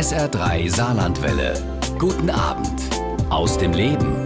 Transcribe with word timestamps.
SR3 0.00 0.74
Saarlandwelle. 0.74 1.52
Guten 1.98 2.30
Abend 2.30 2.80
aus 3.28 3.58
dem 3.58 3.74
Leben. 3.74 4.16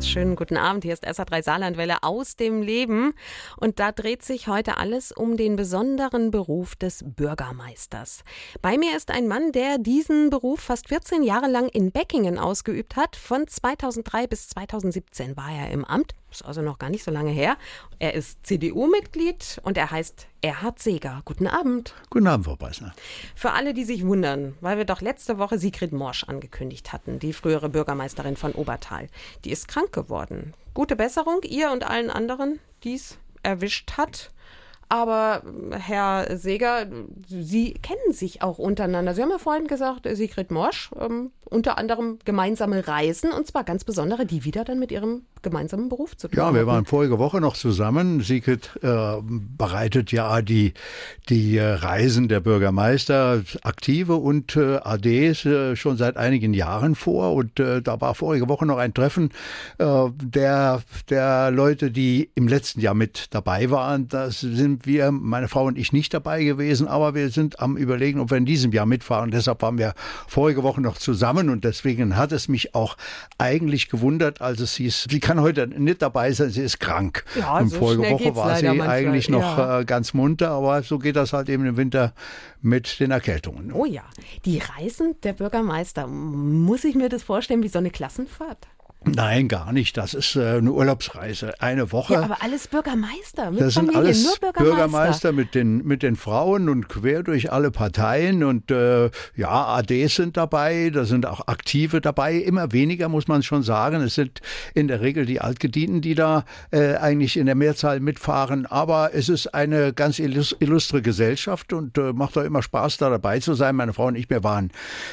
Schönen 0.00 0.36
guten 0.36 0.56
Abend. 0.56 0.84
Hier 0.84 0.92
ist 0.92 1.04
SA3 1.04 1.42
Saarlandwelle 1.42 2.04
aus 2.04 2.36
dem 2.36 2.62
Leben. 2.62 3.12
Und 3.56 3.80
da 3.80 3.90
dreht 3.90 4.22
sich 4.22 4.46
heute 4.46 4.76
alles 4.76 5.10
um 5.10 5.36
den 5.36 5.56
besonderen 5.56 6.30
Beruf 6.30 6.76
des 6.76 7.02
Bürgermeisters. 7.04 8.22
Bei 8.60 8.78
mir 8.78 8.96
ist 8.96 9.10
ein 9.10 9.26
Mann, 9.26 9.50
der 9.50 9.78
diesen 9.78 10.30
Beruf 10.30 10.60
fast 10.60 10.86
14 10.90 11.24
Jahre 11.24 11.48
lang 11.48 11.68
in 11.68 11.90
Beckingen 11.90 12.38
ausgeübt 12.38 12.94
hat. 12.94 13.16
Von 13.16 13.48
2003 13.48 14.28
bis 14.28 14.48
2017 14.50 15.36
war 15.36 15.50
er 15.50 15.72
im 15.72 15.84
Amt. 15.84 16.14
Ist 16.32 16.46
also 16.46 16.62
noch 16.62 16.78
gar 16.78 16.88
nicht 16.88 17.04
so 17.04 17.10
lange 17.10 17.30
her. 17.30 17.58
Er 17.98 18.14
ist 18.14 18.46
CDU-Mitglied 18.46 19.60
und 19.64 19.76
er 19.76 19.90
heißt 19.90 20.26
Erhard 20.40 20.78
Seeger. 20.78 21.20
Guten 21.26 21.46
Abend. 21.46 21.94
Guten 22.08 22.26
Abend, 22.26 22.46
Frau 22.46 22.56
Beißner. 22.56 22.94
Für 23.36 23.52
alle, 23.52 23.74
die 23.74 23.84
sich 23.84 24.06
wundern, 24.06 24.56
weil 24.62 24.78
wir 24.78 24.86
doch 24.86 25.02
letzte 25.02 25.36
Woche 25.36 25.58
Sigrid 25.58 25.92
Morsch 25.92 26.24
angekündigt 26.24 26.94
hatten, 26.94 27.18
die 27.18 27.34
frühere 27.34 27.68
Bürgermeisterin 27.68 28.36
von 28.36 28.52
Obertal. 28.52 29.08
Die 29.44 29.50
ist 29.50 29.68
krank 29.68 29.92
geworden. 29.92 30.54
Gute 30.72 30.96
Besserung 30.96 31.42
ihr 31.42 31.70
und 31.70 31.84
allen 31.84 32.08
anderen, 32.08 32.60
die 32.82 32.94
es 32.94 33.18
erwischt 33.42 33.98
hat. 33.98 34.30
Aber 34.92 35.42
Herr 35.70 36.36
Seeger, 36.36 36.84
Sie 37.26 37.72
kennen 37.72 38.12
sich 38.12 38.42
auch 38.42 38.58
untereinander. 38.58 39.14
Sie 39.14 39.22
haben 39.22 39.30
ja 39.30 39.38
vorhin 39.38 39.66
gesagt, 39.66 40.06
Sigrid 40.06 40.50
Morsch, 40.50 40.90
ähm, 41.00 41.30
unter 41.52 41.78
anderem 41.78 42.18
gemeinsame 42.24 42.86
Reisen 42.86 43.32
und 43.32 43.46
zwar 43.46 43.64
ganz 43.64 43.84
besondere, 43.84 44.26
die 44.26 44.44
wieder 44.44 44.64
dann 44.64 44.78
mit 44.78 44.92
Ihrem 44.92 45.22
gemeinsamen 45.42 45.88
Beruf 45.88 46.16
zu 46.16 46.28
tun 46.28 46.38
Ja, 46.38 46.54
wir 46.54 46.66
waren 46.66 46.84
vorige 46.84 47.18
Woche 47.18 47.40
noch 47.40 47.56
zusammen. 47.56 48.20
Sigrid 48.20 48.70
äh, 48.82 49.16
bereitet 49.22 50.12
ja 50.12 50.40
die, 50.40 50.72
die 51.28 51.56
äh, 51.56 51.64
Reisen 51.64 52.28
der 52.28 52.40
Bürgermeister, 52.40 53.42
aktive 53.62 54.16
und 54.16 54.56
äh, 54.56 54.76
ADs 54.76 55.44
äh, 55.44 55.76
schon 55.76 55.96
seit 55.96 56.16
einigen 56.16 56.54
Jahren 56.54 56.94
vor. 56.94 57.34
Und 57.34 57.60
äh, 57.60 57.82
da 57.82 58.00
war 58.00 58.14
vorige 58.14 58.48
Woche 58.48 58.66
noch 58.66 58.78
ein 58.78 58.94
Treffen 58.94 59.30
äh, 59.78 60.10
der, 60.22 60.82
der 61.10 61.50
Leute, 61.50 61.90
die 61.90 62.30
im 62.34 62.48
letzten 62.48 62.80
Jahr 62.80 62.94
mit 62.94 63.26
dabei 63.30 63.70
waren. 63.70 64.08
Das 64.08 64.40
sind 64.40 64.81
wir, 64.86 65.10
meine 65.12 65.48
Frau 65.48 65.64
und 65.66 65.78
ich, 65.78 65.92
nicht 65.92 66.12
dabei 66.14 66.42
gewesen, 66.44 66.88
aber 66.88 67.14
wir 67.14 67.30
sind 67.30 67.60
am 67.60 67.76
Überlegen, 67.76 68.20
ob 68.20 68.30
wir 68.30 68.38
in 68.38 68.44
diesem 68.46 68.72
Jahr 68.72 68.86
mitfahren. 68.86 69.30
Deshalb 69.30 69.62
waren 69.62 69.78
wir 69.78 69.94
vorige 70.28 70.62
Woche 70.62 70.80
noch 70.80 70.98
zusammen 70.98 71.48
und 71.50 71.64
deswegen 71.64 72.16
hat 72.16 72.32
es 72.32 72.48
mich 72.48 72.74
auch 72.74 72.96
eigentlich 73.38 73.88
gewundert, 73.88 74.40
als 74.40 74.60
es 74.60 74.74
hieß, 74.76 75.06
sie 75.10 75.20
kann 75.20 75.40
heute 75.40 75.66
nicht 75.66 76.02
dabei 76.02 76.32
sein, 76.32 76.50
sie 76.50 76.62
ist 76.62 76.80
krank. 76.80 77.24
Ja, 77.38 77.58
und 77.58 77.68
so 77.68 77.78
vorige 77.78 78.02
Woche 78.10 78.36
war 78.36 78.56
sie 78.56 78.66
manchmal. 78.66 78.88
eigentlich 78.88 79.28
noch 79.28 79.58
Ja. 79.58 79.80
äh, 79.80 79.84
ganz 79.84 80.14
munter, 80.14 80.50
aber 80.50 80.82
so 80.82 80.98
geht 80.98 81.16
das 81.16 81.32
halt 81.32 81.48
eben 81.48 81.64
im 81.66 81.76
Winter 81.76 82.14
mit 82.60 83.00
den 83.00 83.10
Erkältungen. 83.10 83.72
Oh 83.72 83.84
ja, 83.84 84.02
die 84.44 84.58
Reisen 84.58 85.16
der 85.22 85.32
Bürgermeister. 85.32 86.06
Muss 86.06 86.84
ich 86.84 86.94
mir 86.94 87.08
das 87.08 87.22
vorstellen 87.22 87.62
wie 87.62 87.68
so 87.68 87.78
eine 87.78 87.90
Klassenfahrt? 87.90 88.68
Nein, 89.04 89.48
gar 89.48 89.72
nicht. 89.72 89.96
Das 89.96 90.14
ist 90.14 90.36
äh, 90.36 90.58
eine 90.58 90.70
Urlaubsreise. 90.72 91.54
Eine 91.60 91.90
Woche. 91.92 92.14
Ja, 92.14 92.22
aber 92.22 92.42
alles 92.42 92.68
Bürgermeister. 92.68 93.50
Mit 93.50 93.60
Das 93.60 93.74
sind 93.74 93.86
Familie, 93.92 93.98
alles 94.00 94.22
nur 94.24 94.34
Bürgermeister. 94.36 94.62
Bürgermeister 94.64 95.32
mit 95.32 95.54
den, 95.54 95.84
mit 95.84 96.02
den 96.02 96.16
Frauen 96.16 96.68
und 96.68 96.88
quer 96.88 97.22
durch 97.22 97.52
alle 97.52 97.70
Parteien. 97.70 98.44
Und 98.44 98.70
äh, 98.70 99.10
ja, 99.36 99.50
ADs 99.50 100.14
sind 100.14 100.36
dabei, 100.36 100.90
da 100.90 101.04
sind 101.04 101.26
auch 101.26 101.48
Aktive 101.48 102.00
dabei. 102.00 102.36
Immer 102.36 102.72
weniger, 102.72 103.08
muss 103.08 103.26
man 103.28 103.42
schon 103.42 103.62
sagen. 103.62 104.00
Es 104.02 104.14
sind 104.14 104.40
in 104.74 104.86
der 104.88 105.00
Regel 105.00 105.26
die 105.26 105.40
Altgedienten, 105.40 106.00
die 106.00 106.14
da 106.14 106.44
äh, 106.70 106.94
eigentlich 106.94 107.36
in 107.36 107.46
der 107.46 107.54
Mehrzahl 107.56 107.98
mitfahren. 108.00 108.66
Aber 108.66 109.10
es 109.14 109.28
ist 109.28 109.52
eine 109.52 109.92
ganz 109.92 110.20
illus- 110.20 110.54
illustre 110.60 111.02
Gesellschaft 111.02 111.72
und 111.72 111.98
äh, 111.98 112.12
macht 112.12 112.38
auch 112.38 112.44
immer 112.44 112.62
Spaß, 112.62 112.98
da 112.98 113.10
dabei 113.10 113.40
zu 113.40 113.54
sein. 113.54 113.74
Meine 113.74 113.92
Frau 113.92 114.06
und 114.06 114.14
ich, 114.14 114.30
wir 114.30 114.44
waren 114.44 114.70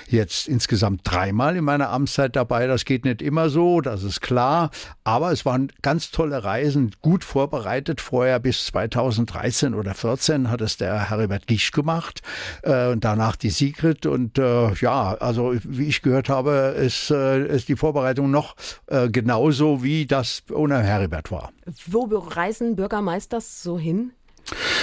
jetzt 0.07 0.47
insgesamt 0.47 1.01
dreimal 1.03 1.55
in 1.57 1.63
meiner 1.63 1.89
Amtszeit 1.89 2.35
dabei. 2.35 2.67
Das 2.67 2.85
geht 2.85 3.03
nicht 3.03 3.21
immer 3.23 3.49
so, 3.49 3.78
das 3.81 4.03
ist 4.03 4.21
klar. 4.21 4.69
Aber 5.03 5.31
es 5.31 5.45
waren 5.45 5.71
ganz 5.81 6.11
tolle 6.11 6.43
Reisen, 6.43 6.91
gut 7.01 7.23
vorbereitet. 7.23 8.01
Vorher 8.01 8.39
bis 8.39 8.65
2013 8.67 9.73
oder 9.73 9.93
14 9.93 10.49
hat 10.49 10.61
es 10.61 10.77
der 10.77 11.09
Heribert 11.09 11.47
Gisch 11.47 11.71
gemacht 11.71 12.21
äh, 12.63 12.87
und 12.87 13.03
danach 13.03 13.35
die 13.35 13.49
Sigrid. 13.49 14.05
Und 14.05 14.37
äh, 14.37 14.73
ja, 14.75 15.15
also 15.15 15.55
wie 15.63 15.87
ich 15.87 16.01
gehört 16.01 16.29
habe, 16.29 16.75
ist, 16.77 17.11
äh, 17.11 17.45
ist 17.47 17.69
die 17.69 17.75
Vorbereitung 17.75 18.31
noch 18.31 18.55
äh, 18.87 19.09
genauso, 19.09 19.83
wie 19.83 20.05
das 20.05 20.43
ohne 20.51 20.81
Heribert 20.81 21.31
war. 21.31 21.51
Wo 21.87 22.03
reisen 22.03 22.75
Bürgermeister 22.75 23.41
so 23.41 23.77
hin? 23.77 24.11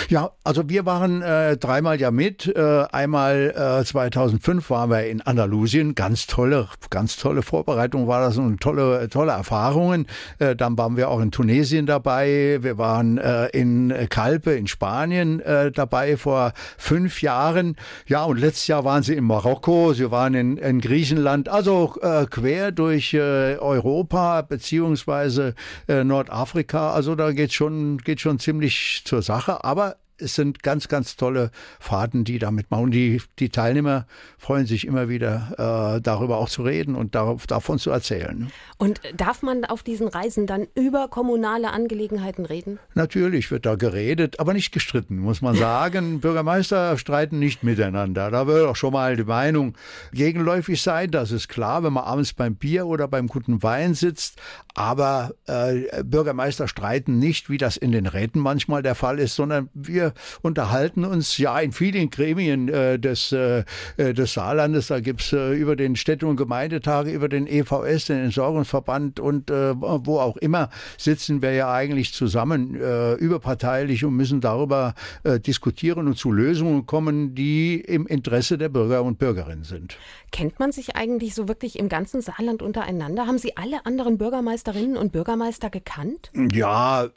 Ja, 0.09 0.31
also 0.45 0.69
wir 0.69 0.87
waren 0.87 1.23
äh, 1.23 1.57
dreimal 1.57 2.01
ja 2.01 2.11
mit. 2.11 2.47
Äh, 2.47 2.85
einmal 2.93 3.81
äh, 3.81 3.85
2005 3.85 4.71
waren 4.71 4.91
wir 4.91 5.07
in 5.07 5.21
Andalusien. 5.21 5.95
Ganz 5.95 6.27
tolle, 6.27 6.69
ganz 6.91 7.17
tolle 7.17 7.43
Vorbereitung 7.43 8.07
war 8.07 8.21
das 8.21 8.39
und 8.39 8.61
tolle, 8.61 9.09
tolle 9.09 9.33
Erfahrungen. 9.33 10.07
Äh, 10.39 10.55
dann 10.55 10.79
waren 10.79 10.97
wir 10.97 11.11
auch 11.11 11.21
in 11.21 11.31
Tunesien 11.31 11.87
dabei. 11.87 12.59
Wir 12.61 12.79
waren 12.79 13.19
äh, 13.19 13.47
in 13.49 13.93
Calpe 14.09 14.53
in 14.53 14.67
Spanien 14.67 15.41
äh, 15.41 15.73
dabei 15.73 16.17
vor 16.17 16.53
fünf 16.79 17.23
Jahren. 17.23 17.77
Ja, 18.07 18.25
und 18.25 18.39
letztes 18.39 18.69
Jahr 18.69 18.85
waren 18.85 19.03
sie 19.03 19.15
in 19.15 19.25
Marokko. 19.25 19.93
Sie 19.93 20.11
waren 20.11 20.35
in, 20.35 20.57
in 20.57 20.81
Griechenland. 20.81 21.49
Also 21.49 21.95
quer 22.31 22.73
durch 22.73 23.15
Europa 23.15 24.43
beziehungsweise 24.43 25.55
Nordafrika. 25.89 26.93
Also 26.93 27.15
da 27.15 27.33
geht 27.33 27.53
schon, 27.53 27.99
geht 27.99 28.21
schon 28.21 28.39
ziemlich 28.39 29.03
zur 29.05 29.23
Sache. 29.23 29.56
Aber 29.63 29.97
es 30.19 30.35
sind 30.35 30.63
ganz, 30.63 30.89
ganz 30.89 31.17
tolle 31.17 31.51
Fahrten, 31.79 32.25
die 32.25 32.39
da 32.39 32.51
mitmachen. 32.51 32.91
Die, 32.91 33.21
die 33.39 33.49
Teilnehmer 33.49 34.07
freuen 34.39 34.67
sich 34.67 34.87
immer 34.87 35.09
wieder, 35.09 35.97
äh, 35.97 36.01
darüber 36.01 36.39
auch 36.39 36.49
zu 36.49 36.63
reden 36.63 36.95
und 36.95 37.15
darauf, 37.15 37.47
davon 37.47 37.79
zu 37.79 37.91
erzählen. 37.91 38.51
Und 38.79 39.01
darf 39.17 39.43
man 39.43 39.65
auf 39.65 39.83
diesen 39.83 40.09
Reisen 40.09 40.47
dann 40.47 40.67
über 40.75 41.09
kommunale 41.09 41.71
Angelegenheiten 41.71 42.47
reden? 42.47 42.79
Natürlich 42.95 43.51
wird 43.51 43.67
da 43.67 43.75
geredet, 43.77 44.41
aber 44.41 44.55
nicht 44.55 44.73
gestritten, 44.73 45.19
muss 45.19 45.43
man 45.43 45.55
sagen. 45.57 46.21
Bürgermeister 46.21 46.99
streiten 46.99 47.39
nicht 47.39 47.63
miteinander. 47.63 48.31
Da 48.31 48.47
wird 48.47 48.67
auch 48.67 48.77
schon 48.77 48.93
mal 48.93 49.17
die 49.17 49.25
Meinung 49.25 49.75
gegenläufig 50.13 50.81
sein. 50.83 51.11
Das 51.11 51.31
ist 51.31 51.49
klar, 51.49 51.83
wenn 51.83 51.93
man 51.93 52.05
abends 52.05 52.33
beim 52.33 52.57
Bier 52.57 52.87
oder 52.87 53.09
beim 53.09 53.27
guten 53.27 53.63
Wein 53.63 53.95
sitzt. 53.95 54.41
Aber 54.75 55.33
äh, 55.47 56.03
Bürgermeister 56.05 56.69
streiten 56.69 57.19
nicht, 57.19 57.49
wie 57.49 57.59
das 57.59 57.77
in 57.77 57.93
den 57.93 58.07
Räten 58.07 58.41
manchmal 58.41 58.83
der 58.83 58.95
Fall 58.95 59.19
ist, 59.19 59.35
sondern 59.35 59.71
wir 59.73 60.06
unterhalten 60.43 61.05
uns 61.05 61.39
ja 61.39 61.59
in 61.59 61.73
vielen 61.73 62.11
Gremien 62.11 62.69
äh, 62.69 62.99
des, 62.99 63.33
äh, 63.33 63.65
äh, 63.97 64.15
des 64.15 64.35
Saarlandes. 64.35 64.89
Da 64.89 65.01
gibt's 65.01 65.33
äh, 65.33 65.55
über 65.55 65.77
den 65.77 65.97
Städte- 65.97 66.27
und 66.27 66.37
Gemeindetage, 66.37 67.11
über 67.11 67.29
den 67.29 67.47
EVS, 67.47 68.07
den 68.07 68.25
Entsorgungsverband 68.25 69.21
und 69.21 69.51
äh, 69.51 69.75
wo 69.81 70.19
auch 70.19 70.37
immer 70.37 70.71
sitzen 70.99 71.43
wir 71.43 71.53
ja 71.53 71.73
eigentlich 71.73 72.13
zusammen 72.13 72.75
äh, 72.75 73.15
überparteilich 73.15 74.05
und 74.05 74.15
müssen 74.17 74.41
darüber 74.41 74.95
diskutieren 75.25 76.07
und 76.07 76.17
zu 76.17 76.33
Lösungen 76.33 76.87
kommen, 76.87 77.35
die 77.35 77.81
im 77.81 78.07
Interesse 78.07 78.59
der 78.59 78.69
Bürger 78.69 79.03
und 79.03 79.19
Bürgerinnen 79.19 79.65
sind. 79.65 79.99
Kennt 80.33 80.59
man 80.59 80.73
sich 80.73 80.97
eigentlich 80.97 81.35
so 81.35 81.49
wirklich 81.49 81.79
im 81.79 81.89
ganzen 81.89 82.21
Saarland 82.21 82.63
untereinander? 82.63 83.27
Haben 83.27 83.39
Sie 83.39 83.57
alle 83.57 83.87
anderen 83.87 84.19
Bürgermeisterinnen 84.19 84.97
und 84.97 85.13
Bürgermeister 85.13 85.71
gekannt? 85.71 86.31
Ja, 86.53 87.09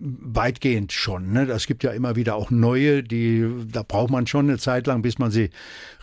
weitgehend 0.00 0.92
schon. 0.92 1.32
Ne? 1.32 1.46
Das 1.46 1.66
gibt 1.66 1.82
ja 1.82 1.92
immer 1.94 2.16
wieder 2.16 2.34
auch 2.36 2.50
neue, 2.50 3.02
die 3.02 3.46
da 3.72 3.82
braucht 3.82 4.10
man 4.10 4.26
schon 4.26 4.48
eine 4.48 4.58
Zeit 4.58 4.86
lang, 4.86 5.02
bis 5.02 5.18
man 5.18 5.30
sie 5.30 5.50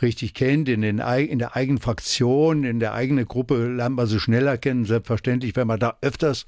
richtig 0.02 0.34
kennt. 0.34 0.69
In, 0.69 0.81
den, 0.81 1.00
in 1.00 1.40
der 1.40 1.56
eigenen 1.56 1.79
Fraktion, 1.79 2.63
in 2.63 2.79
der 2.79 2.94
eigenen 2.94 3.28
Gruppe 3.28 3.68
lernt 3.68 3.96
man 3.96 4.07
sie 4.07 4.19
schneller 4.19 4.57
kennen, 4.57 4.85
selbstverständlich, 4.85 5.56
wenn 5.56 5.68
man 5.68 5.79
da 5.79 5.97
öfters 6.02 6.46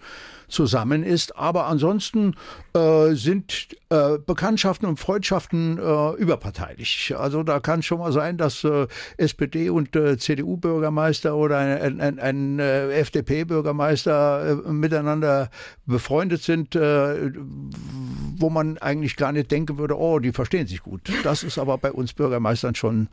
zusammen 0.53 1.03
ist. 1.03 1.36
Aber 1.36 1.66
ansonsten 1.66 2.36
äh, 2.74 3.14
sind 3.14 3.69
äh, 3.90 4.18
Bekanntschaften 4.25 4.88
und 4.88 5.00
Freundschaften 5.00 5.78
äh, 5.78 6.12
überparteilich. 6.14 7.14
Also 7.18 7.44
da 7.44 7.59
kann 7.59 7.81
schon 7.81 8.00
mal 8.00 8.12
sein, 8.14 8.38
dass 8.38 8.63
äh, 8.63 8.88
SPD 9.18 9.69
und 9.69 9.95
äh, 9.95 10.18
CDU-Bürgermeister 10.18 11.36
oder 11.36 11.57
ein, 11.57 12.00
ein, 12.00 12.19
ein 12.19 12.60
äh, 12.60 12.92
FDP-Bürgermeister 13.00 14.62
miteinander 14.68 15.50
befreundet 15.86 16.44
sind, 16.44 16.75
wo 16.75 18.50
man 18.50 18.77
eigentlich 18.77 19.16
gar 19.16 19.31
nicht 19.31 19.51
denken 19.51 19.77
würde, 19.77 19.98
oh, 19.98 20.19
die 20.19 20.31
verstehen 20.31 20.68
sich 20.68 20.81
gut. 20.81 21.01
Das 21.24 21.44
ist 21.44 21.57
aber 21.57 21.77
bei 21.77 21.92
uns 21.92 22.13
Bürgermeistern 22.13 22.75
schon 22.75 23.07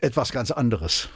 etwas 0.00 0.32
ganz 0.32 0.50
anderes. 0.50 1.08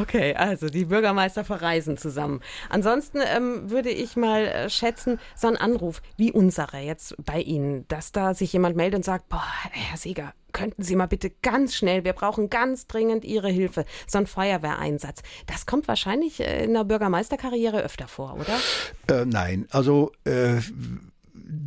Okay, 0.00 0.34
also 0.34 0.68
die 0.68 0.86
Bürgermeister 0.86 1.44
verreisen 1.44 1.96
zusammen. 1.96 2.40
Ansonsten 2.68 3.18
ähm, 3.24 3.70
würde 3.70 3.90
ich 3.90 4.16
mal 4.16 4.46
äh, 4.46 4.70
schätzen, 4.70 5.20
so 5.36 5.46
ein 5.46 5.56
Anruf 5.56 6.02
wie 6.16 6.32
unserer 6.32 6.78
jetzt 6.78 7.14
bei 7.24 7.40
Ihnen, 7.40 7.86
dass 7.88 8.12
da 8.12 8.34
sich 8.34 8.52
jemand 8.52 8.76
meldet 8.76 8.98
und 8.98 9.04
sagt, 9.04 9.28
boah, 9.28 9.44
Herr 9.70 9.96
Seeger, 9.96 10.32
könnten 10.52 10.82
Sie 10.82 10.96
mal 10.96 11.06
bitte 11.06 11.30
ganz 11.42 11.74
schnell, 11.74 12.04
wir 12.04 12.12
brauchen 12.12 12.50
ganz 12.50 12.86
dringend 12.86 13.24
Ihre 13.24 13.48
Hilfe, 13.48 13.84
so 14.06 14.18
ein 14.18 14.26
Feuerwehreinsatz. 14.26 15.22
Das 15.46 15.66
kommt 15.66 15.86
wahrscheinlich 15.88 16.40
äh, 16.40 16.64
in 16.64 16.74
der 16.74 16.84
Bürgermeisterkarriere 16.84 17.82
öfter 17.82 18.08
vor, 18.08 18.36
oder? 18.38 19.20
Äh, 19.20 19.26
nein, 19.26 19.66
also 19.70 20.12
äh, 20.24 20.60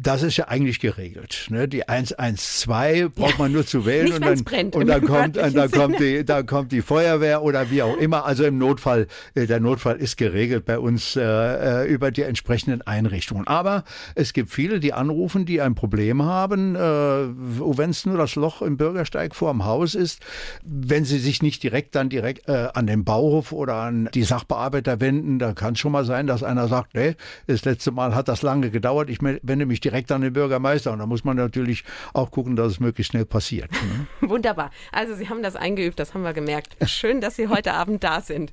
das 0.02 0.24
ist 0.24 0.38
ja 0.38 0.48
eigentlich 0.48 0.80
geregelt. 0.80 1.48
Ne? 1.50 1.68
Die 1.68 1.88
112 1.88 3.14
braucht 3.14 3.40
man 3.40 3.52
nur 3.52 3.66
zu 3.66 3.86
wählen 3.86 4.14
und 4.14 4.26
dann, 4.26 4.44
brennt, 4.44 4.76
und 4.76 4.88
dann 4.88 5.06
kommt, 5.06 5.38
und 5.38 5.56
dann 5.56 5.72
kommt 5.72 6.00
die, 6.00 6.26
dann 6.26 6.46
kommt 6.46 6.72
die 6.72 6.82
Feuerwehr 6.82 7.44
oder 7.44 7.70
wie 7.72 7.82
auch 7.82 7.98
immer. 7.98 8.26
Also 8.26 8.44
im 8.46 8.58
Notfall, 8.58 9.08
äh, 9.36 9.46
der 9.46 9.60
Notfall 9.60 9.98
ist 9.98 10.18
geregelt 10.18 10.66
bei 10.66 10.80
uns 10.80 11.16
äh, 11.16 11.22
äh, 11.22 11.88
über 11.88 12.12
die 12.12 12.24
entsprechenden 12.24 12.82
Einrichtungen. 12.82 13.48
Aber 13.48 13.84
es 14.16 14.34
gibt 14.34 14.52
viele, 14.52 14.80
die 14.80 14.94
anrufen, 14.94 15.46
die 15.46 15.62
ein 15.62 15.76
Problem 15.76 16.24
haben, 16.24 16.76
äh, 16.76 16.80
wenn 16.80 17.90
es 17.90 18.06
nur 18.06 18.18
das 18.18 18.36
Loch 18.36 18.62
im 18.62 18.78
Bürgersteig 18.78 19.36
vor 19.36 19.52
dem 19.52 19.66
Haus 19.66 19.96
ist, 19.96 20.22
wenn 20.64 21.06
sie 21.06 21.20
sich 21.20 21.42
nicht 21.42 21.64
direkt 21.64 21.96
dann 21.96 22.10
direkt 22.10 22.48
äh, 22.48 22.68
an 22.74 22.88
den 22.88 23.04
Bauhof 23.04 23.52
oder 23.52 23.76
an 23.76 24.10
die 24.14 24.24
Sachbearbeiter 24.24 25.00
wenden, 25.00 25.40
da 25.40 25.54
kann 25.54 25.74
es 25.74 25.80
schon 25.80 25.92
mal 25.92 26.06
sein, 26.06 26.28
dass 26.28 26.44
einer 26.44 26.68
sagt, 26.68 26.94
nee, 26.96 27.16
das 27.48 27.66
letzte 27.66 27.92
Mal 27.92 28.16
hat 28.16 28.28
das 28.28 28.42
lange 28.42 28.70
gedauert, 28.70 29.10
ich 29.10 29.20
wende 29.22 29.66
mich 29.66 29.77
direkt 29.80 30.12
an 30.12 30.22
den 30.22 30.34
Bürgermeister. 30.34 30.92
Und 30.92 31.00
da 31.00 31.06
muss 31.06 31.24
man 31.24 31.38
natürlich 31.38 31.84
auch 32.14 32.32
gucken, 32.32 32.56
dass 32.56 32.74
es 32.74 32.80
möglichst 32.80 33.12
schnell 33.12 33.26
passiert. 33.26 33.72
Ne? 33.72 34.08
Wunderbar. 34.30 34.72
Also 34.92 35.16
Sie 35.16 35.30
haben 35.30 35.44
das 35.44 35.56
eingeübt, 35.56 36.00
das 36.00 36.14
haben 36.14 36.24
wir 36.24 36.34
gemerkt. 36.34 36.78
Schön, 36.88 37.22
dass 37.22 37.36
Sie 37.36 37.48
heute 37.48 37.74
Abend 37.74 38.04
da 38.04 38.22
sind. 38.22 38.52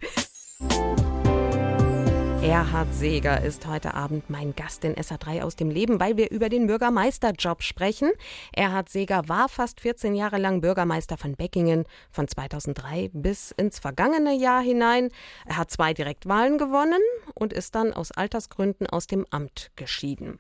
Erhard 2.45 2.93
Seeger 2.93 3.41
ist 3.41 3.67
heute 3.67 3.95
Abend 3.95 4.29
mein 4.29 4.55
Gast 4.55 4.85
in 4.85 4.97
SA3 4.97 5.41
aus 5.41 5.57
dem 5.57 5.71
Leben, 5.71 5.99
weil 5.99 6.19
wir 6.19 6.31
über 6.31 6.51
den 6.51 6.67
Bürgermeisterjob 6.67 7.63
sprechen. 7.63 8.13
Erhard 8.53 8.91
Seeger 8.91 9.31
war 9.31 9.49
fast 9.49 9.81
14 9.81 10.15
Jahre 10.15 10.37
lang 10.37 10.61
Bürgermeister 10.61 11.17
von 11.17 11.37
Beckingen 11.37 11.87
von 12.11 12.29
2003 12.29 13.13
bis 13.15 13.51
ins 13.53 13.79
vergangene 13.79 14.37
Jahr 14.37 14.61
hinein. 14.61 15.09
Er 15.47 15.57
hat 15.57 15.71
zwei 15.71 15.95
Direktwahlen 15.95 16.59
gewonnen 16.59 17.01
und 17.33 17.55
ist 17.55 17.75
dann 17.75 17.95
aus 17.95 18.13
Altersgründen 18.13 18.89
aus 18.89 19.07
dem 19.07 19.25
Amt 19.31 19.71
geschieden. 19.75 20.39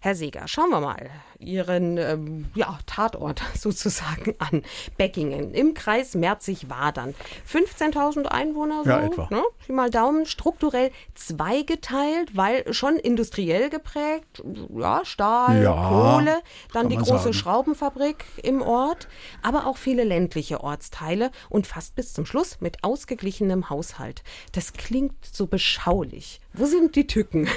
Herr 0.00 0.14
Seeger, 0.14 0.48
schauen 0.48 0.70
wir 0.70 0.80
mal 0.80 1.10
Ihren 1.38 1.98
ähm, 1.98 2.46
ja, 2.54 2.78
Tatort 2.86 3.42
sozusagen 3.58 4.34
an. 4.38 4.62
Beckingen 4.96 5.52
im 5.52 5.74
Kreis 5.74 6.14
Merzig-Wadern. 6.14 7.14
15.000 7.46 8.24
Einwohner 8.24 8.84
so, 8.84 8.90
ja, 8.90 9.02
etwa. 9.02 9.28
Ne? 9.30 9.42
Mal 9.68 9.90
Daumen, 9.90 10.24
strukturell 10.24 10.90
zwei 11.14 11.41
zweigeteilt, 11.42 12.36
weil 12.36 12.72
schon 12.72 12.96
industriell 12.96 13.70
geprägt, 13.70 14.42
ja, 14.76 15.04
Stahl, 15.04 15.62
ja, 15.62 15.88
Kohle, 15.88 16.40
dann 16.72 16.88
die 16.88 16.96
große 16.96 17.18
sagen. 17.18 17.32
Schraubenfabrik 17.32 18.24
im 18.42 18.62
Ort, 18.62 19.08
aber 19.42 19.66
auch 19.66 19.76
viele 19.76 20.04
ländliche 20.04 20.62
Ortsteile 20.62 21.30
und 21.48 21.66
fast 21.66 21.96
bis 21.96 22.12
zum 22.12 22.26
Schluss 22.26 22.60
mit 22.60 22.84
ausgeglichenem 22.84 23.70
Haushalt. 23.70 24.22
Das 24.52 24.72
klingt 24.72 25.14
so 25.24 25.46
beschaulich. 25.46 26.40
Wo 26.54 26.66
sind 26.66 26.96
die 26.96 27.06
Tücken? 27.06 27.48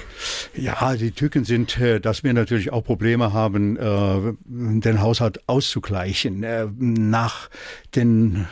Ja, 0.56 0.96
die 0.96 1.12
Tücken 1.12 1.44
sind, 1.44 1.78
äh, 1.80 2.00
dass 2.00 2.24
wir 2.24 2.34
natürlich 2.34 2.72
auch 2.72 2.84
Probleme 2.84 3.34
haben, 3.34 3.76
äh, 3.76 4.34
den 4.46 5.02
Haushalt 5.02 5.48
auszugleichen. 5.48 6.44
Äh, 6.44 6.68
nach 6.78 7.50
den 7.94 8.48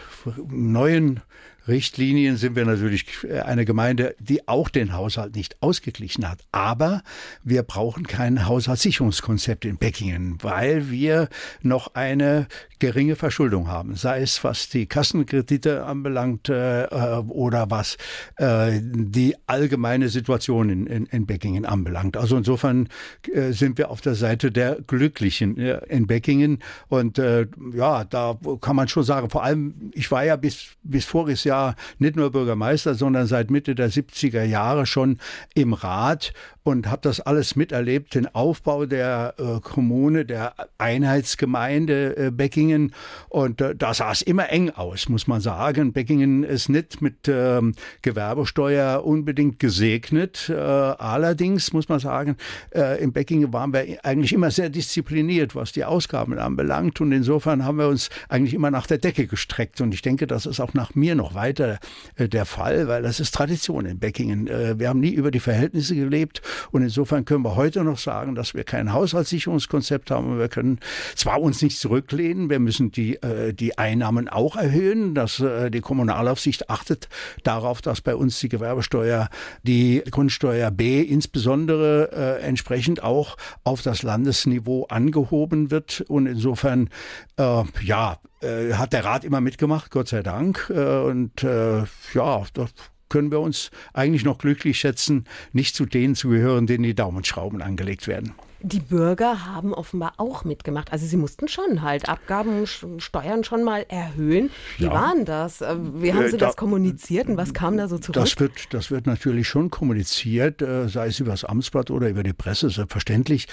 neuen 0.49 1.21
Richtlinien 1.67 2.35
sind 2.35 2.55
wir 2.55 2.65
natürlich 2.65 3.05
eine 3.45 3.63
Gemeinde, 3.65 4.15
die 4.19 4.47
auch 4.47 4.69
den 4.69 4.93
Haushalt 4.93 5.35
nicht 5.35 5.61
ausgeglichen 5.61 6.29
hat. 6.29 6.39
Aber 6.51 7.03
wir 7.43 7.63
brauchen 7.63 8.05
kein 8.05 8.45
Haushaltssicherungskonzept 8.45 9.63
in 9.65 9.77
Beckingen, 9.77 10.37
weil 10.41 10.89
wir 10.89 11.29
noch 11.61 11.95
eine 11.95 12.47
geringe 12.79 13.15
Verschuldung 13.15 13.69
haben. 13.69 13.95
Sei 13.95 14.21
es 14.21 14.43
was 14.43 14.67
die 14.67 14.87
Kassenkredite 14.87 15.85
anbelangt 15.85 16.49
äh, 16.49 16.87
oder 17.29 17.71
was 17.71 17.97
äh, 18.35 18.81
die 18.81 19.35
allgemeine 19.47 20.09
Situation 20.09 20.69
in, 20.69 20.87
in, 20.87 21.05
in, 21.05 21.25
Beckingen 21.25 21.65
anbelangt. 21.65 22.17
Also 22.17 22.35
insofern 22.35 22.89
äh, 23.31 23.51
sind 23.51 23.77
wir 23.77 23.89
auf 23.89 24.01
der 24.01 24.15
Seite 24.15 24.51
der 24.51 24.79
Glücklichen 24.85 25.57
äh, 25.57 25.79
in 25.87 26.07
Beckingen. 26.07 26.59
Und 26.89 27.19
äh, 27.19 27.47
ja, 27.73 28.03
da 28.03 28.37
kann 28.59 28.75
man 28.75 28.89
schon 28.89 29.03
sagen, 29.03 29.29
vor 29.29 29.43
allem, 29.43 29.91
ich 29.93 30.11
war 30.11 30.25
ja 30.25 30.35
bis, 30.35 30.71
bis 30.83 31.05
voriges 31.05 31.45
Jahr 31.45 31.52
Jahr 31.53 31.75
nicht 31.99 32.15
nur 32.15 32.31
Bürgermeister, 32.31 32.95
sondern 32.95 33.27
seit 33.27 33.51
Mitte 33.51 33.75
der 33.75 33.91
70er 33.91 34.43
Jahre 34.43 34.85
schon 34.87 35.19
im 35.53 35.73
Rat 35.73 36.33
und 36.63 36.89
habe 36.89 37.01
das 37.01 37.19
alles 37.19 37.55
miterlebt, 37.55 38.15
den 38.15 38.33
Aufbau 38.33 38.85
der 38.85 39.35
äh, 39.37 39.59
Kommune, 39.59 40.25
der 40.25 40.53
Einheitsgemeinde 40.77 42.17
äh, 42.17 42.31
Beckingen. 42.31 42.93
Und 43.27 43.59
äh, 43.59 43.75
da 43.75 43.93
sah 43.93 44.11
es 44.11 44.21
immer 44.21 44.49
eng 44.49 44.69
aus, 44.69 45.09
muss 45.09 45.27
man 45.27 45.41
sagen. 45.41 45.91
Beckingen 45.91 46.43
ist 46.43 46.69
nicht 46.69 47.01
mit 47.01 47.27
ähm, 47.27 47.75
Gewerbesteuer 48.01 49.05
unbedingt 49.05 49.59
gesegnet. 49.59 50.49
Äh, 50.49 50.53
allerdings 50.55 51.73
muss 51.73 51.89
man 51.89 51.99
sagen, 51.99 52.37
äh, 52.73 53.03
in 53.03 53.11
Beckingen 53.11 53.51
waren 53.51 53.73
wir 53.73 53.83
eigentlich 54.03 54.31
immer 54.31 54.49
sehr 54.49 54.69
diszipliniert, 54.69 55.55
was 55.55 55.73
die 55.73 55.83
Ausgaben 55.83 56.39
anbelangt. 56.39 57.01
Und 57.01 57.11
insofern 57.11 57.65
haben 57.65 57.77
wir 57.77 57.89
uns 57.89 58.09
eigentlich 58.29 58.53
immer 58.53 58.71
nach 58.71 58.87
der 58.87 58.99
Decke 58.99 59.27
gestreckt. 59.27 59.81
Und 59.81 59.93
ich 59.93 60.01
denke, 60.01 60.27
das 60.27 60.45
ist 60.45 60.61
auch 60.61 60.73
nach 60.73 60.95
mir 60.95 61.15
noch 61.15 61.35
weiter 61.35 61.79
äh, 62.15 62.29
der 62.29 62.45
Fall, 62.45 62.87
weil 62.87 63.03
das 63.03 63.19
ist 63.19 63.33
Tradition 63.33 63.85
in 63.85 63.99
Beckingen. 63.99 64.47
wir 64.79 64.89
haben 64.89 64.99
nie 64.99 65.11
über 65.11 65.31
die 65.31 65.39
Verhältnisse 65.39 65.95
gelebt 65.95 66.41
und 66.71 66.81
insofern 66.81 67.25
können 67.25 67.43
wir 67.43 67.55
heute 67.55 67.83
noch 67.83 67.97
sagen, 67.97 68.35
dass 68.35 68.53
wir 68.53 68.63
kein 68.63 68.93
Haushaltssicherungskonzept 68.93 70.11
haben. 70.11 70.39
Wir 70.39 70.49
können 70.49 70.79
zwar 71.15 71.41
uns 71.41 71.61
nicht 71.61 71.79
zurücklehnen, 71.79 72.49
wir 72.49 72.59
müssen 72.59 72.91
die, 72.91 73.15
äh, 73.21 73.53
die 73.53 73.77
Einnahmen 73.77 74.29
auch 74.29 74.55
erhöhen. 74.55 75.15
Dass, 75.15 75.39
äh, 75.39 75.69
die 75.69 75.81
Kommunalaufsicht 75.81 76.69
achtet 76.69 77.09
darauf, 77.43 77.81
dass 77.81 78.01
bei 78.01 78.15
uns 78.15 78.39
die 78.39 78.49
Gewerbesteuer, 78.49 79.29
die 79.63 80.03
Grundsteuer 80.09 80.71
B 80.71 81.01
insbesondere 81.01 82.11
äh, 82.11 82.43
entsprechend 82.43 83.03
auch 83.03 83.37
auf 83.63 83.81
das 83.81 84.03
Landesniveau 84.03 84.85
angehoben 84.85 85.71
wird. 85.71 86.03
Und 86.07 86.27
insofern, 86.27 86.89
äh, 87.37 87.63
ja, 87.83 88.19
äh, 88.41 88.73
hat 88.73 88.93
der 88.93 89.05
Rat 89.05 89.23
immer 89.23 89.41
mitgemacht, 89.41 89.91
Gott 89.91 90.09
sei 90.09 90.21
Dank. 90.21 90.71
Äh, 90.73 90.99
und 91.01 91.43
äh, 91.43 91.83
ja, 92.13 92.43
das 92.53 92.73
können 93.13 93.31
wir 93.31 93.41
uns 93.41 93.69
eigentlich 93.93 94.25
noch 94.25 94.39
glücklich 94.39 94.79
schätzen, 94.79 95.25
nicht 95.51 95.75
zu 95.75 95.85
denen 95.85 96.15
zu 96.15 96.29
gehören, 96.29 96.65
denen 96.65 96.81
die 96.83 96.95
Daumenschrauben 96.95 97.61
angelegt 97.61 98.07
werden. 98.07 98.33
Die 98.65 98.79
Bürger 98.79 99.45
haben 99.45 99.73
offenbar 99.73 100.13
auch 100.17 100.45
mitgemacht. 100.45 100.93
Also 100.93 101.05
sie 101.05 101.17
mussten 101.17 101.49
schon 101.49 101.81
halt 101.81 102.07
Abgaben, 102.07 102.65
Steuern 102.65 103.43
schon 103.43 103.65
mal 103.65 103.85
erhöhen. 103.89 104.51
Wie 104.77 104.85
ja. 104.85 104.91
waren 104.91 105.25
das? 105.25 105.59
Äh, 105.59 105.75
wie 105.95 106.13
haben 106.13 106.23
äh, 106.23 106.29
Sie 106.29 106.37
da, 106.37 106.47
das 106.47 106.55
kommuniziert 106.55 107.27
und 107.27 107.35
was 107.35 107.53
kam 107.53 107.75
da 107.75 107.89
so 107.89 107.97
zurück? 107.97 108.15
Das 108.15 108.39
wird, 108.39 108.73
das 108.73 108.89
wird 108.89 109.05
natürlich 109.05 109.49
schon 109.49 109.69
kommuniziert, 109.69 110.61
äh, 110.61 110.87
sei 110.87 111.07
es 111.07 111.19
über 111.19 111.31
das 111.31 111.43
Amtsblatt 111.43 111.91
oder 111.91 112.07
über 112.07 112.23
die 112.23 112.31
Presse, 112.31 112.69
selbstverständlich. 112.69 113.47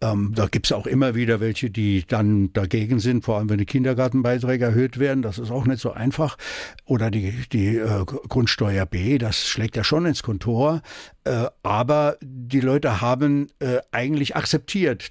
Ähm, 0.00 0.32
da 0.34 0.46
gibt 0.46 0.66
es 0.66 0.72
auch 0.72 0.86
immer 0.86 1.14
wieder 1.14 1.40
welche, 1.40 1.70
die 1.70 2.04
dann 2.06 2.52
dagegen 2.52 2.98
sind, 2.98 3.24
vor 3.24 3.38
allem 3.38 3.48
wenn 3.48 3.58
die 3.58 3.66
Kindergartenbeiträge 3.66 4.64
erhöht 4.66 4.98
werden. 4.98 5.22
Das 5.22 5.38
ist 5.38 5.50
auch 5.50 5.64
nicht 5.64 5.80
so 5.80 5.92
einfach. 5.92 6.36
Oder 6.84 7.10
die, 7.10 7.32
die 7.52 7.76
äh, 7.76 8.04
Grundsteuer 8.04 8.84
B, 8.84 9.16
das 9.16 9.46
schlägt 9.46 9.76
ja 9.76 9.84
schon 9.84 10.04
ins 10.04 10.22
Kontor. 10.22 10.82
Äh, 11.24 11.46
aber 11.62 12.18
die 12.20 12.60
Leute 12.60 13.00
haben 13.00 13.48
äh, 13.58 13.78
eigentlich 13.90 14.36
akzeptiert, 14.36 14.55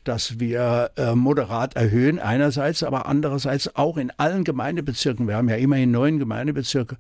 dass 0.04 0.40
wir 0.40 0.92
äh, 0.98 1.16
moderat 1.16 1.76
erhöhen, 1.76 2.20
einerseits, 2.20 2.84
aber 2.84 3.06
andererseits 3.06 3.76
auch 3.76 3.98
in 3.98 4.12
allen 4.18 4.44
Gemeindebezirken, 4.44 5.28
wir 5.28 5.36
haben 5.36 5.50
ja 5.50 5.56
immerhin 5.56 5.92
neun 5.92 6.20
Gemeindebezirke, 6.20 6.98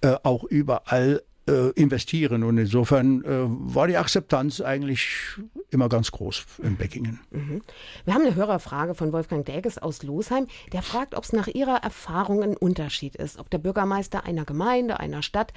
äh, 0.00 0.14
auch 0.22 0.44
überall 0.44 1.22
äh, 1.46 1.70
investieren. 1.70 2.42
Und 2.42 2.58
insofern 2.58 3.22
äh, 3.24 3.28
war 3.74 3.86
die 3.86 3.96
Akzeptanz 3.96 4.60
eigentlich 4.60 5.36
immer 5.70 5.88
ganz 5.88 6.10
groß 6.10 6.46
in 6.62 6.76
Beckingen. 6.76 7.20
Mhm. 7.30 7.62
Wir 8.04 8.14
haben 8.14 8.22
eine 8.22 8.34
Hörerfrage 8.34 8.94
von 8.94 9.12
Wolfgang 9.12 9.44
Däges 9.44 9.78
aus 9.78 10.02
Losheim. 10.02 10.46
Der 10.72 10.82
fragt, 10.82 11.14
ob 11.14 11.24
es 11.24 11.32
nach 11.32 11.48
Ihrer 11.48 11.82
Erfahrung 11.82 12.42
ein 12.42 12.56
Unterschied 12.56 13.16
ist, 13.16 13.38
ob 13.38 13.50
der 13.50 13.58
Bürgermeister 13.58 14.24
einer 14.24 14.44
Gemeinde, 14.44 15.00
einer 15.00 15.22
Stadt 15.22 15.52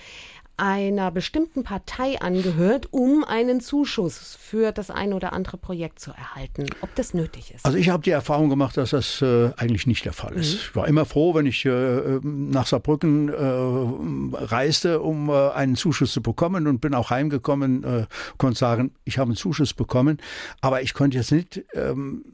einer 0.58 1.12
bestimmten 1.12 1.64
Partei 1.64 2.20
angehört, 2.20 2.88
um 2.92 3.24
einen 3.24 3.62
Zuschuss 3.62 4.38
für 4.42 4.72
das 4.72 4.90
ein 4.90 5.14
oder 5.14 5.34
andere 5.34 5.58
Projekt 5.58 6.00
zu 6.00 6.12
erhalten, 6.12 6.66
ob 6.82 6.94
das 6.96 7.14
nötig 7.14 7.54
ist. 7.54 7.66
Also 7.66 7.78
ich 7.78 7.90
habe 7.90 8.04
die 8.04 8.10
Erfahrung 8.10 8.50
gemacht, 8.50 8.76
dass 8.76 8.90
das 8.90 9.22
äh, 9.22 9.52
eigentlich 9.58 9.86
nicht 9.86 10.04
der 10.06 10.14
Fall 10.14 10.34
ist. 10.34 10.54
Mhm. 10.54 10.60
Ich 10.60 10.76
war 10.76 10.88
immer 10.88 11.06
froh, 11.06 11.36
wenn 11.36 11.46
ich 11.46 11.64
äh, 11.66 12.20
nach 12.24 12.66
Saarbrücken 12.66 13.30
äh, 13.30 14.36
reiste, 14.44 15.02
um 15.02 15.30
äh, 15.30 15.50
einen 15.52 15.76
Zuschuss 15.76 16.12
zu 16.12 16.22
bekommen 16.22 16.68
und 16.68 16.82
bin 16.82 16.96
auch 16.96 17.12
heimgekommen, 17.12 17.84
äh, 17.84 18.06
konnte 18.38 18.58
sagen, 18.58 18.92
ich 19.06 19.20
habe 19.20 19.30
einen 19.30 19.38
Zuschuss 19.38 19.74
bekommen, 19.74 20.18
aber 20.62 20.82
ich 20.82 20.94
konnte 20.94 21.18
jetzt 21.18 21.32
nicht 21.32 21.64
ähm, 21.74 22.26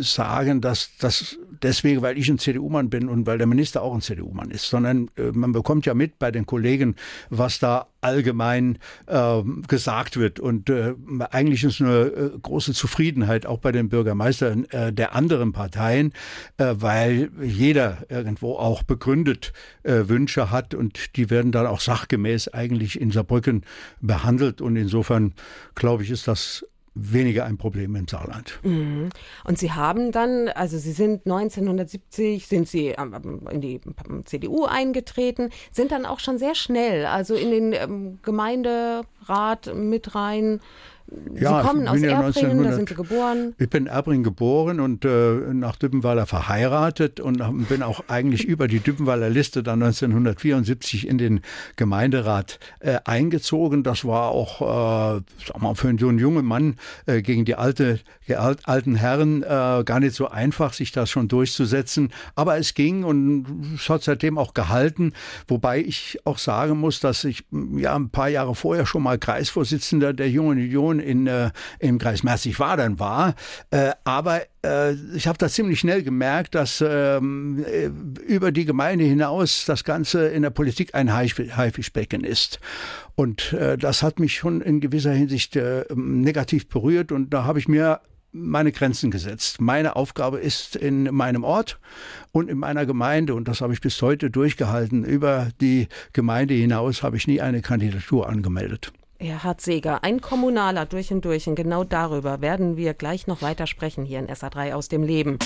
sagen, 0.00 0.60
dass 0.60 0.90
das 0.98 1.38
deswegen, 1.62 2.02
weil 2.02 2.18
ich 2.18 2.28
ein 2.28 2.38
CDU-Mann 2.38 2.90
bin 2.90 3.08
und 3.08 3.26
weil 3.26 3.38
der 3.38 3.46
Minister 3.46 3.82
auch 3.82 3.94
ein 3.94 4.00
CDU-Mann 4.00 4.50
ist, 4.50 4.68
sondern 4.68 5.10
äh, 5.16 5.30
man 5.32 5.52
bekommt 5.52 5.86
ja 5.86 5.94
mit 5.94 6.18
bei 6.18 6.30
den 6.30 6.46
Kollegen, 6.46 6.96
was 7.30 7.57
da 7.58 7.86
allgemein 8.00 8.78
äh, 9.06 9.42
gesagt 9.66 10.16
wird. 10.16 10.40
Und 10.40 10.70
äh, 10.70 10.94
eigentlich 11.30 11.64
ist 11.64 11.80
eine 11.80 12.04
äh, 12.04 12.30
große 12.40 12.72
Zufriedenheit 12.72 13.46
auch 13.46 13.58
bei 13.58 13.72
den 13.72 13.88
Bürgermeistern 13.88 14.64
äh, 14.66 14.92
der 14.92 15.14
anderen 15.14 15.52
Parteien, 15.52 16.12
äh, 16.58 16.74
weil 16.78 17.30
jeder 17.42 17.98
irgendwo 18.08 18.56
auch 18.56 18.82
begründet 18.82 19.52
äh, 19.82 20.08
Wünsche 20.08 20.50
hat 20.50 20.74
und 20.74 21.16
die 21.16 21.30
werden 21.30 21.52
dann 21.52 21.66
auch 21.66 21.80
sachgemäß 21.80 22.48
eigentlich 22.48 23.00
in 23.00 23.10
Saarbrücken 23.10 23.64
behandelt. 24.00 24.60
Und 24.60 24.76
insofern 24.76 25.34
glaube 25.74 26.02
ich, 26.02 26.10
ist 26.10 26.28
das 26.28 26.64
weniger 27.00 27.44
ein 27.44 27.56
Problem 27.56 27.94
im 27.96 28.08
Saarland. 28.08 28.58
Mhm. 28.62 29.08
Und 29.44 29.58
Sie 29.58 29.72
haben 29.72 30.12
dann, 30.12 30.48
also 30.48 30.78
Sie 30.78 30.92
sind 30.92 31.26
1970, 31.26 32.46
sind 32.46 32.68
Sie 32.68 32.94
in 33.50 33.60
die 33.60 33.80
CDU 34.24 34.64
eingetreten, 34.64 35.50
sind 35.72 35.92
dann 35.92 36.06
auch 36.06 36.20
schon 36.20 36.38
sehr 36.38 36.54
schnell, 36.54 37.06
also 37.06 37.34
in 37.34 37.50
den 37.50 37.72
ähm, 37.72 38.18
Gemeinderat 38.22 39.74
mit 39.74 40.14
rein. 40.14 40.60
Sie 41.10 41.42
ja, 41.42 41.62
kommen 41.62 41.88
aus 41.88 42.00
ja 42.00 42.20
Erbringen, 42.20 42.64
da 42.64 42.72
sind 42.74 42.88
Sie 42.88 42.94
geboren. 42.94 43.54
Ich 43.56 43.70
bin 43.70 43.86
in 43.86 43.88
Erbringen 43.88 44.22
geboren 44.22 44.78
und 44.78 45.06
äh, 45.06 45.54
nach 45.54 45.76
Düppenweiler 45.76 46.26
verheiratet 46.26 47.18
und 47.18 47.38
bin 47.68 47.82
auch 47.82 48.04
eigentlich 48.08 48.44
über 48.46 48.68
die 48.68 48.80
Düppenweiler 48.80 49.30
Liste 49.30 49.62
dann 49.62 49.82
1974 49.82 51.08
in 51.08 51.16
den 51.16 51.40
Gemeinderat 51.76 52.58
äh, 52.80 52.98
eingezogen. 53.04 53.84
Das 53.84 54.04
war 54.04 54.28
auch, 54.28 55.16
äh, 55.16 55.22
sag 55.46 55.62
mal, 55.62 55.74
für 55.74 55.94
so 55.98 56.08
einen 56.08 56.18
jungen 56.18 56.44
Mann 56.44 56.76
äh, 57.06 57.22
gegen 57.22 57.46
die 57.46 57.54
alte, 57.54 58.00
die 58.26 58.36
alten 58.36 58.94
Herren 58.94 59.42
äh, 59.42 59.82
gar 59.84 60.00
nicht 60.00 60.14
so 60.14 60.28
einfach, 60.28 60.74
sich 60.74 60.92
das 60.92 61.08
schon 61.08 61.28
durchzusetzen. 61.28 62.12
Aber 62.34 62.58
es 62.58 62.74
ging 62.74 63.04
und 63.04 63.46
es 63.76 63.88
hat 63.88 64.02
seitdem 64.02 64.36
auch 64.36 64.52
gehalten. 64.52 65.14
Wobei 65.46 65.80
ich 65.80 66.18
auch 66.24 66.38
sagen 66.38 66.78
muss, 66.78 67.00
dass 67.00 67.24
ich 67.24 67.44
ja 67.76 67.96
ein 67.96 68.10
paar 68.10 68.28
Jahre 68.28 68.54
vorher 68.54 68.84
schon 68.84 69.02
mal 69.02 69.18
Kreisvorsitzender 69.18 70.12
der 70.12 70.28
Jungen 70.28 70.58
Union 70.58 70.97
Region 70.98 71.00
in, 71.00 71.26
äh, 71.26 71.50
im 71.78 71.98
Kreis 71.98 72.22
Merzig-Wadern 72.22 72.98
war. 72.98 73.34
Äh, 73.70 73.92
aber 74.04 74.42
äh, 74.64 74.94
ich 75.14 75.26
habe 75.26 75.38
da 75.38 75.48
ziemlich 75.48 75.80
schnell 75.80 76.02
gemerkt, 76.02 76.54
dass 76.54 76.84
ähm, 76.86 77.64
äh, 77.64 77.86
über 78.26 78.52
die 78.52 78.64
Gemeinde 78.64 79.04
hinaus 79.04 79.64
das 79.66 79.84
Ganze 79.84 80.28
in 80.28 80.42
der 80.42 80.50
Politik 80.50 80.94
ein 80.94 81.12
Haifischbecken 81.12 82.24
ist. 82.24 82.60
Und 83.14 83.52
äh, 83.52 83.76
das 83.76 84.02
hat 84.02 84.20
mich 84.20 84.36
schon 84.36 84.60
in 84.60 84.80
gewisser 84.80 85.12
Hinsicht 85.12 85.58
negativ 85.94 86.68
berührt 86.68 87.12
und 87.12 87.30
da 87.32 87.44
habe 87.44 87.58
ich 87.58 87.68
mir 87.68 88.00
meine 88.30 88.72
Grenzen 88.72 89.10
gesetzt. 89.10 89.60
Meine 89.60 89.96
Aufgabe 89.96 90.38
ist 90.38 90.76
in 90.76 91.04
meinem 91.14 91.44
Ort 91.44 91.80
und 92.30 92.50
in 92.50 92.58
meiner 92.58 92.84
Gemeinde, 92.84 93.34
und 93.34 93.48
das 93.48 93.60
habe 93.60 93.72
ich 93.72 93.80
bis 93.80 94.00
heute 94.02 94.30
durchgehalten, 94.30 95.04
über 95.04 95.48
die 95.60 95.88
Gemeinde 96.12 96.54
hinaus 96.54 97.02
habe 97.02 97.16
ich 97.16 97.26
nie 97.26 97.40
eine 97.40 97.62
Kandidatur 97.62 98.28
angemeldet. 98.28 98.92
Erhard 99.20 99.60
Seeger, 99.60 100.04
ein 100.04 100.20
Kommunaler 100.20 100.86
durch 100.86 101.12
und 101.12 101.24
durch. 101.24 101.48
Und 101.48 101.56
genau 101.56 101.82
darüber 101.82 102.40
werden 102.40 102.76
wir 102.76 102.94
gleich 102.94 103.26
noch 103.26 103.42
weiter 103.42 103.66
sprechen 103.66 104.04
hier 104.04 104.20
in 104.20 104.28
SA3 104.28 104.74
aus 104.74 104.88
dem 104.88 105.02
Leben. 105.02 105.38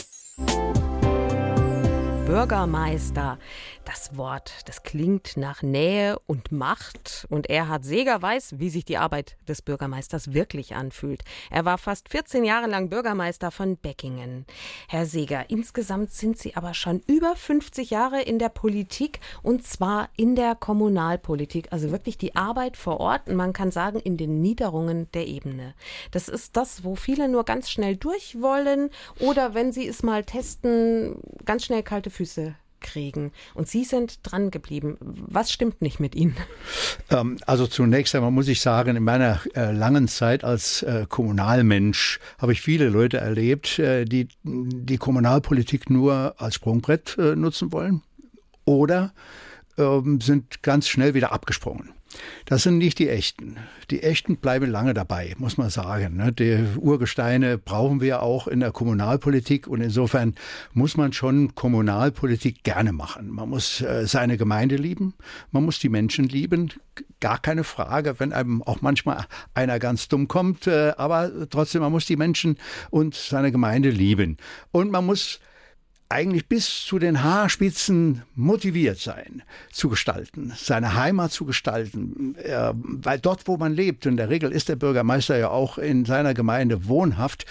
Bürgermeister. 2.26 3.38
Das 3.84 4.16
Wort, 4.16 4.52
das 4.66 4.84
klingt 4.84 5.36
nach 5.36 5.62
Nähe 5.62 6.16
und 6.26 6.52
Macht. 6.52 7.26
Und 7.30 7.50
Erhard 7.50 7.84
Seger 7.84 8.22
weiß, 8.22 8.58
wie 8.58 8.70
sich 8.70 8.84
die 8.84 8.96
Arbeit 8.96 9.36
des 9.48 9.60
Bürgermeisters 9.60 10.32
wirklich 10.32 10.76
anfühlt. 10.76 11.22
Er 11.50 11.64
war 11.64 11.78
fast 11.78 12.08
14 12.08 12.44
Jahre 12.44 12.68
lang 12.68 12.90
Bürgermeister 12.90 13.50
von 13.50 13.76
Beckingen. 13.76 14.46
Herr 14.88 15.06
Seger, 15.06 15.50
insgesamt 15.50 16.12
sind 16.12 16.38
Sie 16.38 16.54
aber 16.54 16.74
schon 16.74 17.00
über 17.06 17.34
50 17.34 17.90
Jahre 17.90 18.22
in 18.22 18.38
der 18.38 18.50
Politik 18.50 19.18
und 19.42 19.66
zwar 19.66 20.10
in 20.16 20.36
der 20.36 20.54
Kommunalpolitik. 20.54 21.68
Also 21.72 21.90
wirklich 21.90 22.16
die 22.16 22.36
Arbeit 22.36 22.76
vor 22.76 23.00
Ort 23.00 23.28
und 23.28 23.34
man 23.34 23.52
kann 23.52 23.72
sagen 23.72 23.98
in 23.98 24.16
den 24.16 24.40
Niederungen 24.40 25.10
der 25.12 25.26
Ebene. 25.26 25.74
Das 26.12 26.28
ist 26.28 26.56
das, 26.56 26.84
wo 26.84 26.94
viele 26.94 27.28
nur 27.28 27.44
ganz 27.44 27.68
schnell 27.68 27.96
durch 27.96 28.40
wollen 28.40 28.90
oder 29.18 29.54
wenn 29.54 29.72
sie 29.72 29.88
es 29.88 30.02
mal 30.02 30.24
testen, 30.24 31.16
ganz 31.44 31.64
schnell 31.64 31.82
kalte 31.82 32.10
Füße 32.10 32.54
kriegen. 32.82 33.32
Und 33.54 33.68
Sie 33.68 33.84
sind 33.84 34.20
dran 34.22 34.50
geblieben. 34.50 34.96
Was 35.00 35.50
stimmt 35.52 35.80
nicht 35.80 36.00
mit 36.00 36.14
Ihnen? 36.14 36.36
Ähm, 37.10 37.38
also 37.46 37.66
zunächst 37.66 38.14
einmal 38.14 38.30
muss 38.30 38.48
ich 38.48 38.60
sagen, 38.60 38.96
in 38.96 39.04
meiner 39.04 39.40
äh, 39.54 39.72
langen 39.72 40.08
Zeit 40.08 40.44
als 40.44 40.82
äh, 40.82 41.06
Kommunalmensch 41.08 42.20
habe 42.38 42.52
ich 42.52 42.60
viele 42.60 42.88
Leute 42.88 43.18
erlebt, 43.18 43.78
äh, 43.78 44.04
die 44.04 44.28
die 44.44 44.98
Kommunalpolitik 44.98 45.90
nur 45.90 46.34
als 46.38 46.56
Sprungbrett 46.56 47.16
äh, 47.18 47.36
nutzen 47.36 47.72
wollen 47.72 48.02
oder 48.64 49.12
ähm, 49.78 50.20
sind 50.20 50.62
ganz 50.62 50.88
schnell 50.88 51.14
wieder 51.14 51.32
abgesprungen. 51.32 51.92
Das 52.44 52.62
sind 52.62 52.78
nicht 52.78 52.98
die 52.98 53.08
echten. 53.08 53.56
Die 53.90 54.02
echten 54.02 54.36
bleiben 54.36 54.70
lange 54.70 54.94
dabei, 54.94 55.34
muss 55.38 55.56
man 55.56 55.70
sagen. 55.70 56.16
Ne? 56.16 56.32
Die 56.32 56.64
Urgesteine 56.78 57.58
brauchen 57.58 58.00
wir 58.00 58.22
auch 58.22 58.46
in 58.46 58.60
der 58.60 58.72
Kommunalpolitik 58.72 59.66
und 59.66 59.80
insofern 59.80 60.34
muss 60.72 60.96
man 60.96 61.12
schon 61.12 61.54
Kommunalpolitik 61.54 62.62
gerne 62.64 62.92
machen. 62.92 63.30
Man 63.30 63.48
muss 63.48 63.80
äh, 63.80 64.06
seine 64.06 64.36
Gemeinde 64.36 64.76
lieben, 64.76 65.14
man 65.50 65.64
muss 65.64 65.78
die 65.78 65.88
Menschen 65.88 66.28
lieben, 66.28 66.72
gar 67.20 67.38
keine 67.38 67.64
Frage, 67.64 68.18
wenn 68.18 68.32
einem 68.32 68.62
auch 68.62 68.80
manchmal 68.82 69.26
einer 69.54 69.78
ganz 69.78 70.08
dumm 70.08 70.28
kommt, 70.28 70.66
äh, 70.66 70.92
aber 70.96 71.30
trotzdem, 71.48 71.82
man 71.82 71.92
muss 71.92 72.06
die 72.06 72.16
Menschen 72.16 72.58
und 72.90 73.14
seine 73.14 73.52
Gemeinde 73.52 73.90
lieben. 73.90 74.36
Und 74.70 74.90
man 74.90 75.06
muss 75.06 75.40
eigentlich 76.12 76.46
bis 76.46 76.84
zu 76.84 76.98
den 76.98 77.22
Haarspitzen 77.22 78.22
motiviert 78.34 78.98
sein, 78.98 79.42
zu 79.72 79.88
gestalten, 79.88 80.52
seine 80.56 80.94
Heimat 80.94 81.32
zu 81.32 81.44
gestalten, 81.44 82.36
weil 82.82 83.18
dort, 83.18 83.48
wo 83.48 83.56
man 83.56 83.72
lebt, 83.72 84.06
in 84.06 84.16
der 84.16 84.28
Regel 84.28 84.52
ist 84.52 84.68
der 84.68 84.76
Bürgermeister 84.76 85.36
ja 85.38 85.48
auch 85.50 85.78
in 85.78 86.04
seiner 86.04 86.34
Gemeinde 86.34 86.86
wohnhaft, 86.86 87.46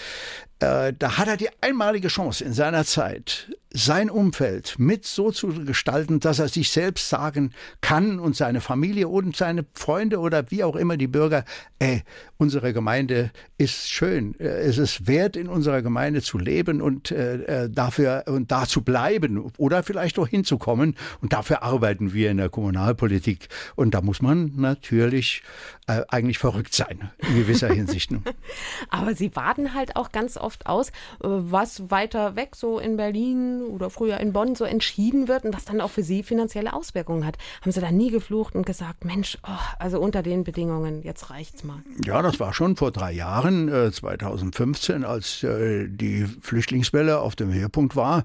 äh, 0.62 0.94
da 0.98 1.18
hat 1.18 1.28
er 1.28 1.38
die 1.38 1.50
einmalige 1.62 2.08
Chance 2.08 2.44
in 2.44 2.54
seiner 2.54 2.86
Zeit, 2.86 3.50
sein 3.74 4.10
Umfeld 4.10 4.76
mit 4.78 5.06
so 5.06 5.32
zu 5.32 5.48
gestalten, 5.66 6.20
dass 6.20 6.40
er 6.40 6.50
sich 6.50 6.70
selbst 6.70 7.10
sagen 7.10 7.52
kann 7.80 8.20
und 8.20 8.36
seine 8.36 8.60
Familie 8.60 9.08
und 9.08 9.36
seine 9.36 9.66
Freunde 9.74 10.20
oder 10.20 10.52
wie 10.52 10.64
auch 10.64 10.76
immer 10.76 10.98
die 10.98 11.08
Bürger, 11.08 11.46
ey, 11.80 12.04
unsere 12.38 12.74
Gemeinde 12.74 13.32
ist 13.58 13.90
schön, 13.90 14.38
äh, 14.40 14.44
es 14.44 14.78
ist 14.78 15.08
wert, 15.08 15.36
in 15.36 15.48
unserer 15.48 15.82
Gemeinde 15.82 16.22
zu 16.22 16.38
leben 16.38 16.82
und 16.82 17.12
äh, 17.12 17.64
äh, 17.64 17.70
dafür 17.70 18.26
und 18.28 18.52
da 18.52 18.68
zu 18.68 18.82
bleiben 18.82 19.52
oder 19.58 19.84
vielleicht 19.84 20.20
auch 20.20 20.28
hinzukommen. 20.28 20.96
Und 21.22 21.34
dafür 21.34 21.64
arbeiten 21.64 22.14
wir 22.14 22.30
in 22.30 22.38
der 22.38 22.50
Kommunalpolitik. 22.50 23.48
Und 23.76 23.94
da 23.94 24.02
muss 24.02 24.22
man 24.22 24.52
natürlich 24.56 25.44
äh, 25.88 26.02
eigentlich 26.10 26.40
verrückt 26.40 26.74
sein, 26.74 27.12
in 27.20 27.36
gewisser 27.36 27.74
Hinsicht. 27.74 28.12
Aber 28.90 29.16
Sie 29.16 29.36
warten 29.36 29.74
halt 29.74 29.96
auch 29.96 30.12
ganz 30.12 30.36
oft 30.36 30.51
aus, 30.66 30.92
was 31.20 31.90
weiter 31.92 32.36
weg 32.36 32.56
so 32.56 32.80
in 32.80 32.98
Berlin 32.98 33.62
oder 33.64 33.90
früher 33.90 34.20
in 34.20 34.34
Bonn 34.34 34.56
so 34.56 34.66
entschieden 34.66 35.28
wird 35.28 35.46
und 35.46 35.54
was 35.56 35.66
dann 35.66 35.82
auch 35.82 35.90
für 35.90 36.04
Sie 36.04 36.24
finanzielle 36.24 36.74
Auswirkungen 36.74 37.26
hat. 37.26 37.38
Haben 37.62 37.72
Sie 37.72 37.82
da 37.82 37.92
nie 37.92 38.12
geflucht 38.12 38.56
und 38.56 38.66
gesagt, 38.66 39.06
Mensch, 39.06 39.38
oh, 39.44 39.52
also 39.80 40.00
unter 40.00 40.24
den 40.24 40.44
Bedingungen, 40.44 41.02
jetzt 41.04 41.30
reicht's 41.30 41.64
mal? 41.64 41.84
Ja, 42.04 42.22
das 42.22 42.40
war 42.40 42.54
schon 42.54 42.76
vor 42.76 42.92
drei 42.92 43.12
Jahren, 43.12 43.70
äh, 43.70 43.92
2015, 43.92 45.04
als 45.04 45.44
äh, 45.44 45.88
die 45.88 46.26
Flüchtlingswelle 46.42 47.20
auf 47.20 47.36
dem 47.36 47.54
Höhepunkt 47.54 47.96
war 47.96 48.24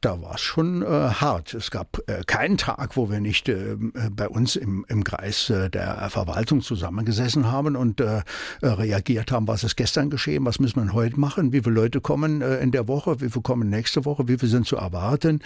da 0.00 0.20
war 0.20 0.34
es 0.34 0.40
schon 0.40 0.82
äh, 0.82 0.86
hart. 0.86 1.54
Es 1.54 1.70
gab 1.70 1.98
äh, 2.06 2.22
keinen 2.26 2.56
Tag, 2.58 2.96
wo 2.96 3.10
wir 3.10 3.20
nicht 3.20 3.48
äh, 3.48 3.76
bei 4.10 4.28
uns 4.28 4.56
im, 4.56 4.84
im 4.88 5.04
Kreis 5.04 5.50
äh, 5.50 5.70
der 5.70 6.08
Verwaltung 6.10 6.60
zusammengesessen 6.60 7.50
haben 7.50 7.76
und 7.76 8.00
äh, 8.00 8.22
äh, 8.60 8.66
reagiert 8.66 9.32
haben, 9.32 9.48
was 9.48 9.64
ist 9.64 9.76
gestern 9.76 10.10
geschehen, 10.10 10.44
was 10.44 10.58
müssen 10.58 10.84
wir 10.84 10.92
heute 10.92 11.18
machen, 11.18 11.52
wie 11.52 11.60
viele 11.60 11.74
Leute 11.74 12.00
kommen 12.00 12.40
in 12.40 12.70
der 12.70 12.88
Woche, 12.88 13.20
wie 13.20 13.30
viele 13.30 13.42
kommen 13.42 13.68
nächste 13.68 14.04
Woche, 14.04 14.28
wie 14.28 14.38
viele 14.38 14.50
sind 14.50 14.66
zu 14.66 14.76
erwarten, 14.76 15.40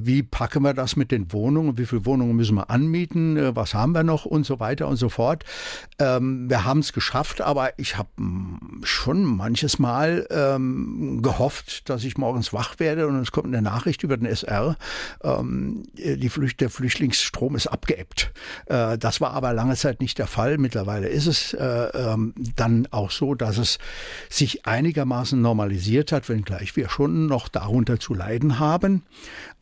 wie 0.00 0.22
packen 0.22 0.62
wir 0.62 0.74
das 0.74 0.96
mit 0.96 1.10
den 1.10 1.32
Wohnungen, 1.32 1.78
wie 1.78 1.86
viele 1.86 2.04
Wohnungen 2.06 2.36
müssen 2.36 2.56
wir 2.56 2.70
anmieten, 2.70 3.54
was 3.54 3.74
haben 3.74 3.92
wir 3.92 4.02
noch 4.02 4.24
und 4.24 4.44
so 4.44 4.60
weiter 4.60 4.88
und 4.88 4.96
so 4.96 5.08
fort. 5.08 5.44
Ähm, 5.98 6.48
wir 6.48 6.64
haben 6.64 6.80
es 6.80 6.92
geschafft, 6.92 7.40
aber 7.40 7.78
ich 7.78 7.96
habe 7.96 8.08
mm, 8.16 8.82
schon 8.82 9.24
manches 9.24 9.78
Mal 9.78 10.26
ähm, 10.30 11.20
gehofft, 11.22 11.88
dass 11.88 12.04
ich 12.04 12.16
morgens 12.16 12.52
wach 12.52 12.78
werde 12.78 13.06
und 13.06 13.16
es 13.16 13.32
kommt 13.32 13.46
eine 13.46 13.62
Nachricht 13.62 13.73
über 14.02 14.16
den 14.16 14.26
SR, 14.26 14.76
ähm, 15.22 15.84
die 15.94 16.28
Flücht, 16.28 16.60
der 16.60 16.70
Flüchtlingsstrom 16.70 17.56
ist 17.56 17.66
abgeebbt. 17.66 18.32
Äh, 18.66 18.98
das 18.98 19.20
war 19.20 19.32
aber 19.32 19.52
lange 19.52 19.76
Zeit 19.76 20.00
nicht 20.00 20.18
der 20.18 20.26
Fall. 20.26 20.58
Mittlerweile 20.58 21.08
ist 21.08 21.26
es 21.26 21.54
äh, 21.54 21.64
ähm, 21.64 22.34
dann 22.56 22.88
auch 22.90 23.10
so, 23.10 23.34
dass 23.34 23.58
es 23.58 23.78
sich 24.28 24.66
einigermaßen 24.66 25.40
normalisiert 25.40 26.12
hat, 26.12 26.28
wenngleich 26.28 26.76
wir 26.76 26.88
schon 26.88 27.26
noch 27.26 27.48
darunter 27.48 27.98
zu 27.98 28.14
leiden 28.14 28.58
haben. 28.58 29.02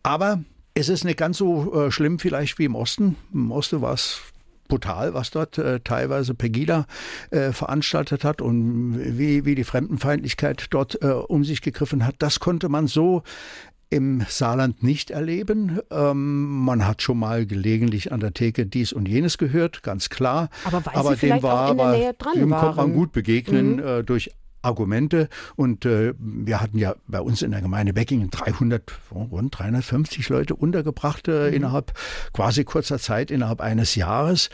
Aber 0.03 0.43
es 0.75 0.89
ist 0.89 1.05
nicht 1.05 1.19
ganz 1.19 1.39
so 1.39 1.87
äh, 1.87 1.91
schlimm 1.91 2.19
vielleicht 2.19 2.59
wie 2.59 2.65
im 2.65 2.75
Osten. 2.75 3.17
Im 3.33 3.51
Osten 3.51 3.83
war 3.83 3.95
es 3.95 4.21
brutal, 4.69 5.13
was 5.13 5.31
dort 5.31 5.59
äh, 5.59 5.81
teilweise 5.81 6.33
Pegida 6.35 6.87
äh, 7.31 7.53
veranstaltet 7.53 8.25
hat 8.25 8.41
und 8.41 9.19
wie, 9.19 9.45
wie 9.45 9.55
die 9.55 9.65
Fremdenfeindlichkeit 9.65 10.69
dort 10.71 11.03
äh, 11.03 11.09
um 11.09 11.45
sich 11.45 11.61
gegriffen 11.61 12.07
hat. 12.07 12.15
Das 12.21 12.41
konnte 12.41 12.71
man 12.71 12.87
so 12.87 13.23
im 13.93 14.25
Saarland 14.27 14.83
nicht 14.83 15.11
erleben. 15.11 15.81
Ähm, 15.91 16.65
man 16.65 16.87
hat 16.87 17.03
schon 17.03 17.19
mal 17.19 17.45
gelegentlich 17.45 18.11
an 18.11 18.21
der 18.21 18.33
Theke 18.33 18.65
dies 18.65 18.93
und 18.95 19.07
jenes 19.07 19.37
gehört, 19.37 19.83
ganz 19.83 20.09
klar. 20.09 20.49
Aber 20.65 20.85
weil 20.87 20.95
aber 20.95 21.17
dem 21.17 21.43
war, 21.43 21.75
dran 21.75 22.35
dem 22.35 22.51
waren. 22.51 22.61
konnte 22.61 22.77
man 22.77 22.93
gut 22.95 23.13
begegnen 23.13 23.77
mhm. 23.77 23.87
äh, 23.87 24.03
durch 24.03 24.31
Argumente 24.63 25.29
und 25.57 25.85
äh, 25.85 26.15
wir 26.19 26.61
hatten 26.61 26.79
ja 26.79 26.95
bei 27.07 27.21
uns 27.21 27.43
in 27.43 27.51
der 27.51 27.61
Gemeinde 27.61 27.93
Beckingen 27.93 28.31
300, 28.31 28.93
rund 29.11 29.59
350 29.59 30.29
Leute 30.29 30.55
untergebracht 30.55 31.29
äh, 31.29 31.49
mhm. 31.49 31.55
innerhalb 31.55 31.93
quasi 32.33 32.65
kurzer 32.65 32.99
Zeit, 32.99 33.31
innerhalb 33.31 33.61
eines 33.61 33.97
Jahres. 33.97 34.51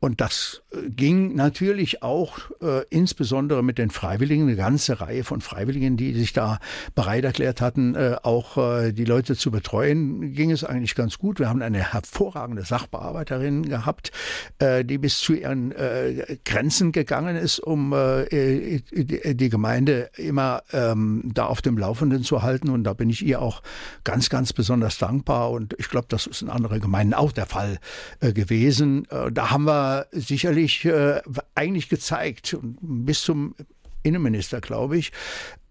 Und 0.00 0.20
das 0.20 0.62
äh, 0.70 0.90
ging 0.90 1.34
natürlich 1.34 2.04
auch 2.04 2.38
äh, 2.62 2.84
insbesondere 2.88 3.64
mit 3.64 3.78
den 3.78 3.90
Freiwilligen, 3.90 4.44
eine 4.44 4.54
ganze 4.54 5.00
Reihe 5.00 5.24
von 5.24 5.40
Freiwilligen, 5.40 5.96
die 5.96 6.14
sich 6.14 6.32
da 6.32 6.60
bereit 6.94 7.24
erklärt 7.24 7.60
hatten, 7.60 7.96
äh, 7.96 8.14
auch 8.22 8.56
äh, 8.58 8.92
die 8.92 9.04
Leute 9.04 9.34
zu 9.34 9.50
betreuen, 9.50 10.34
ging 10.34 10.52
es 10.52 10.62
eigentlich 10.62 10.94
ganz 10.94 11.18
gut. 11.18 11.40
Wir 11.40 11.48
haben 11.48 11.62
eine 11.62 11.92
hervorragende 11.92 12.62
Sachbearbeiterin 12.62 13.64
gehabt, 13.64 14.12
äh, 14.60 14.84
die 14.84 14.98
bis 14.98 15.18
zu 15.18 15.34
ihren 15.34 15.72
äh, 15.72 16.38
Grenzen 16.44 16.92
gegangen 16.92 17.36
ist, 17.36 17.58
um 17.58 17.94
die 18.30 19.48
Gemeinde 19.48 20.10
immer 20.16 20.62
ähm, 20.72 21.22
da 21.34 21.46
auf 21.46 21.62
dem 21.62 21.76
Laufenden 21.76 22.22
zu 22.22 22.42
halten. 22.42 22.68
Und 22.68 22.84
da 22.84 22.92
bin 22.92 23.10
ich 23.10 23.24
ihr 23.24 23.40
auch 23.42 23.62
ganz, 24.04 24.28
ganz 24.28 24.52
besonders 24.52 24.98
dankbar. 24.98 25.50
Und 25.50 25.74
ich 25.78 25.88
glaube, 25.88 26.06
das 26.08 26.26
ist 26.26 26.42
in 26.42 26.50
anderen 26.50 26.80
Gemeinden 26.80 27.14
auch 27.14 27.32
der 27.32 27.46
Fall 27.46 27.78
gewesen. 28.20 29.06
Da 29.32 29.50
haben 29.50 29.64
wir 29.64 29.87
sicherlich 30.12 30.84
äh, 30.84 31.20
eigentlich 31.54 31.88
gezeigt, 31.88 32.56
bis 32.80 33.22
zum 33.22 33.54
Innenminister, 34.02 34.60
glaube 34.60 34.98
ich, 34.98 35.12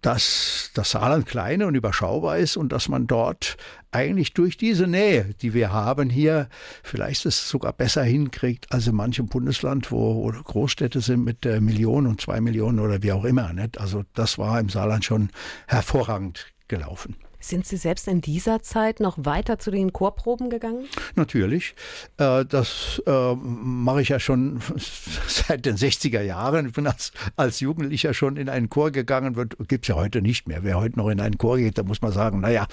dass 0.01 0.69
das 0.73 0.91
Saarland 0.91 1.25
klein 1.25 1.63
und 1.63 1.75
überschaubar 1.75 2.37
ist 2.37 2.55
und 2.55 2.71
dass 2.71 2.87
man 2.87 3.07
dort 3.07 3.57
eigentlich 3.91 4.33
durch 4.33 4.57
diese 4.57 4.87
Nähe, 4.87 5.33
die 5.41 5.53
wir 5.53 5.71
haben 5.71 6.09
hier, 6.09 6.49
vielleicht 6.83 7.25
es 7.25 7.49
sogar 7.49 7.73
besser 7.73 8.03
hinkriegt 8.03 8.71
als 8.71 8.87
in 8.87 8.95
manchem 8.95 9.27
Bundesland, 9.27 9.91
wo 9.91 10.27
Großstädte 10.31 11.01
sind 11.01 11.23
mit 11.23 11.45
äh, 11.45 11.59
Millionen 11.59 12.07
und 12.07 12.21
zwei 12.21 12.41
Millionen 12.41 12.79
oder 12.79 13.01
wie 13.01 13.11
auch 13.11 13.25
immer. 13.25 13.51
Nicht? 13.53 13.79
Also 13.79 14.03
das 14.13 14.37
war 14.37 14.59
im 14.59 14.69
Saarland 14.69 15.03
schon 15.03 15.29
hervorragend 15.67 16.47
gelaufen. 16.67 17.15
Sind 17.39 17.65
Sie 17.65 17.77
selbst 17.77 18.07
in 18.07 18.21
dieser 18.21 18.61
Zeit 18.61 18.99
noch 18.99 19.17
weiter 19.19 19.59
zu 19.59 19.71
den 19.71 19.93
Chorproben 19.93 20.49
gegangen? 20.49 20.85
Natürlich. 21.15 21.75
Äh, 22.17 22.45
das 22.45 23.01
äh, 23.05 23.35
mache 23.35 24.01
ich 24.01 24.09
ja 24.09 24.19
schon 24.19 24.59
seit 25.27 25.65
den 25.65 25.77
60er 25.77 26.21
Jahren. 26.21 26.67
Ich 26.67 26.73
bin 26.73 26.87
als, 26.87 27.11
als 27.35 27.59
Jugendlicher 27.59 28.13
schon 28.13 28.37
in 28.37 28.49
einen 28.49 28.69
Chor 28.69 28.91
gegangen. 28.91 29.35
Gibt 29.67 29.85
es 29.85 29.89
ja 29.89 29.95
heute 29.95 30.21
nicht 30.21 30.47
mehr. 30.47 30.63
Wer 30.63 30.79
heute 30.79 30.97
noch 30.97 31.09
in 31.09 31.19
einen 31.19 31.37
Chor 31.37 31.57
geht, 31.57 31.77
da 31.77 31.83
muss 31.83 32.01
man 32.01 32.11
sagen, 32.11 32.39
naja, 32.41 32.67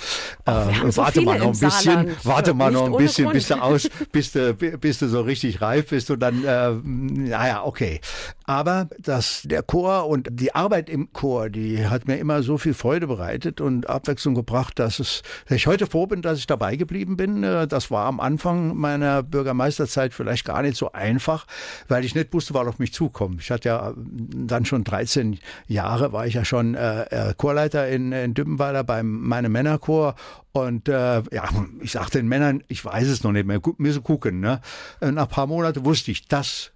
äh, 0.47 0.91
so 0.91 1.03
warte 1.03 1.21
mal 1.21 1.39
noch 1.39 1.53
ein 1.53 1.61
bisschen, 1.61 2.17
warte 2.25 2.55
mal 2.55 2.73
noch 2.73 2.87
ein 2.87 2.97
bisschen, 2.97 3.31
bis 3.31 3.49
du, 3.49 3.55
aus, 3.61 3.89
bis, 4.13 4.33
du, 4.33 4.55
bis 4.55 4.99
du 4.99 5.09
so 5.09 5.21
richtig 5.21 5.61
reif 5.61 5.91
bist 5.91 6.11
und 6.11 6.21
dann, 6.21 6.45
äh, 6.45 6.73
naja, 6.83 7.65
okay. 7.65 8.01
Aber 8.47 8.89
das, 8.99 9.43
der 9.45 9.63
Chor 9.63 10.07
und 10.07 10.29
die 10.31 10.55
Arbeit 10.55 10.91
im 10.91 11.13
Chor, 11.13 11.49
die 11.49 11.87
hat 11.87 12.07
mir 12.07 12.19
immer 12.19 12.43
so 12.43 12.59
viel 12.59 12.75
Freude 12.75 13.07
bereitet 13.07 13.61
und 13.61 13.89
Abwechslung 13.89 14.35
gebracht 14.35 14.79
dass, 14.79 14.99
es, 14.99 15.23
dass 15.49 15.57
ich 15.57 15.67
heute 15.67 15.87
froh 15.87 16.07
bin, 16.07 16.21
dass 16.21 16.39
ich 16.39 16.47
dabei 16.47 16.77
geblieben 16.77 17.17
bin. 17.17 17.43
Äh, 17.43 17.67
das 17.67 17.91
war 17.91 18.07
am 18.07 18.21
Anfang 18.21 18.77
meiner 18.77 19.23
Bürgermeisterzeit 19.23 20.13
vielleicht 20.13 20.45
gar 20.45 20.63
nicht 20.63 20.77
so 20.77 20.93
einfach, 20.93 21.47
weil 21.89 22.05
ich 22.05 22.15
nicht 22.15 22.33
wusste, 22.33 22.55
was 22.55 22.67
auf 22.67 22.79
mich 22.79 22.93
zukommt. 22.93 23.41
Ich 23.41 23.51
hatte 23.51 23.69
ja 23.69 23.91
äh, 23.91 23.95
dann 23.97 24.65
schon 24.65 24.85
13 24.85 25.39
Jahre, 25.67 26.13
war 26.13 26.27
ich 26.27 26.35
ja 26.35 26.45
schon 26.45 26.75
äh, 26.75 27.05
äh, 27.05 27.35
Chorleiter 27.35 27.89
in, 27.89 28.13
in 28.13 28.35
Düppenweiler 28.35 28.85
beim 28.85 29.21
meinem 29.21 29.53
Männerchor 29.53 30.17
und 30.53 30.89
äh, 30.89 31.23
ja, 31.33 31.49
ich 31.81 31.93
sagte 31.93 32.19
den 32.19 32.29
Männern, 32.29 32.63
ich 32.69 32.85
weiß 32.85 33.09
es 33.09 33.25
noch 33.25 33.33
nicht 33.33 33.47
mehr, 33.47 33.61
müssen 33.79 34.03
gucken. 34.03 34.41
Ne? 34.41 34.61
Nach 35.01 35.25
ein 35.25 35.29
paar 35.29 35.47
Monaten 35.47 35.85
wusste 35.85 36.11
ich, 36.11 36.29
das 36.29 36.74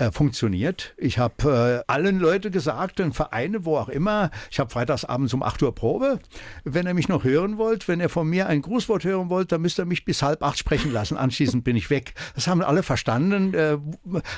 äh, 0.00 0.10
funktioniert. 0.10 0.94
Ich 0.96 1.18
habe 1.18 1.84
äh, 1.86 1.92
allen 1.92 2.18
Leuten 2.18 2.50
gesagt, 2.50 3.00
in 3.00 3.12
Vereine, 3.12 3.66
wo 3.66 3.76
auch 3.76 3.90
immer, 3.90 4.30
ich 4.50 4.58
habe 4.58 4.70
freitagsabends 4.70 5.34
um 5.34 5.42
8 5.42 5.62
Uhr 5.62 5.74
Probe. 5.74 6.20
Wenn 6.64 6.86
ihr 6.86 6.94
mich 6.94 7.08
noch 7.08 7.22
hören 7.22 7.58
wollt, 7.58 7.86
wenn 7.86 8.00
ihr 8.00 8.08
von 8.08 8.26
mir 8.26 8.46
ein 8.46 8.62
Grußwort 8.62 9.04
hören 9.04 9.28
wollt, 9.28 9.52
dann 9.52 9.60
müsst 9.60 9.78
ihr 9.78 9.84
mich 9.84 10.06
bis 10.06 10.22
halb 10.22 10.42
acht 10.42 10.58
sprechen 10.58 10.90
lassen. 10.90 11.18
Anschließend 11.18 11.64
bin 11.64 11.76
ich 11.76 11.90
weg. 11.90 12.14
Das 12.34 12.46
haben 12.46 12.62
alle 12.62 12.82
verstanden. 12.82 13.52
Äh, 13.52 13.76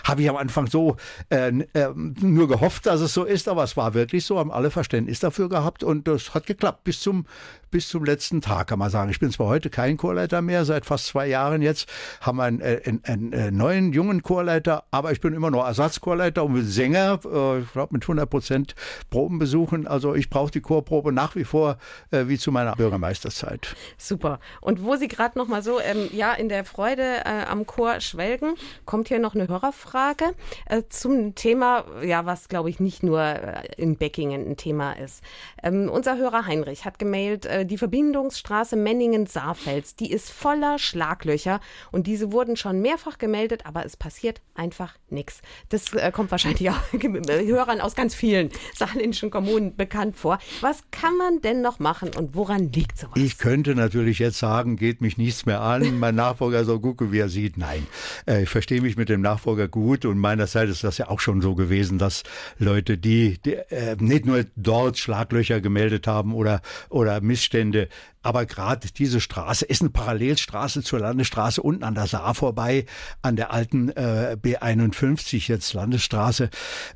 habe 0.02 0.23
ich 0.23 0.28
am 0.28 0.37
Anfang 0.37 0.66
so 0.66 0.97
äh, 1.31 1.50
äh, 1.75 1.88
nur 1.95 2.49
gehofft, 2.49 2.87
dass 2.87 3.00
es 3.00 3.14
so 3.14 3.23
ist, 3.23 3.47
aber 3.49 3.62
es 3.62 3.76
war 3.76 3.95
wirklich 3.95 4.25
so, 4.25 4.40
haben 4.40 4.50
alle 4.50 4.73
Verständnis 4.73 5.21
dafür 5.21 5.49
gehabt 5.49 5.85
und 5.85 6.09
das 6.09 6.35
hat 6.35 6.47
geklappt 6.47 6.83
bis 6.83 6.99
zum 6.99 7.26
bis 7.73 7.88
zum 7.88 8.05
letzten 8.05 8.41
Tag, 8.41 8.69
kann 8.69 8.79
man 8.79 8.91
sagen. 8.91 9.11
Ich 9.11 9.19
bin 9.19 9.33
zwar 9.33 9.49
heute 9.49 9.71
kein 9.71 9.97
Chorleiter 9.97 10.43
mehr, 10.43 10.64
seit 10.64 10.87
fast 10.87 11.07
zwei 11.07 11.26
Jahren 11.26 11.62
jetzt, 11.62 11.88
haben 12.21 12.37
wir 12.37 12.45
einen, 12.45 12.61
äh, 12.61 12.81
einen, 12.85 13.02
einen, 13.05 13.35
einen 13.35 13.57
neuen, 13.57 13.93
jungen 13.93 14.23
Chorleiter, 14.23 14.85
aber 14.93 15.11
ich 15.11 15.21
bin 15.21 15.35
immer 15.35 15.50
noch 15.50 15.67
Ersatzchorleiter 15.67 16.45
und 16.45 16.63
Sänger, 16.63 17.19
äh, 17.25 17.61
ich 17.61 17.73
glaube 17.73 17.95
mit 17.95 18.04
100 18.04 18.28
Prozent 18.30 18.75
Probenbesuchen. 19.11 19.87
Also 19.87 20.15
ich 20.15 20.30
brauche 20.30 20.50
die 20.50 20.61
Chorprobe 20.61 21.13
nach 21.13 21.35
wie 21.35 21.45
vor 21.45 21.78
äh, 22.11 22.28
wie 22.28 22.39
zu 22.39 22.52
meiner 22.52 22.76
Bürgermeisterzeit. 22.76 23.75
Super. 23.97 24.39
Und 24.61 24.85
wo 24.85 24.97
Sie 24.97 25.08
gerade 25.08 25.39
noch 25.39 25.49
mal 25.49 25.63
so 25.63 25.80
ähm, 25.80 26.08
ja 26.13 26.35
in 26.35 26.49
der 26.49 26.65
Freude 26.65 27.25
äh, 27.25 27.45
am 27.49 27.67
Chor 27.67 28.00
schwelgen, 28.00 28.54
kommt 28.85 29.08
hier 29.08 29.19
noch 29.19 29.35
eine 29.35 29.49
Hörerfrage 29.49 30.35
äh, 30.67 30.82
zum 30.91 31.35
Thema, 31.35 31.85
ja, 32.04 32.26
was 32.26 32.49
glaube 32.49 32.69
ich 32.69 32.80
nicht 32.80 33.02
nur 33.02 33.21
äh, 33.23 33.63
in 33.78 33.97
Beckingen 33.97 34.47
ein 34.47 34.56
Thema 34.58 34.93
ist. 34.93 35.25
Ähm, 35.63 35.89
unser 35.89 36.19
Hörer 36.19 36.47
Heinrich 36.47 36.85
hat 36.85 36.99
gemailt, 36.99 37.47
äh, 37.47 37.62
die 37.65 37.79
Verbindungsstraße 37.79 38.77
Menningen-Saarfels, 38.77 39.97
die 39.97 40.11
ist 40.11 40.31
voller 40.31 40.79
Schlaglöcher 40.79 41.61
und 41.91 42.07
diese 42.07 42.33
wurden 42.33 42.57
schon 42.57 42.81
mehrfach 42.81 43.19
gemeldet, 43.19 43.67
aber 43.67 43.85
es 43.85 43.97
passiert 43.97 44.41
einfach 44.55 44.95
nichts. 45.11 45.41
Das 45.69 45.93
äh, 45.95 46.11
kommt 46.13 46.31
wahrscheinlich 46.31 46.71
auch 46.71 46.81
Hörern 46.93 47.81
aus 47.81 47.95
ganz 47.95 48.15
vielen 48.15 48.51
saarländischen 48.75 49.31
Kommunen 49.31 49.77
bekannt 49.77 50.17
vor. 50.17 50.39
Was 50.61 50.83
kann 50.91 51.17
man 51.17 51.41
denn 51.41 51.61
noch 51.63 51.79
machen 51.79 52.11
und 52.17 52.35
woran 52.35 52.73
liegt 52.73 52.99
sowas? 52.99 53.15
Ich 53.17 53.39
könnte 53.39 53.75
natürlich 53.75 54.19
jetzt 54.19 54.39
sagen, 54.39 54.77
geht 54.77 55.01
mich 55.01 55.19
nichts 55.19 55.47
mehr 55.47 55.61
an, 55.61 55.99
mein 55.99 56.15
Nachfolger 56.15 56.65
soll 56.65 56.81
gucken, 56.81 57.13
wie 57.13 57.19
er 57.19 57.29
sieht. 57.29 57.57
Nein, 57.57 57.87
äh, 58.27 58.43
ich 58.43 58.49
verstehe 58.49 58.81
mich 58.81 58.97
mit 58.97 59.09
dem 59.09 59.21
Nachfolger 59.21 59.69
gut 59.69 60.05
und 60.05 60.19
meinerseits 60.19 60.71
ist 60.71 60.85
das 60.85 60.99
ja 60.99 61.09
auch 61.09 61.21
schon 61.21 61.41
so 61.41 61.55
gewesen, 61.55 61.99
dass 61.99 62.23
Leute, 62.59 62.99
die, 62.99 63.39
die 63.45 63.55
äh, 63.55 63.97
nicht 63.99 64.27
nur 64.27 64.45
dort 64.57 64.99
Schlaglöcher 64.99 65.61
gemeldet 65.61 66.07
haben 66.07 66.35
oder, 66.35 66.61
oder 66.89 67.21
Missstände, 67.21 67.51
Missstände. 67.52 67.88
Aber 68.23 68.47
gerade 68.47 68.89
diese 68.97 69.21
Straße 69.21 69.65
ist 69.65 69.82
eine 69.82 69.91
Parallelstraße 69.91 70.82
zur 70.82 71.00
Landesstraße 71.00 71.63
unten 71.63 71.85
an 71.85 71.95
der 71.95 72.06
Saar 72.06 72.35
vorbei, 72.35 72.87
an 73.21 73.37
der 73.37 73.52
alten 73.52 73.91
äh, 73.91 74.37
B51 74.41 75.49
jetzt 75.49 75.73
Landesstraße. 75.75 76.50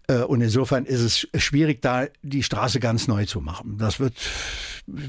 Äh, 0.08 0.18
und 0.18 0.40
insofern 0.40 0.84
ist 0.84 1.00
es 1.00 1.28
schwierig, 1.42 1.82
da 1.82 2.06
die 2.22 2.42
Straße 2.42 2.80
ganz 2.80 3.08
neu 3.08 3.24
zu 3.26 3.40
machen. 3.40 3.78
Das 3.78 4.00
wird 4.00 4.14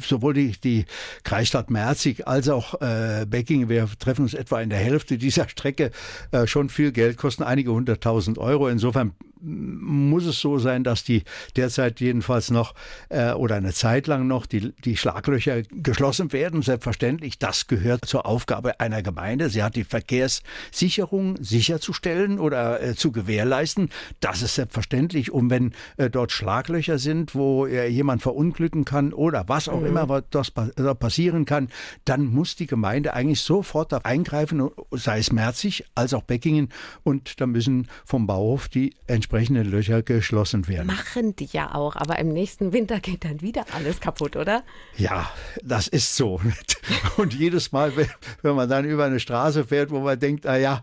sowohl 0.01 0.34
die, 0.34 0.53
die 0.60 0.86
Kreisstadt 1.23 1.69
Merzig 1.69 2.27
als 2.27 2.49
auch 2.49 2.82
äh, 2.82 3.25
Becking, 3.27 3.69
wir 3.69 3.88
treffen 3.99 4.23
uns 4.23 4.34
etwa 4.34 4.62
in 4.62 4.69
der 4.69 4.80
Hälfte 4.80 5.17
dieser 5.17 5.47
Strecke, 5.49 5.91
äh, 6.32 6.47
schon 6.47 6.69
viel 6.69 6.91
Geld 6.91 7.17
kosten, 7.17 7.43
einige 7.43 7.71
hunderttausend 7.71 8.38
Euro. 8.38 8.67
Insofern 8.69 9.13
muss 9.39 10.25
es 10.25 10.39
so 10.39 10.58
sein, 10.58 10.84
dass 10.84 11.03
die 11.03 11.23
derzeit 11.56 11.99
jedenfalls 11.99 12.49
noch 12.49 12.73
äh, 13.10 13.34
oder 13.34 13.56
eine 13.56 13.71
Zeit 13.71 14.08
lang 14.08 14.27
noch 14.27 14.47
die, 14.47 14.73
die 14.84 14.97
Schlaglöcher 14.97 15.62
geschlossen 15.62 16.07
werden. 16.32 16.62
Selbstverständlich, 16.62 17.39
das 17.39 17.67
gehört 17.67 18.06
zur 18.06 18.26
Aufgabe 18.26 18.80
einer 18.80 19.02
Gemeinde. 19.02 19.50
Sie 19.50 19.63
hat 19.63 19.76
die 19.76 19.84
Verkehrssicherung 19.84 21.38
sicherzustellen 21.41 22.39
oder 22.39 22.82
äh, 22.82 22.96
zu 22.96 23.12
gewährleisten. 23.12 23.89
Das 24.20 24.41
ist 24.41 24.56
selbstverständlich. 24.56 25.32
Und 25.32 25.50
wenn 25.50 25.74
äh, 25.98 26.10
dort 26.10 26.32
Schlaglöcher 26.32 26.98
sind, 27.00 27.36
wo 27.36 27.65
äh, 27.65 27.88
jemand 27.88 28.22
verunglücken 28.22 28.86
kann 28.86 29.13
oder 29.13 29.46
was 29.48 29.70
auch 29.70 29.82
mhm. 29.82 29.88
immer 29.88 30.10
was 30.10 30.24
das 30.32 30.52
passieren 30.52 31.46
kann, 31.46 31.70
dann 32.06 32.26
muss 32.26 32.56
die 32.56 32.67
Gemeinde 32.67 33.13
eigentlich 33.13 33.41
sofort 33.41 33.93
eingreifen, 34.06 34.70
sei 34.91 35.20
es 35.20 35.32
Merzig 35.32 35.86
als 35.96 36.13
auch 36.13 36.24
Beckingen. 36.24 36.70
Und 37.04 37.39
da 37.41 37.48
müssen 37.48 37.88
vom 38.06 38.28
Bauhof 38.28 38.67
die 38.67 38.96
entsprechenden 39.08 39.48
entsprechenden 39.48 39.72
Löcher 39.72 40.04
geschlossen 40.04 40.67
werden. 40.67 40.88
Machen 40.88 41.36
die 41.36 41.50
ja 41.52 41.74
auch, 41.74 41.96
aber 41.96 42.20
im 42.20 42.30
nächsten 42.30 42.74
Winter 42.74 43.00
geht 43.00 43.26
dann 43.26 43.41
wieder 43.41 43.65
alles 43.74 44.00
kaputt, 44.00 44.36
oder? 44.36 44.63
Ja, 44.98 45.30
das 45.63 45.88
ist 45.88 45.96
so. 46.05 46.39
Und 47.17 47.33
jedes 47.33 47.71
Mal, 47.71 47.93
wenn 47.95 48.55
man 48.55 48.69
dann 48.69 48.86
über 48.86 49.05
eine 49.05 49.19
Straße 49.19 49.65
fährt, 49.65 49.91
wo 49.91 49.99
man 49.99 50.19
denkt, 50.19 50.45
na 50.45 50.57
ja, 50.57 50.81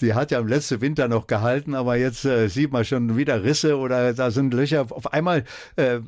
die 0.00 0.14
hat 0.14 0.30
ja 0.30 0.40
im 0.40 0.48
letzten 0.48 0.80
Winter 0.80 1.08
noch 1.08 1.26
gehalten, 1.26 1.74
aber 1.74 1.96
jetzt 1.96 2.24
äh, 2.24 2.48
sieht 2.48 2.72
man 2.72 2.84
schon 2.84 3.16
wieder 3.16 3.44
Risse 3.44 3.76
oder 3.76 4.12
da 4.14 4.30
sind 4.30 4.52
Löcher. 4.52 4.86
Auf 4.90 5.12
einmal 5.12 5.44
äh, 5.76 6.00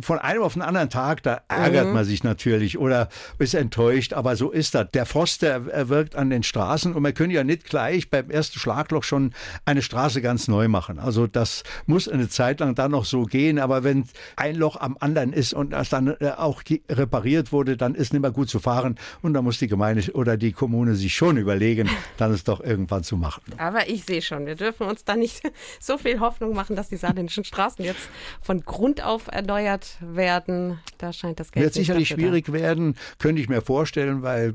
von 0.00 0.18
einem 0.18 0.42
auf 0.42 0.54
den 0.54 0.62
anderen 0.62 0.90
Tag, 0.90 1.22
da 1.22 1.42
ärgert 1.48 1.86
mhm. 1.86 1.94
man 1.94 2.04
sich 2.04 2.24
natürlich 2.24 2.78
oder 2.78 3.08
ist 3.38 3.54
enttäuscht, 3.54 4.12
aber 4.12 4.36
so 4.36 4.50
ist 4.50 4.74
das. 4.74 4.90
Der 4.92 5.06
Frost, 5.06 5.42
der 5.42 5.88
wirkt 5.88 6.16
an 6.16 6.30
den 6.30 6.42
Straßen 6.42 6.94
und 6.94 7.02
wir 7.04 7.12
können 7.12 7.30
ja 7.30 7.44
nicht 7.44 7.64
gleich 7.64 8.10
beim 8.10 8.30
ersten 8.30 8.58
Schlagloch 8.58 9.04
schon 9.04 9.32
eine 9.64 9.82
Straße 9.82 10.22
ganz 10.22 10.48
neu 10.48 10.68
machen. 10.68 10.98
Also 10.98 11.26
das 11.26 11.62
muss 11.86 12.08
eine 12.08 12.28
Zeit 12.28 12.60
lang 12.60 12.74
dann 12.74 12.90
noch 12.90 13.04
so 13.04 13.24
gehen, 13.24 13.58
aber 13.58 13.84
wenn 13.84 14.04
ein 14.36 14.56
Loch 14.56 14.76
am 14.80 14.96
anderen 14.98 15.32
ist 15.32 15.54
und 15.54 15.70
das 15.70 15.88
dann 15.88 16.16
äh, 16.20 16.30
auch 16.36 16.62
repariert 16.90 17.52
wurde, 17.52 17.76
dann 17.76 17.94
ist 17.94 18.12
nicht 18.12 18.22
mehr 18.22 18.32
gut 18.32 18.50
zu 18.50 18.58
fahren 18.58 18.96
und 19.22 19.34
da 19.34 19.42
muss 19.42 19.58
die 19.58 19.68
Gemeinde 19.68 20.12
oder 20.12 20.36
die 20.36 20.52
Kommune 20.52 20.96
sich 20.96 21.14
schon 21.14 21.36
überlegen, 21.36 21.88
dann 22.16 22.32
ist 22.32 22.48
doch 22.48 22.60
irgendwann 22.60 23.04
zu 23.04 23.09
zu 23.10 23.16
machen. 23.16 23.42
Aber 23.58 23.88
ich 23.88 24.04
sehe 24.04 24.22
schon, 24.22 24.46
wir 24.46 24.54
dürfen 24.54 24.86
uns 24.86 25.04
da 25.04 25.16
nicht 25.16 25.42
so 25.80 25.98
viel 25.98 26.20
Hoffnung 26.20 26.54
machen, 26.54 26.76
dass 26.76 26.90
die 26.90 26.96
saarländischen 26.96 27.42
Straßen 27.42 27.84
jetzt 27.84 28.08
von 28.40 28.60
Grund 28.60 29.02
auf 29.02 29.26
erneuert 29.26 29.96
werden. 30.00 30.78
Da 30.98 31.12
scheint 31.12 31.40
das 31.40 31.50
Geld 31.50 31.64
Wird 31.64 31.74
sicherlich 31.74 32.06
schwierig 32.06 32.46
da. 32.46 32.52
werden, 32.52 32.94
könnte 33.18 33.42
ich 33.42 33.48
mir 33.48 33.62
vorstellen, 33.62 34.22
weil 34.22 34.54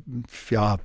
ja 0.50 0.78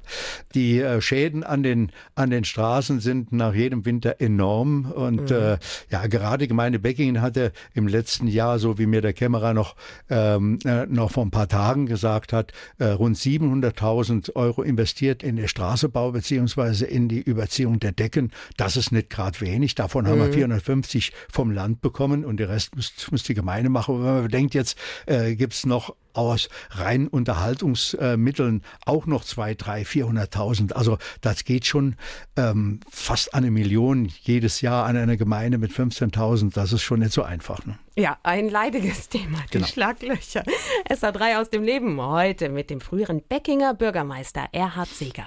die 0.53 0.81
äh, 0.81 1.01
Schäden 1.01 1.45
an 1.45 1.63
den, 1.63 1.93
an 2.17 2.31
den 2.31 2.43
Straßen 2.43 2.99
sind 2.99 3.31
nach 3.31 3.55
jedem 3.55 3.85
Winter 3.85 4.17
enorm. 4.19 4.91
Und 4.91 5.31
mhm. 5.31 5.37
äh, 5.37 5.59
ja, 5.91 6.09
gerade 6.09 6.49
Gemeinde 6.49 6.81
Beckingen 6.81 7.23
hatte 7.23 7.53
im 7.73 7.87
letzten 7.87 8.27
Jahr, 8.27 8.59
so 8.59 8.79
wie 8.79 8.87
mir 8.87 9.01
der 9.01 9.13
Kämmerer 9.13 9.55
noch, 9.55 9.77
ähm, 10.09 10.59
äh, 10.65 10.87
noch 10.87 11.13
vor 11.13 11.25
ein 11.25 11.31
paar 11.31 11.47
Tagen 11.47 11.87
gesagt 11.87 12.33
hat, 12.33 12.53
äh, 12.79 12.87
rund 12.87 13.17
700.000 13.17 14.35
Euro 14.35 14.63
investiert 14.63 15.23
in 15.23 15.37
den 15.37 15.47
Straßebau 15.47 16.11
beziehungsweise 16.11 16.87
in 16.87 17.09
die 17.09 17.21
Überziehung 17.21 17.60
der 17.67 17.93
Decken. 17.93 18.33
Das 18.57 18.77
ist 18.77 18.93
nicht 18.93 19.11
gerade 19.11 19.41
wenig. 19.41 19.75
Davon 19.75 20.05
mhm. 20.05 20.09
haben 20.09 20.19
wir 20.21 20.33
450 20.33 21.13
vom 21.31 21.51
Land 21.51 21.81
bekommen 21.81 22.25
und 22.25 22.39
der 22.39 22.49
Rest 22.49 22.77
muss, 22.77 22.93
muss 23.11 23.23
die 23.23 23.35
Gemeinde 23.35 23.71
machen. 23.71 23.97
Und 23.97 24.05
wenn 24.05 24.15
man 24.15 24.23
bedenkt, 24.23 24.55
jetzt 24.55 24.79
äh, 25.07 25.35
gibt's 25.37 25.67
noch 25.67 25.95
aus 26.13 26.49
rein 26.71 27.07
Unterhaltungsmitteln 27.09 28.63
auch 28.85 29.07
noch 29.07 29.25
zwei, 29.25 29.55
drei, 29.55 29.85
vierhunderttausend. 29.85 30.75
Also 30.75 30.99
das 31.21 31.45
geht 31.45 31.67
schon 31.67 31.97
ähm, 32.37 32.81
fast 32.91 33.35
eine 33.35 33.51
Million 33.51 34.11
jedes 34.23 34.61
Jahr 34.61 34.87
an 34.87 34.97
einer 34.97 35.17
Gemeinde 35.17 35.59
mit 35.59 35.73
15.000. 35.73 36.53
Das 36.53 36.73
ist 36.73 36.83
schon 36.83 37.01
nicht 37.01 37.13
so 37.13 37.23
einfach. 37.23 37.65
Ne? 37.65 37.79
Ja, 37.97 38.19
ein 38.23 38.49
leidiges 38.49 39.09
Thema, 39.09 39.39
die 39.49 39.59
genau. 39.59 39.67
Schlaglöcher. 39.67 40.43
SA3 40.89 41.41
aus 41.41 41.51
dem 41.51 41.63
Leben 41.63 42.01
heute 42.01 42.49
mit 42.49 42.71
dem 42.71 42.81
früheren 42.81 43.23
Beckinger 43.23 43.75
Bürgermeister 43.75 44.49
Erhard 44.53 44.89
Seeger 44.89 45.25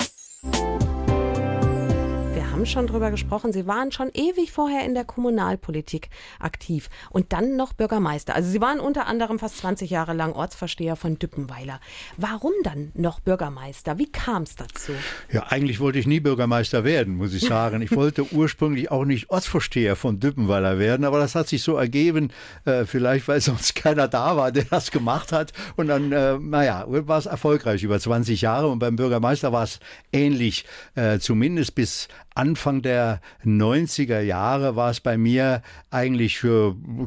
haben 2.54 2.68
schon 2.68 2.86
drüber 2.86 3.10
gesprochen, 3.10 3.52
Sie 3.52 3.66
waren 3.66 3.92
schon 3.92 4.12
ewig 4.14 4.52
vorher 4.52 4.86
in 4.86 4.94
der 4.94 5.06
Kommunalpolitik 5.06 6.10
aktiv 6.40 6.92
und 7.10 7.34
dann 7.34 7.56
noch 7.56 7.74
Bürgermeister. 7.74 8.36
Also 8.36 8.52
Sie 8.52 8.62
waren 8.62 8.80
unter 8.80 9.08
anderem 9.08 9.40
fast 9.40 9.58
20 9.58 9.90
Jahre 9.90 10.14
lang 10.14 10.34
Ortsversteher 10.34 10.96
von 10.96 11.18
Düppenweiler. 11.18 11.80
Warum 12.18 12.52
dann 12.64 12.92
noch 12.94 13.22
Bürgermeister? 13.22 13.98
Wie 13.98 14.12
kam 14.12 14.44
es 14.44 14.56
dazu? 14.56 14.92
Ja, 15.32 15.48
eigentlich 15.48 15.80
wollte 15.80 15.98
ich 15.98 16.06
nie 16.06 16.20
Bürgermeister 16.20 16.84
werden, 16.84 17.16
muss 17.16 17.34
ich 17.34 17.42
sagen. 17.42 17.82
Ich 17.82 17.96
wollte 17.96 18.24
ursprünglich 18.32 18.92
auch 18.92 19.06
nicht 19.06 19.32
Ortsvorsteher 19.32 19.96
von 19.96 20.20
Düppenweiler 20.20 20.78
werden, 20.78 21.06
aber 21.06 21.18
das 21.18 21.34
hat 21.34 21.48
sich 21.48 21.64
so 21.64 21.76
ergeben, 21.76 22.30
äh, 22.66 22.86
vielleicht 22.86 23.28
weil 23.28 23.42
sonst 23.42 23.74
keiner 23.74 24.08
da 24.08 24.38
war, 24.38 24.52
der 24.52 24.66
das 24.66 24.92
gemacht 24.92 25.32
hat. 25.32 25.54
Und 25.76 25.88
dann, 25.88 26.12
äh, 26.12 26.38
naja, 26.38 26.86
war 26.88 27.18
es 27.18 27.26
erfolgreich 27.26 27.82
über 27.82 28.00
20 28.00 28.42
Jahre 28.42 28.68
und 28.68 28.78
beim 28.78 28.96
Bürgermeister 28.96 29.52
war 29.52 29.64
es 29.64 29.80
ähnlich, 30.12 30.66
äh, 30.94 31.18
zumindest 31.18 31.74
bis 31.74 32.08
Anfang 32.36 32.82
der 32.82 33.22
90er 33.46 34.20
Jahre 34.20 34.76
war 34.76 34.90
es 34.90 35.00
bei 35.00 35.18
mir 35.18 35.62
eigentlich 35.92 36.40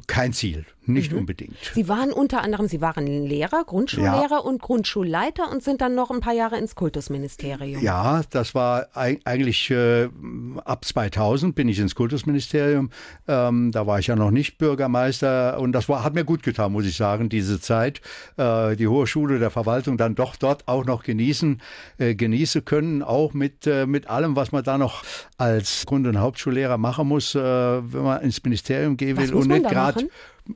kein 0.06 0.32
Ziel. 0.32 0.64
Nicht 0.88 1.12
mhm. 1.12 1.18
unbedingt. 1.18 1.56
Sie 1.74 1.88
waren 1.88 2.12
unter 2.12 2.42
anderem, 2.42 2.68
Sie 2.68 2.80
waren 2.80 3.06
Lehrer, 3.06 3.64
Grundschullehrer 3.64 4.30
ja. 4.30 4.38
und 4.38 4.62
Grundschulleiter 4.62 5.50
und 5.50 5.62
sind 5.62 5.80
dann 5.80 5.94
noch 5.94 6.10
ein 6.10 6.20
paar 6.20 6.32
Jahre 6.32 6.58
ins 6.58 6.74
Kultusministerium. 6.74 7.82
Ja, 7.82 8.22
das 8.30 8.54
war 8.54 8.86
eigentlich 8.94 9.70
äh, 9.70 10.08
ab 10.64 10.84
2000 10.84 11.54
bin 11.54 11.68
ich 11.68 11.78
ins 11.78 11.94
Kultusministerium. 11.94 12.90
Ähm, 13.26 13.72
da 13.72 13.86
war 13.86 13.98
ich 13.98 14.06
ja 14.06 14.16
noch 14.16 14.30
nicht 14.30 14.58
Bürgermeister 14.58 15.58
und 15.58 15.72
das 15.72 15.88
war, 15.88 16.04
hat 16.04 16.14
mir 16.14 16.24
gut 16.24 16.42
getan, 16.42 16.72
muss 16.72 16.86
ich 16.86 16.96
sagen, 16.96 17.28
diese 17.28 17.60
Zeit. 17.60 18.00
Äh, 18.36 18.76
die 18.76 18.88
Hohe 18.88 19.06
Schule 19.06 19.38
der 19.38 19.50
Verwaltung 19.50 19.96
dann 19.96 20.14
doch 20.14 20.36
dort 20.36 20.68
auch 20.68 20.84
noch 20.84 21.02
genießen, 21.02 21.60
äh, 21.98 22.14
genießen 22.14 22.64
können, 22.64 23.02
auch 23.02 23.34
mit, 23.34 23.66
äh, 23.66 23.86
mit 23.86 24.08
allem, 24.08 24.36
was 24.36 24.52
man 24.52 24.62
da 24.62 24.78
noch 24.78 25.02
als 25.38 25.84
Grund- 25.86 26.06
und 26.06 26.18
Hauptschullehrer 26.18 26.78
machen 26.78 27.08
muss, 27.08 27.34
äh, 27.34 27.40
wenn 27.40 28.02
man 28.02 28.22
ins 28.22 28.42
Ministerium 28.42 28.96
gehen 28.96 29.16
will 29.16 29.34
und 29.34 29.48
nicht 29.48 29.68
gerade 29.68 30.08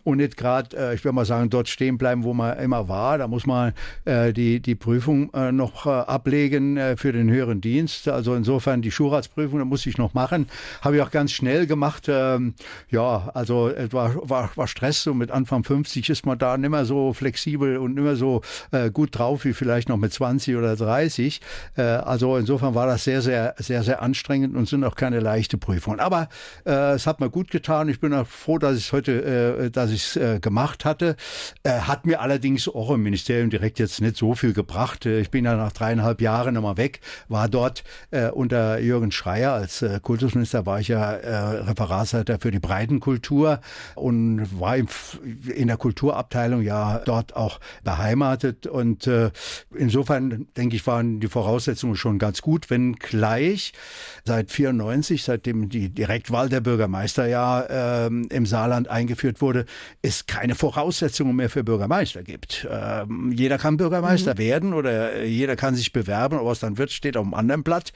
und 0.05 0.19
nicht 0.19 0.37
gerade, 0.37 0.77
äh, 0.77 0.95
ich 0.95 1.05
würde 1.05 1.15
mal 1.15 1.25
sagen, 1.25 1.51
dort 1.51 1.69
stehen 1.69 1.99
bleiben, 1.99 2.25
wo 2.25 2.35
man 2.35 2.59
immer 2.59 2.89
war. 2.89 3.19
Da 3.19 3.29
muss 3.29 3.47
man 3.47 3.73
äh, 4.05 4.33
die, 4.33 4.61
die 4.61 4.75
Prüfung 4.75 5.33
äh, 5.35 5.53
noch 5.53 5.87
äh, 5.87 5.91
ablegen 5.91 6.77
äh, 6.77 6.97
für 6.97 7.13
den 7.13 7.31
höheren 7.31 7.61
Dienst. 7.61 8.09
Also 8.09 8.35
insofern 8.35 8.83
die 8.83 8.91
Schulratsprüfung, 8.91 9.59
da 9.59 9.65
muss 9.65 9.87
ich 9.87 9.99
noch 9.99 10.15
machen. 10.15 10.47
Habe 10.83 10.97
ich 10.97 11.03
auch 11.03 11.11
ganz 11.11 11.33
schnell 11.33 11.67
gemacht. 11.67 12.07
Ähm, 12.09 12.55
ja, 12.91 13.31
also 13.35 13.69
es 13.69 13.93
war, 13.93 14.15
war, 14.29 14.51
war 14.55 14.67
Stress. 14.67 15.03
So 15.03 15.15
mit 15.15 15.31
Anfang 15.31 15.65
50 15.65 16.09
ist 16.11 16.27
man 16.27 16.39
da 16.39 16.57
nicht 16.57 16.71
mehr 16.71 16.85
so 16.85 17.13
flexibel 17.13 17.79
und 17.79 17.95
nicht 17.95 18.05
mehr 18.05 18.17
so 18.17 18.43
äh, 18.71 18.91
gut 18.91 19.19
drauf 19.19 19.45
wie 19.45 19.53
vielleicht 19.53 19.89
noch 19.89 19.97
mit 19.97 20.13
20 20.13 20.57
oder 20.57 20.77
30. 20.77 21.41
Äh, 21.77 21.83
also 21.83 22.37
insofern 22.37 22.75
war 22.75 22.87
das 22.87 23.05
sehr, 23.05 23.23
sehr, 23.23 23.55
sehr, 23.59 23.83
sehr 23.83 24.03
anstrengend 24.03 24.57
und 24.57 24.69
sind 24.69 24.85
auch 24.85 24.95
keine 24.95 25.21
leichte 25.21 25.59
Prüfungen. 25.59 26.01
Aber 26.01 26.29
es 26.65 27.07
hat 27.07 27.21
mir 27.21 27.31
gut 27.31 27.51
getan. 27.51 27.89
Ich 27.89 28.01
bin 28.01 28.13
auch 28.13 28.27
froh, 28.27 28.59
dass 28.59 28.77
ich 28.77 28.93
heute 28.93 29.23
äh, 29.23 29.71
dass 29.81 29.91
ich 29.91 30.05
es 30.05 30.17
äh, 30.17 30.41
gemacht 30.41 30.85
hatte. 30.85 31.17
Äh, 31.63 31.81
hat 31.81 32.07
mir 32.07 32.21
allerdings 32.21 32.69
auch 32.69 32.91
im 32.91 33.03
Ministerium 33.03 33.51
direkt 33.51 33.79
jetzt 33.79 34.01
nicht 34.01 34.17
so 34.17 34.35
viel 34.35 34.53
gebracht. 34.53 35.07
Äh, 35.07 35.21
ich 35.21 35.31
bin 35.31 35.45
ja 35.45 35.57
nach 35.57 35.73
dreieinhalb 35.73 36.21
Jahren 36.21 36.55
nochmal 36.55 36.77
weg, 36.77 37.01
war 37.29 37.49
dort 37.49 37.83
äh, 38.11 38.29
unter 38.29 38.79
Jürgen 38.79 39.11
Schreier 39.11 39.53
als 39.53 39.83
äh, 39.83 40.01
Kultusminister, 40.03 40.67
war 40.67 40.81
ich 40.81 40.89
ja 40.89 41.13
äh, 41.13 41.37
Referatsleiter 41.63 42.39
für 42.41 42.51
die 42.51 42.59
Breitenkultur 42.59 43.61
und 43.95 44.61
war 44.61 44.77
im, 44.77 44.89
in 45.55 45.69
der 45.69 45.77
Kulturabteilung 45.77 46.63
ja 46.63 46.99
dort 47.05 47.35
auch 47.37 47.61
beheimatet. 47.85 48.67
Und 48.67 49.09
insofern, 49.75 50.47
denke 50.57 50.77
ich, 50.77 50.87
waren 50.87 51.21
die 51.21 51.29
Voraussetzungen 51.29 51.97
schon 51.97 52.19
ganz 52.19 52.43
gut, 52.43 52.71
wenn 52.71 52.95
gleich 52.95 53.73
seit 54.25 54.51
94, 54.51 55.23
seitdem 55.23 55.69
die 55.69 55.89
Direktwahl 55.89 56.49
der 56.49 56.61
Bürgermeister 56.61 57.27
ja 57.27 57.61
äh, 57.61 58.07
im 58.07 58.47
Saarland 58.47 58.89
eingeführt 58.89 59.41
wurde, 59.41 59.67
es 60.03 60.27
keine 60.27 60.55
Voraussetzungen 60.55 61.37
mehr 61.37 61.51
für 61.51 61.65
Bürgermeister 61.65 62.23
gibt. 62.23 62.67
Ähm, 62.71 63.33
jeder 63.33 63.59
kann 63.59 63.77
Bürgermeister 63.77 64.35
mhm. 64.35 64.39
werden 64.39 64.75
oder 64.75 65.23
jeder 65.23 65.57
kann 65.57 65.75
sich 65.75 65.93
bewerben, 65.93 66.39
aber 66.39 66.51
was 66.51 66.61
dann 66.61 66.79
wird, 66.79 66.91
steht 66.91 67.17
auf 67.17 67.25
einem 67.25 67.35
anderen 67.35 67.63
Blatt. 67.63 67.93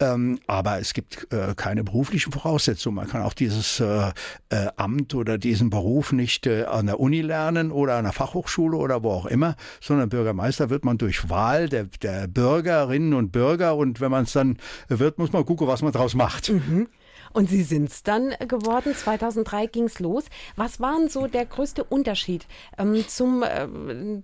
Ähm, 0.00 0.40
aber 0.46 0.80
es 0.80 0.94
gibt 0.94 1.32
äh, 1.32 1.54
keine 1.54 1.84
beruflichen 1.84 2.32
Voraussetzungen. 2.32 2.96
Man 2.96 3.08
kann 3.08 3.22
auch 3.22 3.34
dieses 3.34 3.80
äh, 3.80 4.12
äh, 4.50 4.68
Amt 4.76 5.14
oder 5.14 5.38
diesen 5.38 5.70
Beruf 5.70 6.12
nicht 6.12 6.46
äh, 6.46 6.64
an 6.64 6.86
der 6.86 7.00
Uni 7.00 7.20
lernen 7.20 7.70
oder 7.70 7.96
an 7.96 8.04
der 8.04 8.12
Fachhochschule 8.12 8.76
oder 8.76 9.02
wo 9.02 9.10
auch 9.10 9.26
immer, 9.26 9.56
sondern 9.80 10.08
Bürgermeister 10.08 10.70
wird 10.70 10.84
man 10.84 10.98
durch 10.98 11.28
Wahl 11.28 11.68
der, 11.68 11.84
der 12.02 12.26
Bürgerinnen 12.28 13.14
und 13.14 13.32
Bürger 13.32 13.76
und 13.76 14.00
wenn 14.00 14.10
man 14.10 14.24
es 14.24 14.32
dann 14.32 14.58
wird, 14.88 15.18
muss 15.18 15.32
man 15.32 15.44
gucken, 15.44 15.66
was 15.66 15.82
man 15.82 15.92
draus 15.92 16.14
macht. 16.14 16.50
Mhm. 16.50 16.88
Und 17.34 17.50
Sie 17.50 17.64
sind 17.64 17.90
es 17.90 18.02
dann 18.04 18.30
geworden. 18.48 18.94
2003 18.94 19.66
ging 19.66 19.84
es 19.84 19.98
los. 19.98 20.24
Was 20.54 20.80
war 20.80 20.96
denn 20.98 21.08
so 21.08 21.26
der 21.26 21.44
größte 21.44 21.82
Unterschied 21.82 22.46
ähm, 22.78 23.04
zum 23.08 23.42
äh, 23.42 23.66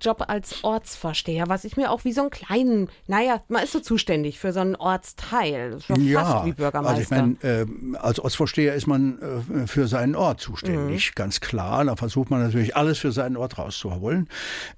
Job 0.00 0.24
als 0.28 0.62
Ortsvorsteher? 0.62 1.48
Was 1.48 1.64
ich 1.64 1.76
mir 1.76 1.90
auch 1.90 2.04
wie 2.04 2.12
so 2.12 2.22
einen 2.22 2.30
kleinen, 2.30 2.88
naja, 3.08 3.42
man 3.48 3.64
ist 3.64 3.72
so 3.72 3.80
zuständig 3.80 4.38
für 4.38 4.52
so 4.52 4.60
einen 4.60 4.76
Ortsteil. 4.76 5.78
Ja, 5.98 6.24
fast 6.24 6.46
wie 6.46 6.52
Bürgermeister. 6.52 6.90
Also 6.90 7.02
ich 7.02 7.10
mein, 7.10 7.38
äh, 7.42 7.98
als 7.98 8.20
Ortsvorsteher 8.20 8.74
ist 8.74 8.86
man 8.86 9.18
äh, 9.20 9.66
für 9.66 9.88
seinen 9.88 10.14
Ort 10.14 10.40
zuständig, 10.40 11.10
mhm. 11.10 11.14
ganz 11.16 11.40
klar. 11.40 11.84
Da 11.84 11.96
versucht 11.96 12.30
man 12.30 12.42
natürlich 12.42 12.76
alles 12.76 12.98
für 12.98 13.10
seinen 13.10 13.36
Ort 13.36 13.58
rauszuholen. 13.58 14.28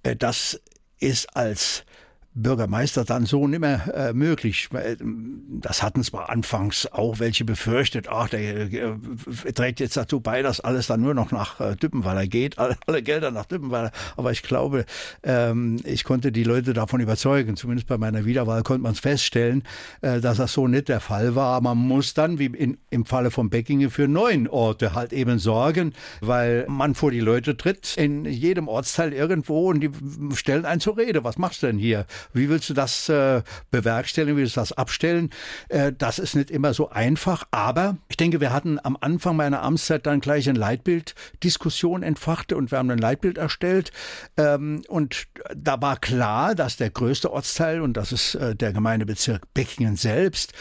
Äh, 0.02 0.16
das 0.16 0.58
ist 1.00 1.36
als 1.36 1.84
Bürgermeister 2.34 3.04
dann 3.04 3.26
so 3.26 3.46
nicht 3.46 3.60
mehr 3.60 3.94
äh, 3.94 4.12
möglich. 4.14 4.68
Das 5.60 5.82
hatten 5.82 6.02
zwar 6.02 6.30
anfangs 6.30 6.86
auch 6.90 7.18
welche 7.18 7.44
befürchtet, 7.44 8.08
ach, 8.08 8.30
der 8.30 8.72
äh, 8.72 9.52
trägt 9.52 9.80
jetzt 9.80 9.96
dazu 9.96 10.20
bei, 10.20 10.40
dass 10.42 10.60
alles 10.60 10.86
dann 10.86 11.02
nur 11.02 11.12
noch 11.12 11.30
nach 11.30 11.60
äh, 11.60 11.76
Düppenweiler 11.76 12.26
geht, 12.26 12.58
alle, 12.58 12.76
alle 12.86 13.02
Gelder 13.02 13.30
nach 13.30 13.44
Düppenweiler. 13.44 13.92
Aber 14.16 14.32
ich 14.32 14.42
glaube, 14.42 14.86
ähm, 15.22 15.76
ich 15.84 16.04
konnte 16.04 16.32
die 16.32 16.44
Leute 16.44 16.72
davon 16.72 17.00
überzeugen, 17.00 17.56
zumindest 17.56 17.86
bei 17.86 17.98
meiner 17.98 18.24
Wiederwahl 18.24 18.62
konnte 18.62 18.82
man 18.82 18.92
es 18.92 19.00
feststellen, 19.00 19.62
äh, 20.00 20.20
dass 20.20 20.38
das 20.38 20.54
so 20.54 20.66
nicht 20.66 20.88
der 20.88 21.00
Fall 21.00 21.34
war. 21.34 21.60
Man 21.60 21.76
muss 21.76 22.14
dann, 22.14 22.38
wie 22.38 22.46
in, 22.46 22.78
im 22.88 23.04
Falle 23.04 23.30
von 23.30 23.50
Beckinge, 23.50 23.90
für 23.90 24.08
neun 24.08 24.48
Orte 24.48 24.94
halt 24.94 25.12
eben 25.12 25.38
sorgen, 25.38 25.92
weil 26.20 26.64
man 26.68 26.94
vor 26.94 27.10
die 27.10 27.20
Leute 27.20 27.58
tritt, 27.58 27.96
in 27.98 28.24
jedem 28.24 28.68
Ortsteil 28.68 29.12
irgendwo 29.12 29.68
und 29.68 29.80
die 29.80 29.90
stellen 30.34 30.64
einen 30.64 30.80
zur 30.80 30.96
Rede. 30.96 31.24
Was 31.24 31.36
machst 31.36 31.62
du 31.62 31.66
denn 31.66 31.78
hier? 31.78 32.06
Wie 32.32 32.48
willst 32.48 32.70
du 32.70 32.74
das 32.74 33.08
äh, 33.08 33.42
bewerkstelligen? 33.70 34.36
Wie 34.36 34.42
willst 34.42 34.56
du 34.56 34.60
das 34.60 34.72
abstellen? 34.72 35.30
Äh, 35.68 35.92
das 35.96 36.18
ist 36.18 36.34
nicht 36.34 36.50
immer 36.50 36.74
so 36.74 36.90
einfach. 36.90 37.44
Aber 37.50 37.96
ich 38.08 38.16
denke, 38.16 38.40
wir 38.40 38.52
hatten 38.52 38.78
am 38.82 38.96
Anfang 39.00 39.36
meiner 39.36 39.62
Amtszeit 39.62 40.06
dann 40.06 40.20
gleich 40.20 40.48
eine 40.48 40.58
Leitbilddiskussion 40.58 42.02
entfacht 42.02 42.52
und 42.52 42.70
wir 42.70 42.78
haben 42.78 42.90
ein 42.90 42.98
Leitbild 42.98 43.38
erstellt. 43.38 43.92
Ähm, 44.36 44.82
und 44.88 45.26
da 45.54 45.80
war 45.80 45.96
klar, 45.98 46.54
dass 46.54 46.76
der 46.76 46.90
größte 46.90 47.32
Ortsteil, 47.32 47.80
und 47.80 47.96
das 47.96 48.12
ist 48.12 48.34
äh, 48.34 48.54
der 48.54 48.72
Gemeindebezirk 48.72 49.52
Beckingen 49.54 49.96
selbst, 49.96 50.52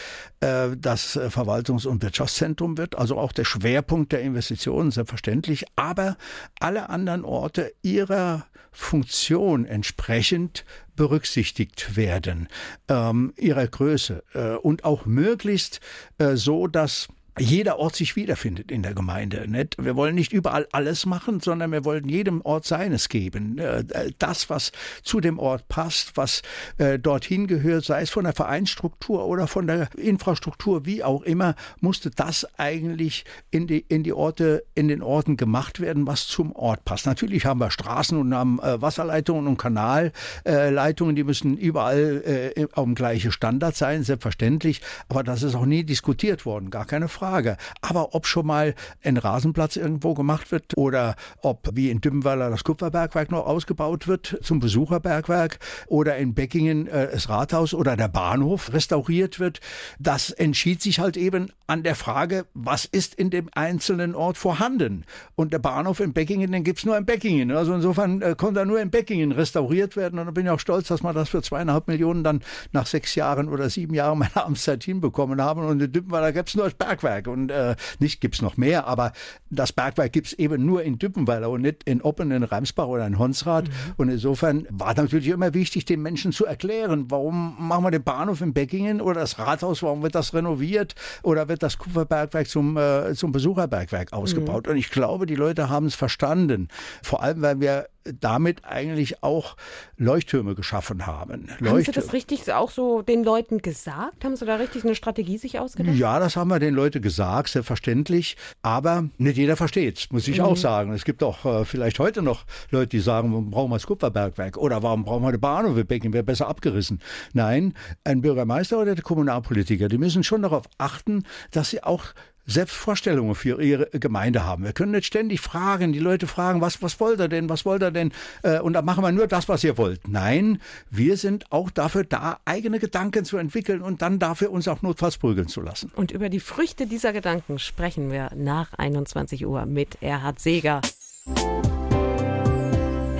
das 0.41 1.15
äh, 1.15 1.29
Verwaltungs- 1.29 1.85
und 1.85 2.01
Wirtschaftszentrum 2.01 2.77
wird, 2.77 2.97
also 2.97 3.17
auch 3.17 3.31
der 3.31 3.45
Schwerpunkt 3.45 4.11
der 4.11 4.21
Investitionen, 4.21 4.89
selbstverständlich, 4.89 5.65
aber 5.75 6.17
alle 6.59 6.89
anderen 6.89 7.23
Orte 7.23 7.73
ihrer 7.83 8.47
Funktion 8.71 9.65
entsprechend 9.65 10.65
berücksichtigt 10.95 11.95
werden, 11.95 12.47
ähm, 12.87 13.33
ihrer 13.37 13.67
Größe 13.67 14.23
äh, 14.33 14.55
und 14.55 14.83
auch 14.83 15.05
möglichst 15.05 15.79
äh, 16.17 16.35
so, 16.35 16.67
dass 16.67 17.07
jeder 17.39 17.79
Ort 17.79 17.95
sich 17.95 18.17
wiederfindet 18.17 18.71
in 18.71 18.83
der 18.83 18.93
Gemeinde. 18.93 19.49
Nicht? 19.49 19.77
Wir 19.79 19.95
wollen 19.95 20.15
nicht 20.15 20.33
überall 20.33 20.67
alles 20.73 21.05
machen, 21.05 21.39
sondern 21.39 21.71
wir 21.71 21.85
wollen 21.85 22.09
jedem 22.09 22.41
Ort 22.41 22.65
seines 22.65 23.07
geben. 23.07 23.57
Äh, 23.57 23.85
das, 24.19 24.49
was 24.49 24.73
zu 25.01 25.21
dem 25.21 25.39
Ort 25.39 25.69
passt, 25.69 26.17
was 26.17 26.41
äh, 26.77 26.99
dorthin 26.99 27.47
gehört, 27.47 27.85
sei 27.85 28.01
es 28.01 28.09
von 28.09 28.25
der 28.25 28.33
Vereinsstruktur 28.33 29.25
oder 29.25 29.47
von 29.47 29.65
der 29.65 29.87
Infrastruktur, 29.95 30.85
wie 30.85 31.05
auch 31.05 31.21
immer, 31.21 31.55
musste 31.79 32.11
das 32.11 32.45
eigentlich 32.57 33.23
in 33.49 33.65
die, 33.65 33.85
in 33.87 34.03
die 34.03 34.13
Orte, 34.13 34.65
in 34.75 34.89
den 34.89 35.01
Orten 35.01 35.37
gemacht 35.37 35.79
werden, 35.79 36.07
was 36.07 36.27
zum 36.27 36.53
Ort 36.53 36.83
passt. 36.83 37.05
Natürlich 37.05 37.45
haben 37.45 37.61
wir 37.61 37.71
Straßen 37.71 38.17
und 38.17 38.35
haben 38.35 38.59
äh, 38.59 38.81
Wasserleitungen 38.81 39.47
und 39.47 39.57
Kanalleitungen, 39.57 41.15
die 41.15 41.23
müssen 41.23 41.55
überall 41.57 42.51
auf 42.73 42.83
dem 42.83 42.95
gleichen 42.95 43.31
Standard 43.31 43.75
sein, 43.75 44.03
selbstverständlich. 44.03 44.81
Aber 45.07 45.23
das 45.23 45.43
ist 45.43 45.55
auch 45.55 45.65
nie 45.65 45.83
diskutiert 45.83 46.45
worden, 46.45 46.69
gar 46.69 46.85
keine 46.85 47.07
Frage. 47.07 47.20
Frage. 47.21 47.57
Aber 47.81 48.15
ob 48.15 48.25
schon 48.25 48.47
mal 48.47 48.73
ein 49.03 49.15
Rasenplatz 49.15 49.75
irgendwo 49.75 50.15
gemacht 50.15 50.51
wird 50.51 50.75
oder 50.75 51.15
ob 51.43 51.69
wie 51.73 51.91
in 51.91 52.01
Dümmenweiler 52.01 52.49
das 52.49 52.63
Kupferbergwerk 52.63 53.29
noch 53.29 53.45
ausgebaut 53.45 54.07
wird 54.07 54.39
zum 54.41 54.59
Besucherbergwerk 54.59 55.59
oder 55.85 56.17
in 56.17 56.33
Beckingen 56.33 56.87
äh, 56.87 57.11
das 57.11 57.29
Rathaus 57.29 57.75
oder 57.75 57.95
der 57.95 58.07
Bahnhof 58.07 58.73
restauriert 58.73 59.39
wird, 59.39 59.59
das 59.99 60.31
entschied 60.31 60.81
sich 60.81 60.99
halt 60.99 61.15
eben 61.15 61.51
an 61.67 61.83
der 61.83 61.93
Frage, 61.93 62.47
was 62.55 62.85
ist 62.85 63.13
in 63.13 63.29
dem 63.29 63.49
einzelnen 63.53 64.15
Ort 64.15 64.39
vorhanden. 64.39 65.05
Und 65.35 65.53
der 65.53 65.59
Bahnhof 65.59 65.99
in 65.99 66.13
Beckingen, 66.13 66.51
den 66.51 66.63
gibt 66.63 66.79
es 66.79 66.85
nur 66.85 66.97
in 66.97 67.05
Beckingen. 67.05 67.51
Also 67.51 67.75
insofern 67.75 68.23
äh, 68.23 68.33
konnte 68.35 68.61
er 68.61 68.65
nur 68.65 68.81
in 68.81 68.89
Beckingen 68.89 69.31
restauriert 69.31 69.95
werden. 69.95 70.17
Und 70.17 70.25
da 70.25 70.31
bin 70.31 70.45
ich 70.45 70.51
auch 70.51 70.59
stolz, 70.59 70.87
dass 70.87 71.03
wir 71.03 71.13
das 71.13 71.29
für 71.29 71.43
zweieinhalb 71.43 71.87
Millionen 71.87 72.23
dann 72.23 72.41
nach 72.71 72.87
sechs 72.87 73.13
Jahren 73.13 73.47
oder 73.47 73.69
sieben 73.69 73.93
Jahren 73.93 74.17
meiner 74.17 74.43
Amtszeit 74.43 74.83
hinbekommen 74.83 75.39
haben. 75.39 75.63
Und 75.63 75.79
in 75.81 75.91
Dümmenweiler 75.91 76.31
gibt 76.31 76.49
es 76.49 76.55
nur 76.55 76.65
das 76.65 76.73
Bergwerk. 76.73 77.10
Bergwerk 77.11 77.27
und 77.27 77.51
äh, 77.51 77.75
nicht 77.99 78.21
gibt 78.21 78.35
es 78.35 78.41
noch 78.41 78.57
mehr, 78.57 78.87
aber 78.87 79.11
das 79.49 79.73
Bergwerk 79.73 80.13
gibt 80.13 80.27
es 80.27 80.33
eben 80.33 80.65
nur 80.65 80.83
in 80.83 80.97
Düppenweiler 80.97 81.49
und 81.49 81.61
nicht 81.61 81.83
in 81.83 82.01
Oppen, 82.01 82.31
in 82.31 82.43
Reimsbach 82.43 82.87
oder 82.87 83.05
in 83.05 83.19
Honsrad. 83.19 83.67
Mhm. 83.67 83.73
Und 83.97 84.09
insofern 84.09 84.67
war 84.69 84.93
natürlich 84.93 85.27
immer 85.27 85.53
wichtig, 85.53 85.85
den 85.85 86.01
Menschen 86.01 86.31
zu 86.31 86.45
erklären, 86.45 87.05
warum 87.09 87.55
machen 87.59 87.83
wir 87.83 87.91
den 87.91 88.03
Bahnhof 88.03 88.41
in 88.41 88.53
Beckingen 88.53 89.01
oder 89.01 89.21
das 89.21 89.39
Rathaus, 89.39 89.83
warum 89.83 90.03
wird 90.03 90.15
das 90.15 90.33
renoviert 90.33 90.95
oder 91.23 91.49
wird 91.49 91.63
das 91.63 91.77
Kupferbergwerk 91.77 92.47
zum, 92.47 92.77
äh, 92.77 93.13
zum 93.13 93.31
Besucherbergwerk 93.31 94.13
ausgebaut. 94.13 94.65
Mhm. 94.65 94.73
Und 94.73 94.77
ich 94.77 94.89
glaube, 94.89 95.25
die 95.25 95.35
Leute 95.35 95.69
haben 95.69 95.87
es 95.87 95.95
verstanden. 95.95 96.69
Vor 97.03 97.21
allem, 97.21 97.41
weil 97.41 97.59
wir 97.59 97.87
damit 98.03 98.65
eigentlich 98.65 99.23
auch 99.23 99.55
Leuchttürme 99.97 100.55
geschaffen 100.55 101.05
haben. 101.05 101.47
Haben 101.63 101.81
Sie 101.81 101.91
das 101.91 102.13
richtig 102.13 102.51
auch 102.51 102.71
so 102.71 103.01
den 103.01 103.23
Leuten 103.23 103.59
gesagt? 103.59 104.23
Haben 104.23 104.35
Sie 104.35 104.45
da 104.45 104.55
richtig 104.55 104.83
eine 104.83 104.95
Strategie 104.95 105.37
sich 105.37 105.59
ausgedacht? 105.59 105.95
Ja, 105.95 106.19
das 106.19 106.35
haben 106.35 106.49
wir 106.49 106.59
den 106.59 106.73
Leuten 106.73 107.01
gesagt, 107.01 107.49
selbstverständlich. 107.49 108.37
Aber 108.61 109.09
nicht 109.17 109.37
jeder 109.37 109.55
versteht 109.55 109.99
es, 109.99 110.11
muss 110.11 110.27
ich 110.27 110.39
mhm. 110.39 110.45
auch 110.45 110.57
sagen. 110.57 110.93
Es 110.93 111.05
gibt 111.05 111.23
auch 111.23 111.45
äh, 111.45 111.65
vielleicht 111.65 111.99
heute 111.99 112.21
noch 112.21 112.45
Leute, 112.71 112.87
die 112.87 112.99
sagen, 112.99 113.31
warum 113.31 113.51
brauchen 113.51 113.71
wir 113.71 113.75
das 113.75 113.87
Kupferbergwerk? 113.87 114.57
Oder 114.57 114.83
warum 114.83 115.03
brauchen 115.03 115.23
wir 115.23 115.29
eine 115.29 115.39
Bahnhof? 115.39 115.75
Wir 115.75 115.83
Becken 115.83 116.13
wäre 116.13 116.23
besser 116.23 116.47
abgerissen. 116.47 116.99
Nein, 117.33 117.73
ein 118.03 118.21
Bürgermeister 118.21 118.79
oder 118.79 118.95
der 118.95 119.03
Kommunalpolitiker, 119.03 119.87
die 119.87 119.97
müssen 119.97 120.23
schon 120.23 120.41
darauf 120.41 120.65
achten, 120.77 121.23
dass 121.51 121.69
sie 121.69 121.83
auch 121.83 122.05
selbst 122.45 122.75
Vorstellungen 122.75 123.35
für 123.35 123.61
ihre 123.61 123.87
Gemeinde 123.91 124.43
haben. 124.43 124.63
Wir 124.63 124.73
können 124.73 124.91
nicht 124.91 125.05
ständig 125.05 125.41
fragen, 125.41 125.93
die 125.93 125.99
Leute 125.99 126.27
fragen, 126.27 126.61
was, 126.61 126.81
was 126.81 126.99
wollt 126.99 127.19
ihr 127.19 127.27
denn, 127.27 127.49
was 127.49 127.65
wollt 127.65 127.83
ihr 127.83 127.91
denn? 127.91 128.11
Äh, 128.43 128.59
und 128.59 128.73
dann 128.73 128.85
machen 128.85 129.03
wir 129.03 129.11
nur 129.11 129.27
das, 129.27 129.49
was 129.49 129.63
ihr 129.63 129.77
wollt. 129.77 130.07
Nein, 130.07 130.61
wir 130.89 131.17
sind 131.17 131.51
auch 131.51 131.69
dafür 131.69 132.03
da, 132.03 132.39
eigene 132.45 132.79
Gedanken 132.79 133.25
zu 133.25 133.37
entwickeln 133.37 133.81
und 133.81 134.01
dann 134.01 134.19
dafür 134.19 134.51
uns 134.51 134.67
auch 134.67 134.81
notfalls 134.81 135.17
prügeln 135.17 135.47
zu 135.47 135.61
lassen. 135.61 135.91
Und 135.95 136.11
über 136.11 136.29
die 136.29 136.39
Früchte 136.39 136.87
dieser 136.87 137.13
Gedanken 137.13 137.59
sprechen 137.59 138.11
wir 138.11 138.31
nach 138.35 138.73
21 138.73 139.45
Uhr 139.45 139.65
mit 139.65 140.01
Erhard 140.01 140.39
Seeger. 140.39 140.81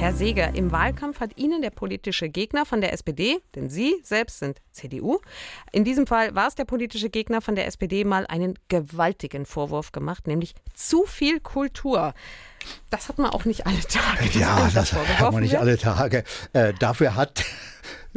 Herr 0.02 0.14
Seeger, 0.14 0.56
im 0.56 0.72
Wahlkampf 0.72 1.20
hat 1.20 1.38
Ihnen 1.38 1.62
der 1.62 1.70
politische 1.70 2.28
Gegner 2.28 2.66
von 2.66 2.82
der 2.82 2.92
SPD, 2.92 3.38
denn 3.54 3.70
Sie 3.70 4.02
selbst 4.02 4.40
sind 4.40 4.58
CDU, 4.72 5.20
in 5.72 5.84
diesem 5.84 6.08
Fall 6.08 6.34
war 6.34 6.48
es 6.48 6.56
der 6.56 6.66
politische 6.66 7.12
Gegner 7.12 7.40
von 7.40 7.54
der 7.54 7.68
SPD, 7.68 8.04
mal 8.04 8.26
einen 8.26 8.58
gewaltigen 8.68 9.46
Vorwurf 9.46 9.92
gemacht, 9.92 10.26
nämlich 10.26 10.56
zu 10.74 11.06
viel 11.06 11.40
Kultur. 11.40 12.16
Das 12.90 13.10
hat 13.10 13.20
man 13.20 13.30
auch 13.30 13.46
nicht 13.46 13.68
alle 13.68 13.80
Tage. 13.82 14.40
Ja, 14.40 14.64
das, 14.74 14.90
das 14.90 14.94
hat 14.94 15.34
man 15.34 15.44
nicht 15.44 15.60
alle 15.60 15.78
Tage. 15.78 16.24
Äh, 16.54 16.74
dafür 16.80 17.14
hat 17.14 17.46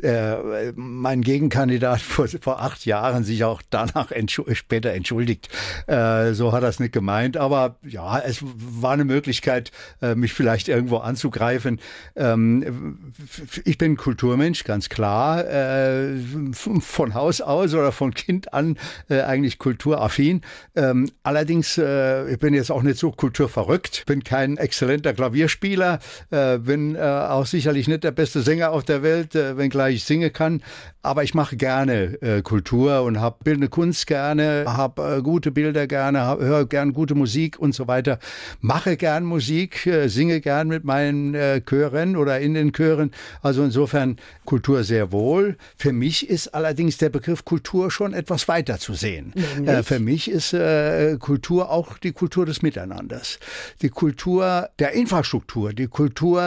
äh, 0.02 0.72
mein 0.74 1.22
Gegenkandidat 1.22 2.00
vor, 2.00 2.28
vor 2.28 2.60
acht 2.60 2.84
Jahren 2.86 3.24
sich 3.24 3.44
auch 3.44 3.62
danach 3.70 4.10
entschu 4.10 4.44
später 4.54 4.92
entschuldigt. 4.92 5.48
Äh, 5.86 6.32
so 6.32 6.52
hat 6.52 6.62
er 6.62 6.68
es 6.68 6.80
nicht 6.80 6.92
gemeint. 6.92 7.36
Aber 7.36 7.76
ja, 7.82 8.18
es 8.18 8.40
war 8.42 8.92
eine 8.92 9.04
Möglichkeit, 9.04 9.70
äh, 10.02 10.14
mich 10.14 10.32
vielleicht 10.32 10.68
irgendwo 10.68 10.98
anzugreifen. 10.98 11.80
Ähm, 12.16 13.12
ich 13.64 13.78
bin 13.78 13.96
Kulturmensch, 13.96 14.64
ganz 14.64 14.88
klar. 14.88 15.46
Äh, 15.46 16.16
von 16.52 17.14
Haus 17.14 17.40
aus 17.40 17.74
oder 17.74 17.92
von 17.92 18.14
Kind 18.14 18.52
an 18.52 18.76
äh, 19.08 19.20
eigentlich 19.22 19.58
kulturaffin. 19.58 20.42
Ähm, 20.74 21.10
allerdings, 21.22 21.78
äh, 21.78 22.30
ich 22.30 22.38
bin 22.38 22.54
jetzt 22.54 22.70
auch 22.70 22.82
nicht 22.82 22.98
so 22.98 23.10
kulturverrückt, 23.10 24.04
bin 24.06 24.24
kein 24.24 24.56
exzellenter 24.56 25.12
Klavierspieler, 25.14 25.98
bin 26.30 26.96
auch 26.96 27.46
sicherlich 27.46 27.88
nicht 27.88 28.04
der 28.04 28.10
beste 28.10 28.42
Sänger 28.42 28.70
auf 28.70 28.84
der 28.84 29.02
Welt, 29.02 29.34
wenngleich 29.56 29.96
ich 29.96 30.04
singe 30.04 30.30
kann. 30.30 30.62
Aber 31.04 31.22
ich 31.22 31.34
mache 31.34 31.58
gerne 31.58 32.16
äh, 32.22 32.40
Kultur 32.40 33.02
und 33.02 33.20
habe 33.20 33.36
bildende 33.44 33.68
Kunst 33.68 34.06
gerne, 34.06 34.64
habe 34.66 35.18
äh, 35.18 35.22
gute 35.22 35.50
Bilder 35.50 35.86
gerne, 35.86 36.26
höre 36.38 36.64
gern 36.64 36.94
gute 36.94 37.14
Musik 37.14 37.58
und 37.58 37.74
so 37.74 37.86
weiter. 37.86 38.18
Mache 38.62 38.96
gern 38.96 39.24
Musik, 39.24 39.86
äh, 39.86 40.08
singe 40.08 40.40
gern 40.40 40.68
mit 40.68 40.84
meinen 40.84 41.34
äh, 41.34 41.60
Chören 41.60 42.16
oder 42.16 42.40
in 42.40 42.54
den 42.54 42.72
Chören. 42.72 43.10
Also 43.42 43.62
insofern 43.62 44.16
Kultur 44.46 44.82
sehr 44.82 45.12
wohl. 45.12 45.58
Für 45.76 45.92
mich 45.92 46.30
ist 46.30 46.54
allerdings 46.54 46.96
der 46.96 47.10
Begriff 47.10 47.44
Kultur 47.44 47.90
schon 47.90 48.14
etwas 48.14 48.48
weiter 48.48 48.78
zu 48.78 48.94
sehen. 48.94 49.34
Äh, 49.66 49.82
für 49.82 49.98
mich 49.98 50.30
ist 50.30 50.54
äh, 50.54 51.18
Kultur 51.18 51.70
auch 51.70 51.98
die 51.98 52.12
Kultur 52.12 52.46
des 52.46 52.62
Miteinanders. 52.62 53.38
Die 53.82 53.90
Kultur 53.90 54.70
der 54.78 54.92
Infrastruktur, 54.92 55.74
die 55.74 55.86
Kultur 55.86 56.42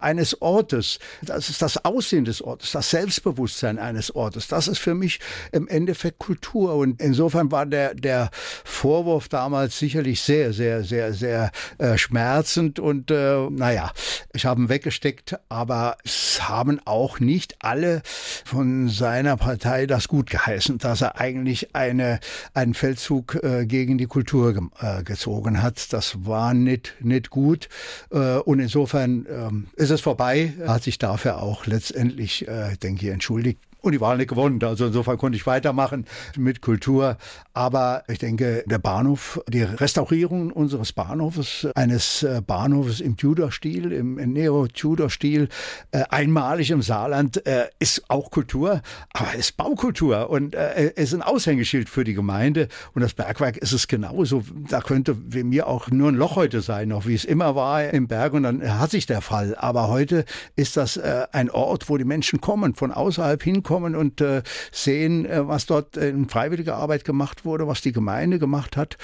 eines 0.00 0.40
Ortes. 0.40 1.00
Das 1.22 1.48
ist 1.48 1.60
das 1.60 1.84
Aussehen 1.84 2.24
des 2.24 2.40
Ortes, 2.40 2.70
das 2.70 2.90
Selbstbewusstsein 2.90 3.80
eines 3.80 3.95
eines 3.96 4.14
Ortes. 4.14 4.48
Das 4.48 4.68
ist 4.68 4.78
für 4.78 4.94
mich 4.94 5.20
im 5.52 5.66
Endeffekt 5.68 6.18
Kultur. 6.18 6.74
Und 6.74 7.00
insofern 7.00 7.50
war 7.50 7.64
der, 7.64 7.94
der 7.94 8.30
Vorwurf 8.64 9.28
damals 9.28 9.78
sicherlich 9.78 10.20
sehr, 10.20 10.52
sehr, 10.52 10.84
sehr, 10.84 11.14
sehr 11.14 11.50
äh, 11.78 11.96
schmerzend. 11.96 12.78
Und 12.78 13.10
äh, 13.10 13.48
naja, 13.50 13.92
ich 14.34 14.44
habe 14.44 14.60
ihn 14.60 14.68
weggesteckt, 14.68 15.38
aber 15.48 15.96
es 16.04 16.46
haben 16.48 16.78
auch 16.84 17.20
nicht 17.20 17.56
alle 17.60 18.02
von 18.44 18.88
seiner 18.88 19.38
Partei 19.38 19.86
das 19.86 20.08
gut 20.08 20.28
geheißen, 20.28 20.78
dass 20.78 21.00
er 21.00 21.18
eigentlich 21.18 21.74
eine, 21.74 22.20
einen 22.52 22.74
Feldzug 22.74 23.42
äh, 23.42 23.64
gegen 23.64 23.96
die 23.96 24.06
Kultur 24.06 24.52
ge 24.52 24.62
äh, 24.80 25.02
gezogen 25.04 25.62
hat. 25.62 25.92
Das 25.94 26.26
war 26.26 26.52
nicht, 26.52 26.94
nicht 27.00 27.30
gut. 27.30 27.68
Äh, 28.10 28.36
und 28.38 28.60
insofern 28.60 29.26
ähm, 29.30 29.66
ist 29.76 29.90
es 29.90 30.02
vorbei. 30.02 30.52
Er 30.60 30.74
hat 30.74 30.82
sich 30.82 30.98
dafür 30.98 31.42
auch 31.42 31.64
letztendlich, 31.66 32.46
äh, 32.46 32.76
denke 32.76 33.06
ich, 33.06 33.12
entschuldigt 33.12 33.60
und 33.86 33.92
die 33.92 34.00
Wahl 34.00 34.16
nicht 34.16 34.28
gewonnen. 34.28 34.62
Also 34.62 34.86
insofern 34.86 35.16
konnte 35.16 35.36
ich 35.36 35.46
weitermachen 35.46 36.06
mit 36.36 36.60
Kultur. 36.60 37.16
Aber 37.54 38.02
ich 38.08 38.18
denke, 38.18 38.64
der 38.66 38.78
Bahnhof, 38.78 39.40
die 39.48 39.62
Restaurierung 39.62 40.50
unseres 40.50 40.92
Bahnhofes, 40.92 41.68
eines 41.74 42.22
äh, 42.22 42.42
Bahnhofes 42.46 43.00
im 43.00 43.16
Tudor-Stil, 43.16 43.92
im 43.92 44.16
Neo-Tudor-Stil, 44.16 45.48
äh, 45.92 46.02
einmalig 46.10 46.70
im 46.70 46.82
Saarland, 46.82 47.46
äh, 47.46 47.68
ist 47.78 48.10
auch 48.10 48.30
Kultur, 48.30 48.82
aber 49.12 49.34
ist 49.34 49.56
Baukultur 49.56 50.28
und 50.28 50.54
ist 50.54 51.14
ein 51.14 51.22
Aushängeschild 51.22 51.88
für 51.88 52.04
die 52.04 52.14
Gemeinde. 52.14 52.68
Und 52.94 53.02
das 53.02 53.14
Bergwerk 53.14 53.56
ist 53.56 53.72
es 53.72 53.88
genauso. 53.88 54.42
Da 54.68 54.80
könnte 54.80 55.16
wie 55.32 55.44
mir 55.44 55.66
auch 55.68 55.88
nur 55.90 56.10
ein 56.10 56.14
Loch 56.14 56.36
heute 56.36 56.60
sein, 56.60 56.88
noch 56.88 57.06
wie 57.06 57.14
es 57.14 57.24
immer 57.24 57.54
war 57.54 57.84
im 57.84 58.08
Berg. 58.08 58.32
Und 58.32 58.42
dann 58.42 58.78
hat 58.78 58.90
sich 58.90 59.06
der 59.06 59.20
Fall. 59.20 59.54
Aber 59.56 59.88
heute 59.88 60.24
ist 60.56 60.76
das 60.76 60.98
ein 60.98 61.50
Ort, 61.50 61.88
wo 61.88 61.96
die 61.96 62.04
Menschen 62.04 62.40
kommen, 62.40 62.74
von 62.74 62.90
außerhalb 62.90 63.42
hinkommen 63.42 63.75
kommen 63.76 63.94
und 63.94 64.22
äh, 64.22 64.42
sehen, 64.72 65.26
äh, 65.26 65.46
was 65.46 65.66
dort 65.66 65.98
in 65.98 66.30
freiwilliger 66.30 66.76
Arbeit 66.76 67.04
gemacht 67.04 67.44
wurde, 67.44 67.68
was 67.68 67.82
die 67.82 67.92
Gemeinde 67.92 68.38
gemacht 68.38 68.74
hat. 68.74 68.96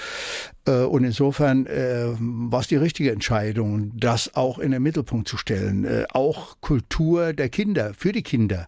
Äh, 0.65 0.77
und 0.77 1.03
insofern 1.03 1.65
war 1.65 2.61
es 2.61 2.67
die 2.67 2.75
richtige 2.75 3.11
Entscheidung, 3.11 3.91
das 3.95 4.35
auch 4.35 4.57
in 4.57 4.71
den 4.71 4.81
Mittelpunkt 4.81 5.27
zu 5.27 5.37
stellen. 5.37 6.05
Auch 6.11 6.57
Kultur 6.61 7.33
der 7.33 7.49
Kinder, 7.49 7.93
für 7.93 8.11
die 8.11 8.23
Kinder, 8.23 8.67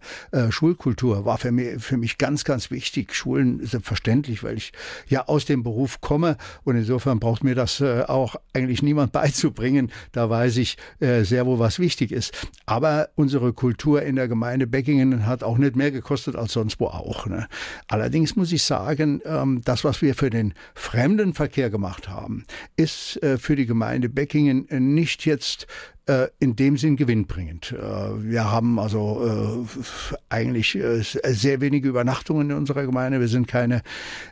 Schulkultur 0.49 1.25
war 1.25 1.37
für 1.37 1.51
mich, 1.51 1.81
für 1.81 1.97
mich 1.97 2.17
ganz, 2.17 2.43
ganz 2.43 2.69
wichtig. 2.71 3.13
Schulen 3.13 3.65
selbstverständlich, 3.65 4.43
weil 4.43 4.57
ich 4.57 4.73
ja 5.07 5.27
aus 5.27 5.45
dem 5.45 5.63
Beruf 5.63 6.01
komme 6.01 6.37
und 6.63 6.75
insofern 6.75 7.19
braucht 7.19 7.43
mir 7.43 7.55
das 7.55 7.81
auch 7.81 8.35
eigentlich 8.53 8.81
niemand 8.81 9.11
beizubringen. 9.11 9.91
Da 10.11 10.29
weiß 10.29 10.57
ich 10.57 10.77
sehr 10.99 11.45
wohl, 11.45 11.59
was 11.59 11.79
wichtig 11.79 12.11
ist. 12.11 12.33
Aber 12.65 13.09
unsere 13.15 13.53
Kultur 13.53 14.01
in 14.01 14.15
der 14.15 14.27
Gemeinde 14.27 14.67
Beckingen 14.67 15.25
hat 15.25 15.43
auch 15.43 15.57
nicht 15.57 15.75
mehr 15.75 15.84
gekostet 15.91 16.35
als 16.35 16.53
sonst 16.53 16.79
wo 16.79 16.87
auch. 16.87 17.25
Ne? 17.25 17.47
Allerdings 17.87 18.35
muss 18.35 18.51
ich 18.51 18.63
sagen, 18.63 19.21
ähm, 19.25 19.61
das, 19.63 19.83
was 19.83 20.01
wir 20.01 20.15
für 20.15 20.29
den 20.29 20.53
Fremdenverkehr 20.73 21.69
gemacht 21.69 22.09
haben, 22.09 22.45
ist 22.75 23.21
äh, 23.23 23.37
für 23.37 23.55
die 23.55 23.65
Gemeinde 23.65 24.09
Beckingen 24.09 24.67
nicht 24.69 25.25
jetzt 25.25 25.67
äh, 26.07 26.27
in 26.37 26.55
dem 26.55 26.77
Sinn 26.77 26.97
gewinnbringend. 26.97 27.71
Äh, 27.71 27.81
wir 27.81 28.51
haben 28.51 28.77
also 28.77 29.65
äh, 29.65 29.83
eigentlich 30.29 30.77
sehr 31.23 31.61
wenige 31.61 31.89
Übernachtungen 31.89 32.51
in 32.51 32.57
unserer 32.57 32.85
Gemeinde. 32.85 33.19
Wir 33.19 33.27
sind 33.27 33.47
keine 33.47 33.81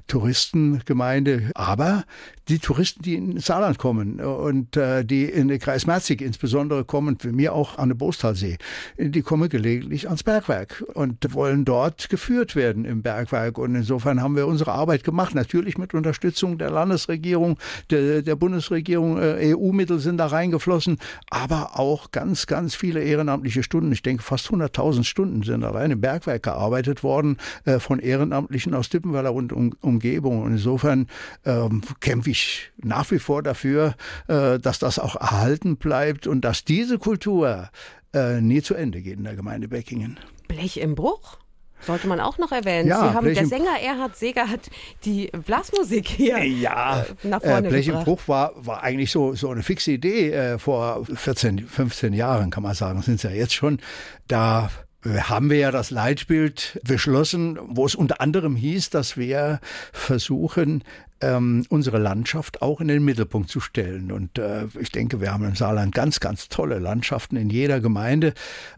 Touristengemeinde, 0.06 1.50
aber 1.56 2.04
die 2.50 2.60
Touristen, 2.60 3.02
die 3.02 3.16
in 3.16 3.40
Saarland 3.40 3.78
kommen 3.78 4.20
und 4.20 4.76
die 4.76 5.24
in 5.24 5.48
den 5.48 5.60
Kreis 5.60 5.88
Merzig 5.88 6.22
insbesondere 6.22 6.84
kommen, 6.84 7.18
für 7.18 7.32
mir 7.32 7.54
auch 7.54 7.78
an 7.78 7.88
den 7.88 7.98
Bostalsee, 7.98 8.58
die 8.98 9.22
kommen 9.22 9.48
gelegentlich 9.48 10.08
ans 10.08 10.24
Bergwerk 10.24 10.84
und 10.94 11.34
wollen 11.34 11.64
dort 11.64 12.10
geführt 12.10 12.58
werden 12.58 12.84
im 12.84 13.02
Bergwerk. 13.02 13.58
Und 13.58 13.76
insofern 13.76 14.22
haben 14.22 14.36
wir 14.36 14.46
unsere 14.46 14.74
Arbeit 14.74 15.06
gemacht, 15.06 15.36
natürlich 15.36 15.78
mit 15.78 15.94
Unterstützung 15.94 16.58
der 16.58 16.70
Landesregierung, 16.70 17.58
der, 17.90 18.24
der 18.24 18.36
Bundesregierung, 18.36 19.18
EU-Mittel 19.18 20.00
sind 20.00 20.18
da 20.18 20.28
reingeflossen, 20.28 20.98
aber 21.30 21.62
auch 21.65 22.12
ganz, 22.12 22.47
ganz 22.47 22.76
viele 22.76 23.02
ehrenamtliche 23.02 23.63
Stunden. 23.63 23.91
Ich 23.91 24.02
denke, 24.02 24.23
fast 24.23 24.47
100.000 24.47 25.04
Stunden 25.04 25.43
sind 25.43 25.63
allein 25.63 25.91
im 25.91 26.02
Bergwerk 26.02 26.43
gearbeitet 26.43 27.04
worden 27.04 27.38
äh, 27.65 27.80
von 27.80 27.99
Ehrenamtlichen 27.99 28.73
aus 28.73 28.89
Dippenweiler 28.89 29.34
und 29.34 29.54
um, 29.54 29.73
Umgebung. 29.82 30.41
Und 30.43 30.54
insofern 30.54 31.08
ähm, 31.45 31.82
kämpfe 31.99 32.30
ich 32.30 32.71
nach 32.78 33.10
wie 33.12 33.19
vor 33.19 33.43
dafür, 33.43 33.95
äh, 34.28 34.60
dass 34.60 34.80
das 34.80 34.99
auch 34.99 35.15
erhalten 35.15 35.78
bleibt 35.78 36.28
und 36.28 36.41
dass 36.41 36.65
diese 36.65 36.97
Kultur 36.97 37.69
äh, 38.13 38.41
nie 38.41 38.62
zu 38.62 38.76
Ende 38.76 39.02
geht 39.02 39.17
in 39.17 39.23
der 39.23 39.36
Gemeinde 39.36 39.67
Beckingen. 39.67 40.19
Blech 40.47 40.78
im 40.78 40.95
Bruch? 40.95 41.42
Sollte 41.86 42.08
man 42.08 42.19
auch 42.19 42.38
noch 42.38 42.52
erwähnen. 42.52 42.88
Ja, 42.88 43.10
Sie 43.10 43.15
haben, 43.15 43.34
der 43.34 43.46
Sänger 43.46 43.80
Erhard 43.82 44.15
Seger 44.15 44.50
hat 44.50 44.69
die 45.06 45.30
Blasmusik 45.46 46.08
hier 46.08 46.43
ja, 46.43 47.02
äh, 47.02 47.28
nach 47.28 47.41
vorne 47.41 47.67
äh, 47.67 47.69
Blech 47.69 47.86
gebracht. 47.86 48.08
im 48.08 48.13
Bruch 48.13 48.28
war, 48.28 48.54
war 48.56 48.84
eigentlich 48.84 49.12
so, 49.12 49.34
so 49.36 49.50
eine 49.50 49.63
fixe 49.63 49.91
Idee 49.91 50.32
äh, 50.32 50.60
vor 50.60 51.06
14, 51.06 51.67
15 51.67 52.13
Jahren, 52.13 52.50
kann 52.50 52.63
man 52.63 52.74
sagen, 52.74 53.02
sind 53.02 53.15
es 53.15 53.24
ja 53.24 53.32
jetzt 53.32 53.54
schon. 53.54 53.80
Da 54.28 54.69
haben 55.06 55.50
wir 55.50 55.58
ja 55.58 55.72
das 55.72 55.91
Leitbild 55.91 56.80
beschlossen, 56.84 57.60
wo 57.62 57.86
es 57.86 57.96
unter 57.96 58.22
anderem 58.22 58.56
hieß, 58.56 58.89
dass 58.89 59.17
wir 59.17 59.60
versuchen, 59.91 60.84
ähm, 61.21 61.65
unsere 61.69 61.97
Landschaft 61.97 62.62
auch 62.62 62.82
in 62.82 62.88
den 62.88 63.04
Mittelpunkt 63.04 63.49
zu 63.49 63.60
stellen. 63.60 64.12
Und 64.12 64.38
äh, 64.38 64.65
ich 64.80 64.91
denke, 64.91 65.21
wir 65.21 65.34
haben 65.34 65.45
im 65.45 65.56
Saarland 65.56 65.93
ganz, 65.95 66.19
ganz 66.19 66.49
tolle 66.49 66.80
Landschaften 66.80 67.36
in 67.36 67.49
jeder 67.49 67.80
Gemeinde. 67.80 68.34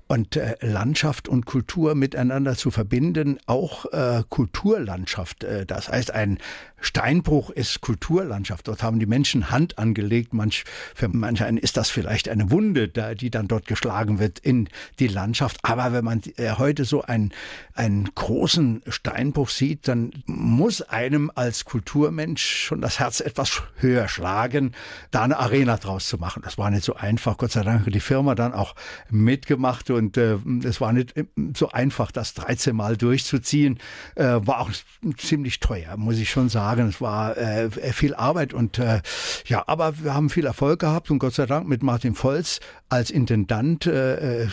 Und 0.08 0.36
äh, 0.36 0.56
Landschaft 0.62 1.28
und 1.28 1.45
Kultur 1.45 1.95
miteinander 1.95 2.56
zu 2.56 2.69
verbinden, 2.69 3.39
auch 3.48 3.91
äh, 3.91 4.24
Kulturlandschaft. 4.30 5.43
Äh, 5.43 5.65
das 5.65 5.89
heißt, 5.89 6.12
ein 6.12 6.38
Steinbruch 6.80 7.50
ist 7.50 7.82
Kulturlandschaft. 7.82 8.67
Dort 8.67 8.84
haben 8.84 9.00
die 9.00 9.08
Menschen 9.08 9.50
Hand 9.50 9.80
angelegt. 9.80 10.34
Manch, 10.36 10.65
für 10.93 11.08
manch 11.08 11.43
einen 11.43 11.58
ist 11.58 11.78
das 11.78 11.89
vielleicht 11.89 12.30
eine 12.30 12.52
Wunde, 12.52 12.88
die 13.15 13.32
dann 13.32 13.48
dort 13.48 13.65
geschlagen 13.65 14.19
wird 14.19 14.38
in 14.38 14.69
die 15.00 15.08
Landschaft. 15.08 15.58
Aber 15.63 15.93
wenn 15.93 16.06
man 16.06 16.21
äh, 16.38 16.52
heute 16.52 16.86
so 16.86 17.02
einen, 17.02 17.34
einen 17.74 18.13
großen 18.13 18.84
Steinbruch 18.88 19.50
sieht, 19.50 19.88
dann 19.88 20.12
muss 20.28 20.84
einem 20.84 21.32
als 21.34 21.65
Kulturmensch 21.65 22.35
schon 22.39 22.82
das 22.82 23.00
Herz 23.00 23.19
etwas 23.19 23.63
höher 23.78 24.08
schlagen, 24.08 24.74
da 25.12 25.24
eine 25.24 25.38
Arena 25.38 25.78
draus 25.78 26.08
zu 26.08 26.17
machen. 26.17 26.41
Das 26.43 26.58
war 26.58 26.69
nicht 26.69 26.84
so 26.84 26.95
einfach. 26.95 27.38
Gott 27.38 27.52
sei 27.52 27.63
Dank 27.63 27.86
hat 27.86 27.93
die 27.93 28.00
Firma 28.00 28.36
dann 28.36 28.54
auch 28.54 28.76
mitgemacht 29.10 29.89
und 29.89 30.17
äh, 30.17 30.38
es 30.63 30.82
war 30.82 30.93
nicht 30.93 31.13
so 31.56 31.69
einfach, 31.69 32.12
das 32.12 32.34
13 32.34 32.76
Mal 32.76 32.98
durchzuziehen. 32.98 33.80
Äh, 34.15 34.24
war 34.24 34.60
auch 34.60 34.71
ziemlich 35.17 35.60
teuer, 35.60 35.98
muss 35.98 36.17
ich 36.17 36.30
schon 36.30 36.50
sagen. 36.50 36.88
Es 36.88 37.02
war 37.02 37.38
äh, 37.38 37.69
viel 37.69 38.15
Arbeit 38.15 38.54
und 38.54 38.80
äh, 38.80 39.02
ja, 39.45 39.63
aber 39.67 40.04
wir 40.04 40.13
haben 40.13 40.30
viel 40.30 40.45
Erfolg 40.45 40.80
gehabt 40.80 41.12
und 41.12 41.19
Gott 41.19 41.34
sei 41.34 41.45
Dank 41.45 41.67
mit 41.67 41.84
Martin 41.84 42.15
Volz 42.15 42.60
als 42.89 43.12
Intendant, 43.12 43.88
äh, 43.88 44.43
äh 44.43 44.48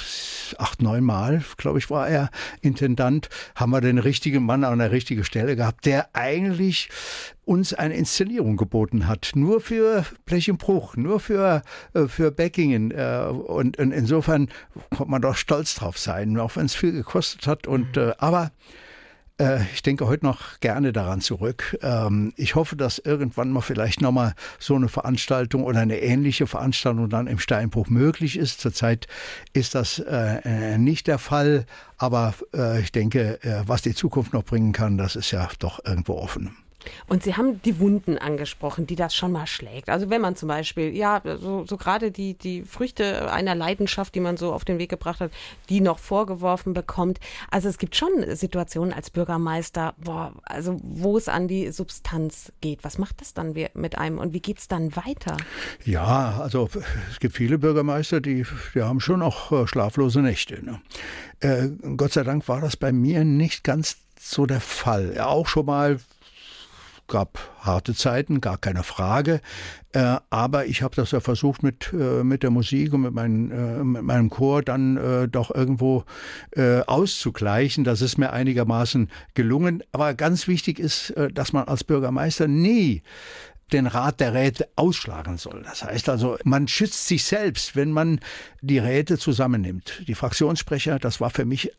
acht, 0.58 0.82
neun 0.82 1.04
Mal, 1.04 1.42
glaube 1.56 1.78
ich, 1.78 1.90
war 1.90 2.08
er 2.08 2.30
Intendant, 2.60 3.28
haben 3.54 3.70
wir 3.70 3.80
den 3.80 3.98
richtigen 3.98 4.44
Mann 4.44 4.64
an 4.64 4.78
der 4.78 4.90
richtigen 4.90 5.24
Stelle 5.24 5.56
gehabt, 5.56 5.86
der 5.86 6.08
eigentlich 6.14 6.88
uns 7.44 7.74
eine 7.74 7.94
Inszenierung 7.94 8.56
geboten 8.56 9.08
hat, 9.08 9.32
nur 9.34 9.60
für 9.60 10.04
Blech 10.24 10.48
im 10.48 10.58
Bruch, 10.58 10.96
nur 10.96 11.20
für, 11.20 11.62
äh, 11.94 12.06
für 12.06 12.30
Beckingen. 12.30 12.90
Äh, 12.90 13.26
und, 13.30 13.78
und 13.78 13.92
insofern 13.92 14.48
kommt 14.96 15.10
man 15.10 15.22
doch 15.22 15.36
stolz 15.36 15.74
drauf 15.74 15.98
sein, 15.98 16.38
auch 16.38 16.56
wenn 16.56 16.66
es 16.66 16.74
viel 16.74 16.92
gekostet 16.92 17.46
hat. 17.46 17.66
Und, 17.66 17.96
mhm. 17.96 18.02
äh, 18.02 18.12
aber 18.18 18.52
ich 19.74 19.82
denke 19.82 20.06
heute 20.06 20.24
noch 20.24 20.60
gerne 20.60 20.92
daran 20.92 21.20
zurück. 21.20 21.76
Ähm, 21.82 22.32
ich 22.36 22.54
hoffe, 22.54 22.76
dass 22.76 22.98
irgendwann 22.98 23.50
mal 23.50 23.60
vielleicht 23.60 24.00
nochmal 24.00 24.34
so 24.58 24.74
eine 24.76 24.88
Veranstaltung 24.88 25.64
oder 25.64 25.80
eine 25.80 26.00
ähnliche 26.00 26.46
Veranstaltung 26.46 27.08
dann 27.08 27.26
im 27.26 27.38
Steinbruch 27.38 27.88
möglich 27.88 28.36
ist. 28.38 28.60
Zurzeit 28.60 29.08
ist 29.52 29.74
das 29.74 29.98
äh, 29.98 30.78
nicht 30.78 31.06
der 31.06 31.18
Fall, 31.18 31.66
aber 31.96 32.34
ich 32.80 32.90
denke, 32.90 33.38
was 33.66 33.82
die 33.82 33.94
Zukunft 33.94 34.32
noch 34.32 34.44
bringen 34.44 34.72
kann, 34.72 34.98
das 34.98 35.14
ist 35.14 35.30
ja 35.30 35.48
doch 35.60 35.84
irgendwo 35.84 36.14
offen. 36.14 36.61
Und 37.06 37.22
Sie 37.22 37.36
haben 37.36 37.60
die 37.62 37.78
Wunden 37.78 38.18
angesprochen, 38.18 38.86
die 38.86 38.96
das 38.96 39.14
schon 39.14 39.32
mal 39.32 39.46
schlägt. 39.46 39.88
Also 39.88 40.10
wenn 40.10 40.20
man 40.20 40.36
zum 40.36 40.48
Beispiel, 40.48 40.94
ja, 40.96 41.20
so, 41.40 41.64
so 41.66 41.76
gerade 41.76 42.10
die, 42.10 42.34
die 42.34 42.62
Früchte 42.62 43.30
einer 43.32 43.54
Leidenschaft, 43.54 44.14
die 44.14 44.20
man 44.20 44.36
so 44.36 44.52
auf 44.52 44.64
den 44.64 44.78
Weg 44.78 44.90
gebracht 44.90 45.20
hat, 45.20 45.30
die 45.68 45.80
noch 45.80 45.98
vorgeworfen 45.98 46.72
bekommt. 46.72 47.20
Also 47.50 47.68
es 47.68 47.78
gibt 47.78 47.96
schon 47.96 48.10
Situationen 48.34 48.92
als 48.92 49.10
Bürgermeister, 49.10 49.94
boah, 49.98 50.32
also 50.44 50.80
wo 50.82 51.16
es 51.16 51.28
an 51.28 51.48
die 51.48 51.70
Substanz 51.70 52.52
geht. 52.60 52.84
Was 52.84 52.98
macht 52.98 53.20
das 53.20 53.34
dann 53.34 53.54
mit 53.74 53.98
einem 53.98 54.18
und 54.18 54.32
wie 54.32 54.40
geht 54.40 54.58
es 54.58 54.68
dann 54.68 54.94
weiter? 54.96 55.36
Ja, 55.84 56.40
also 56.40 56.68
es 57.10 57.20
gibt 57.20 57.36
viele 57.36 57.58
Bürgermeister, 57.58 58.20
die, 58.20 58.46
die 58.74 58.82
haben 58.82 59.00
schon 59.00 59.22
auch 59.22 59.52
äh, 59.52 59.66
schlaflose 59.66 60.20
Nächte. 60.20 60.64
Ne? 60.64 60.80
Äh, 61.40 61.68
Gott 61.96 62.12
sei 62.12 62.22
Dank 62.22 62.46
war 62.48 62.60
das 62.60 62.76
bei 62.76 62.92
mir 62.92 63.24
nicht 63.24 63.64
ganz 63.64 63.96
so 64.20 64.46
der 64.46 64.60
Fall. 64.60 65.18
Auch 65.20 65.46
schon 65.46 65.66
mal 65.66 65.98
gab 67.08 67.38
harte 67.60 67.94
Zeiten, 67.94 68.40
gar 68.40 68.58
keine 68.58 68.82
Frage. 68.82 69.40
Äh, 69.92 70.16
aber 70.30 70.66
ich 70.66 70.82
habe 70.82 70.96
das 70.96 71.10
ja 71.10 71.20
versucht 71.20 71.62
mit, 71.62 71.92
äh, 71.92 72.24
mit 72.24 72.42
der 72.42 72.50
Musik 72.50 72.92
und 72.92 73.02
mit, 73.02 73.12
mein, 73.12 73.50
äh, 73.50 73.84
mit 73.84 74.02
meinem 74.02 74.30
Chor 74.30 74.62
dann 74.62 74.96
äh, 74.96 75.28
doch 75.28 75.54
irgendwo 75.54 76.04
äh, 76.52 76.80
auszugleichen. 76.80 77.84
Das 77.84 78.00
ist 78.00 78.18
mir 78.18 78.32
einigermaßen 78.32 79.10
gelungen. 79.34 79.82
Aber 79.92 80.14
ganz 80.14 80.48
wichtig 80.48 80.78
ist, 80.78 81.10
äh, 81.10 81.30
dass 81.30 81.52
man 81.52 81.68
als 81.68 81.84
Bürgermeister 81.84 82.48
nie 82.48 83.02
den 83.72 83.86
Rat 83.86 84.20
der 84.20 84.34
Räte 84.34 84.68
ausschlagen 84.76 85.38
soll. 85.38 85.62
Das 85.62 85.82
heißt 85.84 86.08
also, 86.08 86.36
man 86.44 86.68
schützt 86.68 87.08
sich 87.08 87.24
selbst, 87.24 87.74
wenn 87.74 87.90
man 87.90 88.20
die 88.60 88.78
Räte 88.78 89.18
zusammennimmt. 89.18 90.02
Die 90.06 90.14
Fraktionssprecher, 90.14 90.98
das 90.98 91.20
war 91.20 91.30
für 91.30 91.46
mich 91.46 91.72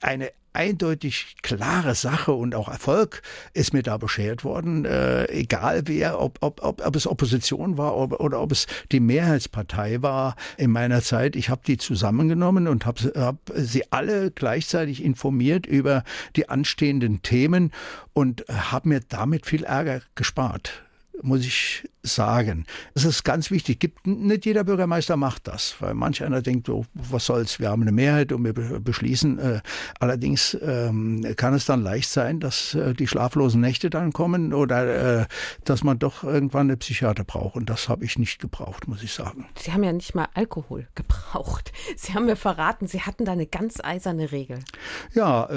eine 0.00 0.30
eindeutig 0.52 1.36
klare 1.42 1.94
Sache 1.94 2.32
und 2.32 2.54
auch 2.54 2.68
Erfolg 2.68 3.22
ist 3.54 3.72
mir 3.72 3.82
da 3.82 3.96
beschert 3.96 4.44
worden, 4.44 4.84
äh, 4.84 5.24
egal 5.26 5.82
wer, 5.86 6.20
ob, 6.20 6.38
ob, 6.40 6.62
ob, 6.62 6.84
ob 6.84 6.96
es 6.96 7.06
Opposition 7.06 7.78
war 7.78 7.96
ob, 7.96 8.20
oder 8.20 8.40
ob 8.40 8.52
es 8.52 8.66
die 8.92 9.00
Mehrheitspartei 9.00 10.02
war 10.02 10.36
in 10.56 10.70
meiner 10.70 11.02
Zeit. 11.02 11.36
Ich 11.36 11.50
habe 11.50 11.62
die 11.66 11.78
zusammengenommen 11.78 12.68
und 12.68 12.86
habe 12.86 13.12
hab 13.16 13.38
sie 13.54 13.84
alle 13.92 14.30
gleichzeitig 14.30 15.02
informiert 15.04 15.66
über 15.66 16.04
die 16.36 16.48
anstehenden 16.48 17.22
Themen 17.22 17.72
und 18.12 18.44
habe 18.48 18.88
mir 18.88 19.00
damit 19.08 19.46
viel 19.46 19.64
Ärger 19.64 20.02
gespart 20.14 20.82
muss 21.22 21.44
ich 21.44 21.88
sagen. 22.02 22.66
Es 22.94 23.04
ist 23.04 23.24
ganz 23.24 23.50
wichtig. 23.50 23.80
Gibt, 23.80 24.06
nicht 24.06 24.46
jeder 24.46 24.64
Bürgermeister 24.64 25.16
macht 25.16 25.48
das, 25.48 25.76
weil 25.80 25.94
manch 25.94 26.22
einer 26.24 26.42
denkt, 26.42 26.68
oh, 26.68 26.84
was 26.94 27.26
soll's, 27.26 27.58
wir 27.58 27.70
haben 27.70 27.82
eine 27.82 27.92
Mehrheit 27.92 28.32
und 28.32 28.44
wir 28.44 28.52
beschließen. 28.52 29.38
Äh, 29.38 29.60
allerdings 29.98 30.56
ähm, 30.62 31.26
kann 31.36 31.54
es 31.54 31.66
dann 31.66 31.82
leicht 31.82 32.08
sein, 32.08 32.40
dass 32.40 32.74
äh, 32.74 32.94
die 32.94 33.06
schlaflosen 33.06 33.60
Nächte 33.60 33.90
dann 33.90 34.12
kommen 34.12 34.54
oder 34.54 35.20
äh, 35.20 35.26
dass 35.64 35.84
man 35.84 35.98
doch 35.98 36.24
irgendwann 36.24 36.68
eine 36.68 36.76
Psychiater 36.76 37.24
braucht. 37.24 37.56
Und 37.56 37.68
das 37.68 37.88
habe 37.88 38.04
ich 38.04 38.18
nicht 38.18 38.40
gebraucht, 38.40 38.88
muss 38.88 39.02
ich 39.02 39.12
sagen. 39.12 39.46
Sie 39.58 39.72
haben 39.72 39.84
ja 39.84 39.92
nicht 39.92 40.14
mal 40.14 40.28
Alkohol 40.34 40.88
gebraucht. 40.94 41.72
Sie 41.96 42.14
haben 42.14 42.26
mir 42.26 42.36
verraten, 42.36 42.86
Sie 42.86 43.02
hatten 43.02 43.24
da 43.24 43.32
eine 43.32 43.46
ganz 43.46 43.80
eiserne 43.82 44.32
Regel. 44.32 44.60
Ja, 45.14 45.48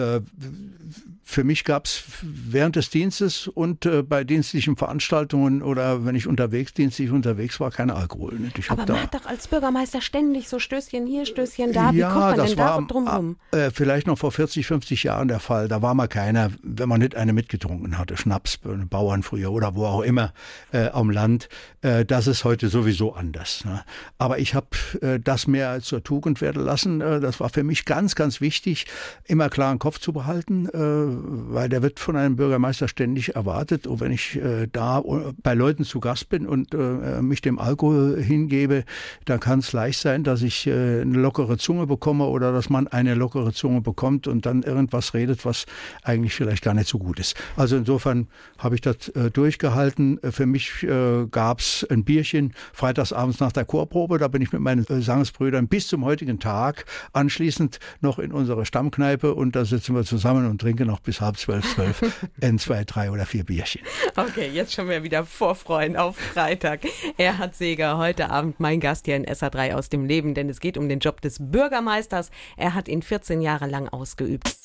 für 1.24 1.44
mich 1.44 1.64
gab 1.64 1.86
es 1.86 2.04
während 2.22 2.76
des 2.76 2.90
Dienstes 2.90 3.48
und 3.48 3.86
äh, 3.86 4.04
bei 4.04 4.24
dienstlichen 4.24 4.76
Veranstaltungen 4.76 5.62
oder 5.62 6.06
wenn 6.06 6.16
ich 6.16 6.28
unterwegs, 6.28 6.74
dienstlich 6.74 7.12
unterwegs 7.12 7.60
war, 7.60 7.72
kein 7.72 7.90
Alkohol. 7.90 8.34
Nicht? 8.34 8.60
Ich 8.60 8.70
Aber 8.70 8.86
man 8.86 9.04
hat 9.04 9.14
doch 9.14 9.26
als 9.26 9.48
Bürgermeister 9.48 10.02
ständig 10.02 10.50
so 10.50 10.60
Stößchen 10.60 11.08
hier, 11.08 11.26
Stößchen 11.26 11.72
da. 11.72 11.92
Wie 11.92 11.98
ja, 11.98 12.12
kommt 12.12 12.26
man 12.26 12.38
das 12.38 12.50
denn 12.50 12.60
war, 12.60 12.82
da 12.82 12.88
drumherum? 12.88 13.38
Äh, 13.52 13.72
vielleicht 13.72 14.08
noch 14.08 14.18
vor 14.18 14.32
40, 14.32 14.68
50 14.68 15.04
Jahren 15.04 15.30
der 15.30 15.40
Fall. 15.40 15.68
Da 15.68 15.82
war 15.82 15.94
mal 15.94 16.08
keiner, 16.08 16.52
wenn 16.62 16.90
man 16.90 17.00
nicht 17.00 17.16
eine 17.16 17.34
mitgetrunken 17.34 17.98
hatte, 17.98 18.18
Schnaps, 18.18 18.60
Bauern 18.90 19.24
früher 19.24 19.52
oder 19.52 19.76
wo 19.76 19.86
auch 19.86 20.02
immer 20.02 20.34
äh, 20.72 20.90
am 20.90 21.10
Land. 21.10 21.48
Äh, 21.82 22.06
das 22.06 22.28
ist 22.28 22.44
heute 22.44 22.68
sowieso 22.68 23.14
anders. 23.14 23.64
Ne? 23.66 23.84
Aber 24.18 24.40
ich 24.40 24.56
habe 24.56 24.68
äh, 25.02 25.20
das 25.20 25.48
mehr 25.48 25.82
zur 25.82 26.04
Tugend 26.04 26.42
werden 26.42 26.64
lassen. 26.64 27.02
Äh, 27.02 27.22
das 27.22 27.40
war 27.40 27.50
für 27.50 27.64
mich 27.64 27.86
ganz, 27.86 28.16
ganz 28.16 28.42
wichtig, 28.42 28.88
immer 29.26 29.50
klar 29.50 29.72
im 29.72 29.80
Kopf 29.80 30.00
zu 30.00 30.12
behalten, 30.12 30.68
äh, 30.68 31.13
weil 31.24 31.70
der 31.70 31.82
wird 31.82 32.00
von 32.00 32.16
einem 32.16 32.36
Bürgermeister 32.36 32.88
ständig 32.88 33.36
erwartet. 33.36 33.88
Und 33.88 34.00
wenn 34.00 34.12
ich 34.12 34.36
äh, 34.36 34.68
da 34.72 35.02
bei 35.42 35.54
Leuten 35.54 35.84
zu 35.84 36.00
Gast 36.00 36.30
bin 36.30 36.46
und 36.46 36.74
äh, 36.74 37.22
mich 37.22 37.42
dem 37.42 37.60
Alkohol 37.60 38.22
hingebe, 38.22 38.84
dann 39.26 39.40
kann 39.40 39.60
es 39.60 39.74
leicht 39.74 40.00
sein, 40.00 40.24
dass 40.24 40.42
ich 40.42 40.68
äh, 40.68 41.02
eine 41.02 41.18
lockere 41.18 41.58
Zunge 41.58 41.88
bekomme 41.88 42.26
oder 42.26 42.52
dass 42.52 42.70
man 42.70 42.88
eine 42.88 43.16
lockere 43.16 43.54
Zunge 43.54 43.82
bekommt 43.82 44.28
und 44.28 44.46
dann 44.46 44.64
irgendwas 44.64 45.14
redet, 45.14 45.46
was 45.46 45.66
eigentlich 46.04 46.34
vielleicht 46.34 46.64
gar 46.64 46.74
nicht 46.74 46.88
so 46.88 46.98
gut 46.98 47.20
ist. 47.20 47.36
Also 47.56 47.78
insofern 47.78 48.28
habe 48.58 48.76
ich 48.76 48.82
das 48.82 49.10
äh, 49.10 49.32
durchgehalten. 49.32 50.20
Für 50.32 50.46
mich 50.46 50.84
äh, 50.84 51.26
gab 51.30 51.60
es 51.60 51.86
ein 51.90 52.04
Bierchen 52.04 52.54
freitagsabends 52.74 53.40
nach 53.40 53.52
der 53.52 53.66
Chorprobe. 53.66 54.18
Da 54.18 54.28
bin 54.28 54.42
ich 54.42 54.52
mit 54.52 54.62
meinen 54.62 54.86
äh, 54.88 55.02
Sangesbrüdern 55.02 55.68
bis 55.68 55.88
zum 55.88 56.06
heutigen 56.06 56.40
Tag 56.40 56.86
anschließend 57.14 57.80
noch 58.02 58.20
in 58.20 58.32
unsere 58.32 58.66
Stammkneipe 58.66 59.34
und 59.34 59.56
da 59.56 59.66
sitzen 59.66 59.96
wir 59.96 60.04
zusammen 60.04 60.50
und 60.50 60.62
trinken 60.62 60.88
noch 60.88 61.00
bis 61.04 61.22
halb 61.22 61.38
zwölf, 61.38 61.76
zwölf, 61.76 62.02
ein, 62.42 62.60
zwei, 62.60 62.84
drei 62.84 63.12
oder 63.12 63.26
vier 63.26 63.44
Bierchen. 63.44 63.82
Okay, 64.16 64.50
jetzt 64.52 64.74
schon 64.74 64.90
wir 64.90 65.04
wieder 65.04 65.26
vorfreuen 65.26 65.96
auf 65.96 66.18
Freitag. 66.18 66.82
Erhard 67.18 67.56
Seger, 67.56 67.98
heute 67.98 68.30
Abend 68.30 68.60
mein 68.60 68.80
Gast 68.80 69.06
hier 69.06 69.16
in 69.16 69.26
SA3 69.26 69.76
aus 69.76 69.90
dem 69.90 70.06
Leben, 70.06 70.34
denn 70.34 70.50
es 70.50 70.60
geht 70.60 70.78
um 70.78 70.90
den 70.90 71.00
Job 71.00 71.22
des 71.22 71.38
Bürgermeisters. 71.40 72.32
Er 72.58 72.74
hat 72.74 72.88
ihn 72.88 73.02
14 73.02 73.42
Jahre 73.42 73.68
lang 73.68 73.90
ausgeübt. 73.90 74.56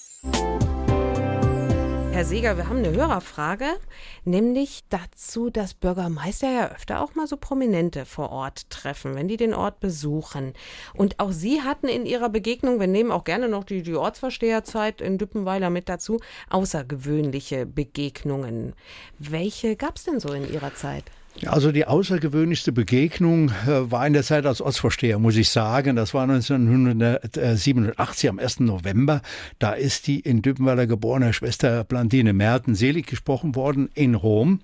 Herr 2.19 2.25
Seger, 2.25 2.57
wir 2.57 2.69
haben 2.69 2.79
eine 2.79 2.91
Hörerfrage, 2.91 3.67
nämlich 4.25 4.83
dazu, 4.89 5.51
dass 5.51 5.73
Bürgermeister 5.73 6.51
ja 6.51 6.69
öfter 6.73 7.01
auch 7.01 7.15
mal 7.15 7.29
so 7.29 7.37
Prominente 7.37 8.05
vor 8.07 8.33
Ort 8.33 8.71
treffen, 8.71 9.15
wenn 9.15 9.29
die 9.29 9.37
den 9.37 9.55
Ort 9.55 9.79
besuchen. 9.79 10.55
Und 10.95 11.21
auch 11.21 11.31
Sie 11.31 11.63
hatten 11.63 11.87
in 11.87 12.07
Ihrer 12.07 12.29
Begegnung, 12.29 12.81
wir 12.81 12.89
nehmen 12.89 13.13
auch 13.13 13.23
gerne 13.23 13.49
noch 13.49 13.63
die, 13.63 13.85
die 13.85 13.95
Ortsversteherzeit 13.95 15.01
in 15.01 15.17
Düppenweiler 15.17 15.71
mit 15.71 15.89
dazu, 15.89 16.19
außergewöhnliche 16.51 17.67
Begegnungen. 17.67 18.75
Welche 19.21 19.77
gab 19.77 19.95
es 19.95 20.03
denn 20.03 20.19
so 20.19 20.33
in 20.33 20.53
Ihrer 20.53 20.75
Zeit? 20.75 21.05
Also 21.47 21.73
die 21.73 21.87
außergewöhnlichste 21.87 22.73
Begegnung 22.73 23.51
äh, 23.67 23.91
war 23.91 24.07
in 24.07 24.13
der 24.13 24.23
Zeit 24.23 24.47
als 24.47 24.61
Ortsvorsteher, 24.61 25.19
muss 25.19 25.37
ich 25.37 25.51
sagen. 25.51 25.97
Das 25.97 26.15
war 26.15 26.25
1987 26.25 28.29
am 28.29 28.39
1. 28.39 28.61
November. 28.61 29.23
Da 29.59 29.73
ist 29.73 30.07
die 30.07 30.21
in 30.21 30.43
Düppenweiler 30.43 30.87
geborene 30.87 31.33
Schwester 31.33 31.85
Blandine 31.85 32.33
Merten 32.33 32.75
selig 32.75 33.07
gesprochen 33.07 33.55
worden 33.55 33.89
in 33.95 34.15
Rom. 34.15 34.61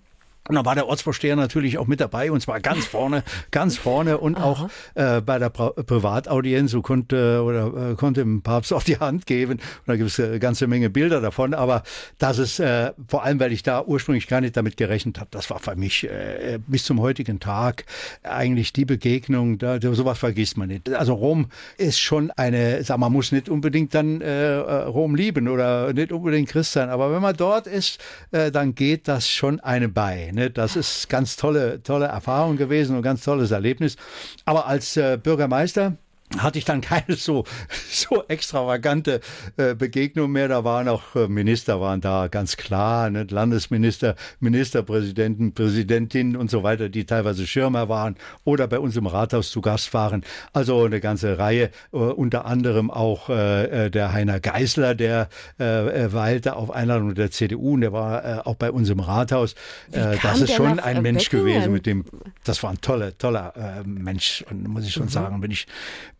Und 0.46 0.56
da 0.56 0.64
war 0.64 0.74
der 0.74 0.86
Ortsvorsteher 0.86 1.36
natürlich 1.36 1.78
auch 1.78 1.86
mit 1.86 2.00
dabei 2.00 2.30
und 2.30 2.40
zwar 2.40 2.60
ganz 2.60 2.84
vorne, 2.84 3.24
ganz 3.50 3.78
vorne 3.78 4.18
und 4.18 4.36
Aha. 4.36 4.44
auch 4.44 4.68
äh, 4.94 5.22
bei 5.22 5.38
der 5.38 5.48
Pri 5.48 5.70
Privataudienz 5.84 6.70
so 6.70 6.82
konnte 6.82 7.42
oder 7.42 7.92
äh, 7.92 7.94
konnte 7.94 8.20
dem 8.20 8.42
Papst 8.42 8.72
auch 8.74 8.82
die 8.82 8.98
Hand 8.98 9.24
geben. 9.24 9.52
Und 9.52 9.60
da 9.86 9.96
gibt 9.96 10.10
es 10.10 10.20
eine 10.20 10.38
ganze 10.38 10.66
Menge 10.66 10.90
Bilder 10.90 11.22
davon. 11.22 11.54
Aber 11.54 11.82
das 12.18 12.38
ist 12.38 12.60
äh, 12.60 12.92
vor 13.08 13.24
allem, 13.24 13.40
weil 13.40 13.52
ich 13.52 13.62
da 13.62 13.82
ursprünglich 13.82 14.26
gar 14.26 14.42
nicht 14.42 14.54
damit 14.56 14.76
gerechnet 14.76 15.18
habe, 15.18 15.28
das 15.30 15.48
war 15.48 15.60
für 15.60 15.76
mich 15.76 16.04
äh, 16.04 16.58
bis 16.66 16.84
zum 16.84 17.00
heutigen 17.00 17.40
Tag 17.40 17.86
eigentlich 18.22 18.74
die 18.74 18.84
Begegnung. 18.84 19.56
Da, 19.56 19.80
sowas 19.80 20.18
vergisst 20.18 20.58
man 20.58 20.68
nicht. 20.68 20.90
Also 20.92 21.14
Rom 21.14 21.46
ist 21.78 22.00
schon 22.00 22.30
eine, 22.32 22.84
sag 22.84 22.98
man 22.98 23.12
muss 23.12 23.32
nicht 23.32 23.48
unbedingt 23.48 23.94
dann 23.94 24.20
äh, 24.20 24.52
Rom 24.52 25.14
lieben 25.14 25.48
oder 25.48 25.94
nicht 25.94 26.12
unbedingt 26.12 26.50
Christ 26.50 26.72
sein, 26.72 26.90
aber 26.90 27.12
wenn 27.12 27.22
man 27.22 27.34
dort 27.36 27.66
ist, 27.66 27.98
äh, 28.30 28.50
dann 28.50 28.74
geht 28.74 29.08
das 29.08 29.28
schon 29.28 29.60
einem 29.60 29.92
bei. 29.92 30.32
Ne? 30.34 30.50
Das 30.50 30.76
ist 30.76 31.08
ganz 31.08 31.36
tolle, 31.36 31.82
tolle 31.82 32.06
Erfahrung 32.06 32.56
gewesen 32.56 32.96
und 32.96 33.02
ganz 33.02 33.24
tolles 33.24 33.50
Erlebnis. 33.50 33.96
Aber 34.44 34.66
als 34.66 34.96
äh, 34.96 35.18
Bürgermeister 35.22 35.96
hatte 36.38 36.58
ich 36.58 36.64
dann 36.64 36.80
keine 36.80 37.16
so, 37.16 37.44
so 37.90 38.24
extravagante 38.28 39.20
äh, 39.56 39.74
Begegnung 39.74 40.32
mehr. 40.32 40.48
Da 40.48 40.64
waren 40.64 40.88
auch 40.88 41.14
äh, 41.14 41.28
Minister 41.28 41.80
waren 41.80 42.00
da, 42.00 42.28
ganz 42.28 42.56
klar, 42.56 43.10
ne? 43.10 43.26
Landesminister, 43.28 44.16
Ministerpräsidenten, 44.40 45.54
Präsidentinnen 45.54 46.36
und 46.36 46.50
so 46.50 46.62
weiter, 46.62 46.88
die 46.88 47.04
teilweise 47.06 47.46
Schirmer 47.46 47.88
waren 47.88 48.16
oder 48.44 48.66
bei 48.66 48.78
uns 48.78 48.96
im 48.96 49.06
Rathaus 49.06 49.50
zu 49.50 49.60
Gast 49.60 49.92
waren. 49.94 50.24
Also 50.52 50.84
eine 50.84 51.00
ganze 51.00 51.38
Reihe, 51.38 51.70
äh, 51.92 51.96
unter 51.96 52.44
anderem 52.46 52.90
auch 52.90 53.28
äh, 53.28 53.86
äh 53.86 53.90
der 53.90 54.12
Heiner 54.12 54.40
Geißler, 54.40 54.94
der 54.94 55.28
äh, 55.58 56.12
weilte 56.12 56.56
auf 56.56 56.70
Einladung 56.70 57.14
der 57.14 57.30
CDU 57.30 57.74
und 57.74 57.80
der 57.80 57.92
war 57.92 58.24
äh, 58.24 58.40
auch 58.44 58.56
bei 58.56 58.70
uns 58.70 58.88
im 58.90 59.00
Rathaus. 59.00 59.54
Äh, 59.92 60.16
das 60.22 60.40
ist 60.40 60.52
schon 60.54 60.78
ein 60.78 61.02
Mensch 61.02 61.30
Beckingen? 61.30 61.54
gewesen, 61.54 61.72
mit 61.72 61.86
dem, 61.86 62.04
das 62.44 62.62
war 62.62 62.70
ein 62.70 62.80
toller, 62.80 63.16
toller 63.16 63.54
äh, 63.56 63.86
Mensch, 63.86 64.44
und 64.50 64.66
muss 64.68 64.84
ich 64.84 64.92
schon 64.92 65.04
mhm. 65.04 65.10
sagen, 65.10 65.40
bin 65.40 65.50
ich 65.50 65.66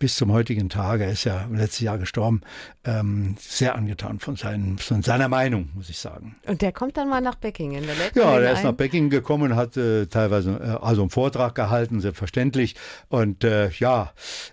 bis 0.05 0.17
zum 0.17 0.33
heutigen 0.33 0.69
Tage, 0.69 1.05
er 1.05 1.13
ist 1.13 1.25
ja 1.25 1.49
letztes 1.51 1.81
Jahr 1.81 1.97
gestorben, 1.97 2.43
ähm, 2.85 3.37
sehr 3.41 3.75
angetan 3.75 4.19
von, 4.19 4.37
seinen, 4.37 4.77
von 4.77 5.01
seiner 5.01 5.29
Meinung, 5.29 5.71
muss 5.75 5.89
ich 5.89 5.99
sagen. 5.99 6.37
Und 6.47 6.61
der 6.61 6.73
kommt 6.73 6.99
dann 6.99 7.09
mal 7.09 7.23
nach 7.23 7.37
Beckingen? 7.37 7.85
Der 7.87 8.23
ja, 8.23 8.39
der 8.39 8.53
ist 8.53 8.65
nach 8.65 8.75
Beckingen 8.75 9.09
gekommen, 9.09 9.57
hat 9.57 9.79
äh, 9.79 10.05
teilweise 10.05 10.61
äh, 10.63 10.85
also 10.85 11.01
einen 11.01 11.09
Vortrag 11.09 11.55
gehalten, 11.55 12.03
selbstverständlich. 12.03 12.75
Und 13.09 13.45
äh, 13.45 13.71
ja, 13.79 14.13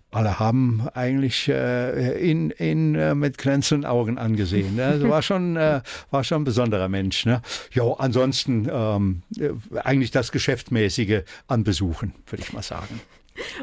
alle 0.09 0.39
haben 0.39 0.87
eigentlich 0.93 1.49
äh, 1.49 2.17
ihn, 2.25 2.53
ihn 2.57 2.95
äh, 2.95 3.13
mit 3.13 3.37
glänzenden 3.37 3.85
Augen 3.85 4.17
angesehen. 4.17 4.77
Ne? 4.77 4.85
Also 4.85 5.09
war 5.09 5.21
schon 5.21 5.57
äh, 5.57 5.81
war 6.11 6.23
schon 6.23 6.43
ein 6.43 6.45
besonderer 6.45 6.87
Mensch. 6.87 7.25
Ne? 7.25 7.41
Jo, 7.71 7.91
ansonsten 7.99 8.69
ähm, 8.71 9.23
äh, 9.37 9.49
eigentlich 9.79 10.11
das 10.11 10.31
Geschäftmäßige 10.31 11.23
an 11.47 11.65
Besuchen, 11.65 12.13
würde 12.25 12.41
ich 12.41 12.53
mal 12.53 12.63
sagen. 12.63 13.01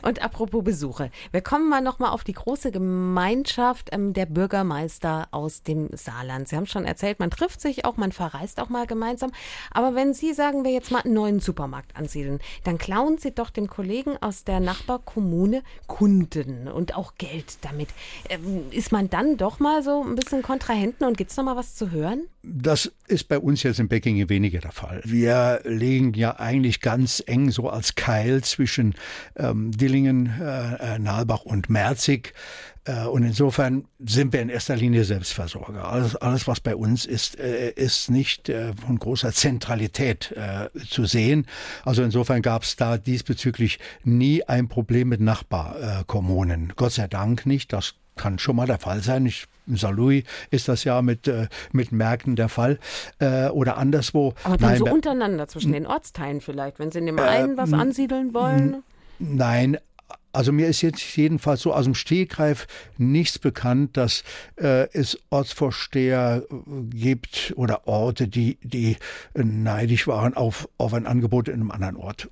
Und 0.03 0.23
apropos 0.23 0.64
Besuche, 0.64 1.11
wir 1.31 1.41
kommen 1.41 1.69
mal 1.69 1.81
nochmal 1.81 2.11
auf 2.11 2.25
die 2.25 2.33
große 2.33 2.71
Gemeinschaft 2.71 3.91
ähm, 3.93 4.12
der 4.12 4.27
Bürgermeister 4.27 5.29
aus 5.31 5.62
dem 5.62 5.89
Saarland. 5.93 6.49
Sie 6.49 6.57
haben 6.57 6.66
schon 6.66 6.85
erzählt, 6.85 7.19
man 7.19 7.31
trifft 7.31 7.61
sich 7.61 7.85
auch, 7.85 7.97
man 7.97 8.12
verreist 8.12 8.61
auch 8.61 8.69
mal 8.69 8.87
gemeinsam. 8.87 9.33
Aber 9.71 9.95
wenn 9.95 10.14
Sie, 10.14 10.33
sagen 10.33 10.64
wir 10.64 10.73
jetzt 10.73 10.91
mal, 10.91 11.01
einen 11.01 11.14
neuen 11.14 11.41
Supermarkt 11.41 11.97
ansiedeln, 11.97 12.39
dann 12.64 12.79
klauen 12.79 13.19
Sie 13.19 13.33
doch 13.33 13.51
dem 13.51 13.69
Kollegen 13.69 14.16
aus 14.21 14.45
der 14.45 14.61
Nachbarkommune 14.61 15.62
Kunden 15.87 16.69
und 16.69 16.95
auch 16.97 17.14
Geld 17.16 17.59
damit. 17.62 17.89
Ähm, 18.29 18.64
ist 18.71 18.93
man 18.93 19.11
dann 19.11 19.37
doch 19.37 19.61
mal 19.61 19.83
so 19.83 20.03
ein 20.03 20.14
bisschen 20.14 20.43
Kontrahenten 20.43 21.07
und 21.07 21.16
gibt 21.16 21.31
es 21.31 21.37
noch 21.37 21.45
mal 21.45 21.57
was 21.57 21.75
zu 21.75 21.91
hören? 21.91 22.29
Das 22.43 22.91
ist 23.07 23.29
bei 23.29 23.39
uns 23.39 23.62
jetzt 23.62 23.81
in 23.81 23.89
Beckinge 23.89 24.29
weniger 24.29 24.61
der 24.61 24.73
Fall. 24.73 25.03
Wir 25.05 25.61
legen 25.64 26.14
ja 26.14 26.39
eigentlich 26.39 26.81
ganz 26.81 27.23
eng 27.27 27.51
so 27.51 27.69
als 27.69 27.95
Keil 27.95 28.43
zwischen 28.43 28.95
ähm, 29.37 29.68
Dillingen, 29.71 30.33
äh, 30.41 30.95
äh, 30.95 30.99
Nalbach 30.99 31.43
und 31.43 31.71
Merzig. 31.71 32.35
Äh, 32.85 33.05
und 33.05 33.23
insofern 33.23 33.85
sind 33.99 34.33
wir 34.33 34.41
in 34.41 34.49
erster 34.49 34.77
Linie 34.77 35.05
Selbstversorger. 35.05 35.91
Alles, 35.91 36.16
alles 36.16 36.47
was 36.47 36.61
bei 36.61 36.75
uns 36.75 37.05
ist, 37.05 37.39
äh, 37.39 37.71
ist 37.71 38.11
nicht 38.11 38.49
äh, 38.49 38.73
von 38.75 38.99
großer 38.99 39.33
Zentralität 39.33 40.33
äh, 40.33 40.71
zu 40.89 41.05
sehen. 41.05 41.47
Also 41.85 42.03
insofern 42.03 42.43
gab 42.43 42.62
es 42.62 42.77
da 42.77 42.99
diesbezüglich 42.99 43.79
nie 44.05 44.43
ein 44.45 44.69
Problem 44.69 45.09
mit 45.09 45.21
Nachbarkommunen. 45.21 46.73
Gott 46.77 46.93
sei 46.93 47.09
Dank 47.09 47.47
nicht. 47.47 47.73
Das 47.73 47.95
kann 48.16 48.39
schon 48.39 48.57
mal 48.57 48.66
der 48.66 48.79
Fall 48.79 49.03
sein. 49.03 49.27
Ich 49.27 49.47
in 49.69 49.77
Saarlouis 49.77 50.25
ist 50.51 50.69
das 50.69 50.85
ja 50.85 51.03
mit, 51.03 51.29
äh, 51.29 51.49
mit 51.73 51.93
Märkten 51.93 52.37
der 52.37 52.49
Fall 52.49 52.79
äh, 53.19 53.49
oder 53.49 53.77
anderswo. 53.77 54.35
Aber 54.45 54.57
dann 54.57 54.71
Nein, 54.71 54.79
so 54.79 54.87
untereinander 54.87 55.47
zwischen 55.47 55.73
den 55.73 55.87
Ortsteilen 55.87 56.41
vielleicht, 56.41 56.79
wenn 56.79 56.91
Sie 56.91 56.99
in 56.99 57.07
dem 57.07 57.19
einen 57.19 57.57
was 57.57 57.73
ansiedeln 57.73 58.35
wollen? 58.35 58.83
Nein, 59.19 59.79
also 60.33 60.53
mir 60.53 60.69
ist 60.69 60.83
jetzt 60.83 61.16
jedenfalls 61.16 61.62
so 61.62 61.73
aus 61.73 61.85
dem 61.85 61.95
Stehgreif 61.95 62.66
nichts 62.97 63.39
bekannt, 63.39 63.97
dass 63.97 64.23
äh, 64.57 64.87
es 64.93 65.19
Ortsvorsteher 65.31 66.45
äh, 66.49 66.55
gibt 66.91 67.55
oder 67.57 67.89
Orte, 67.89 68.29
die, 68.29 68.59
die 68.62 68.97
neidisch 69.35 70.07
waren 70.07 70.35
auf, 70.35 70.69
auf 70.77 70.93
ein 70.95 71.07
Angebot 71.07 71.49
in 71.49 71.55
einem 71.55 71.71
anderen 71.71 71.97
Ort. 71.97 72.29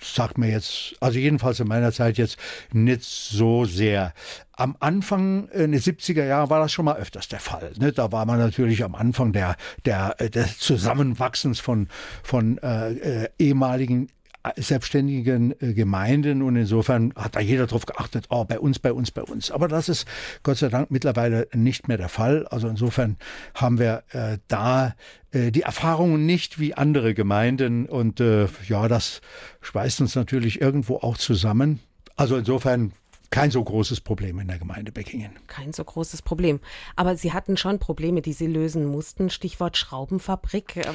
Sagt 0.00 0.38
mir 0.38 0.50
jetzt, 0.50 0.96
also 1.00 1.18
jedenfalls 1.18 1.60
in 1.60 1.68
meiner 1.68 1.92
Zeit 1.92 2.18
jetzt 2.18 2.36
nicht 2.72 3.04
so 3.04 3.64
sehr. 3.64 4.12
Am 4.52 4.76
Anfang 4.80 5.48
äh, 5.48 5.64
in 5.64 5.72
den 5.72 5.80
70er 5.80 6.24
Jahren 6.26 6.50
war 6.50 6.60
das 6.60 6.72
schon 6.72 6.84
mal 6.84 6.96
öfters 6.96 7.28
der 7.28 7.40
Fall. 7.40 7.72
Ne? 7.78 7.92
Da 7.92 8.10
war 8.12 8.26
man 8.26 8.38
natürlich 8.38 8.82
am 8.82 8.94
Anfang 8.94 9.32
der, 9.32 9.56
der, 9.84 10.16
äh, 10.18 10.28
des 10.30 10.58
Zusammenwachsens 10.58 11.60
von, 11.60 11.88
von 12.22 12.58
äh, 12.58 12.92
äh, 12.92 13.28
ehemaligen 13.38 14.08
selbstständigen 14.56 15.54
Gemeinden 15.58 16.42
und 16.42 16.56
insofern 16.56 17.12
hat 17.14 17.36
da 17.36 17.40
jeder 17.40 17.66
darauf 17.66 17.86
geachtet, 17.86 18.26
oh, 18.30 18.44
bei 18.44 18.58
uns, 18.58 18.78
bei 18.78 18.92
uns, 18.92 19.10
bei 19.10 19.22
uns. 19.22 19.50
Aber 19.50 19.68
das 19.68 19.88
ist 19.88 20.06
Gott 20.42 20.58
sei 20.58 20.68
Dank 20.68 20.90
mittlerweile 20.90 21.48
nicht 21.54 21.88
mehr 21.88 21.98
der 21.98 22.08
Fall. 22.08 22.46
Also 22.48 22.68
insofern 22.68 23.16
haben 23.54 23.78
wir 23.78 24.02
äh, 24.12 24.38
da 24.48 24.94
äh, 25.32 25.50
die 25.50 25.62
Erfahrungen 25.62 26.26
nicht 26.26 26.58
wie 26.58 26.74
andere 26.74 27.14
Gemeinden 27.14 27.86
und 27.86 28.20
äh, 28.20 28.46
ja, 28.66 28.88
das 28.88 29.20
schweißt 29.60 30.00
uns 30.00 30.14
natürlich 30.14 30.60
irgendwo 30.60 30.96
auch 30.96 31.16
zusammen. 31.18 31.80
Also 32.16 32.36
insofern 32.36 32.92
kein 33.30 33.52
so 33.52 33.62
großes 33.62 34.00
Problem 34.00 34.40
in 34.40 34.48
der 34.48 34.58
Gemeinde 34.58 34.90
Beckingen. 34.90 35.30
Kein 35.46 35.72
so 35.72 35.84
großes 35.84 36.22
Problem. 36.22 36.58
Aber 36.96 37.16
Sie 37.16 37.32
hatten 37.32 37.56
schon 37.56 37.78
Probleme, 37.78 38.22
die 38.22 38.32
Sie 38.32 38.48
lösen 38.48 38.86
mussten. 38.86 39.30
Stichwort 39.30 39.76
Schraubenfabrik 39.76 40.76
ähm, 40.78 40.94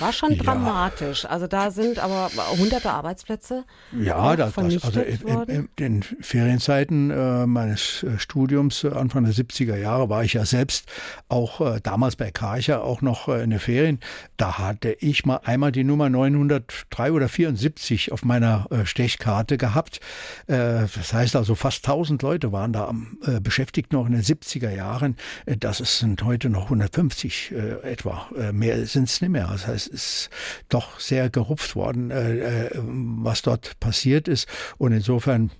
war 0.00 0.12
schon 0.12 0.32
ja. 0.32 0.42
dramatisch. 0.42 1.26
Also 1.26 1.46
da 1.46 1.70
sind 1.70 2.00
aber 2.00 2.28
hunderte 2.58 2.90
Arbeitsplätze. 2.90 3.64
Ja, 3.92 4.34
das, 4.34 4.54
das, 4.54 4.84
also 4.84 5.00
in, 5.00 5.44
in, 5.46 5.68
den 5.78 6.02
Ferienzeiten 6.02 7.10
äh, 7.12 7.46
meines 7.46 8.02
äh, 8.02 8.18
Studiums 8.18 8.82
äh, 8.82 8.88
Anfang 8.88 9.22
der 9.22 9.34
70er 9.34 9.76
Jahre 9.76 10.08
war 10.08 10.24
ich 10.24 10.32
ja 10.32 10.44
selbst 10.44 10.88
auch 11.28 11.60
äh, 11.60 11.80
damals 11.80 12.16
bei 12.16 12.32
Karcher 12.32 12.82
auch 12.82 13.00
noch 13.00 13.28
äh, 13.28 13.44
in 13.44 13.50
den 13.50 13.60
Ferien. 13.60 14.00
Da 14.36 14.58
hatte 14.58 14.96
ich 14.98 15.24
mal 15.24 15.40
einmal 15.44 15.70
die 15.70 15.84
Nummer 15.84 16.10
903 16.10 17.12
oder 17.12 17.28
74 17.28 18.10
auf 18.10 18.24
meiner 18.24 18.66
äh, 18.70 18.86
Stechkarte 18.86 19.56
gehabt. 19.56 20.00
das 20.46 21.12
heißt 21.12 21.36
also 21.36 21.54
fast 21.54 21.75
fast 21.76 21.86
1000 21.86 22.22
Leute 22.22 22.52
waren 22.52 22.72
da 22.72 22.92
äh, 23.24 23.40
beschäftigt 23.40 23.92
noch 23.92 24.06
in 24.06 24.12
den 24.12 24.22
70er 24.22 24.70
Jahren. 24.70 25.16
Äh, 25.44 25.56
das 25.56 25.78
sind 25.78 26.22
heute 26.22 26.48
noch 26.48 26.64
150 26.64 27.52
äh, 27.52 27.90
etwa. 27.90 28.28
Äh, 28.36 28.52
mehr 28.52 28.86
sind 28.86 29.08
es 29.08 29.20
nicht 29.20 29.30
mehr. 29.30 29.48
Das 29.50 29.66
heißt, 29.66 29.88
es 29.88 30.26
ist 30.26 30.30
doch 30.68 31.00
sehr 31.00 31.30
gerupft 31.30 31.76
worden, 31.76 32.10
äh, 32.10 32.66
äh, 32.66 32.70
was 32.82 33.42
dort 33.42 33.78
passiert 33.80 34.28
ist. 34.28 34.48
Und 34.78 34.92
insofern, 34.92 35.50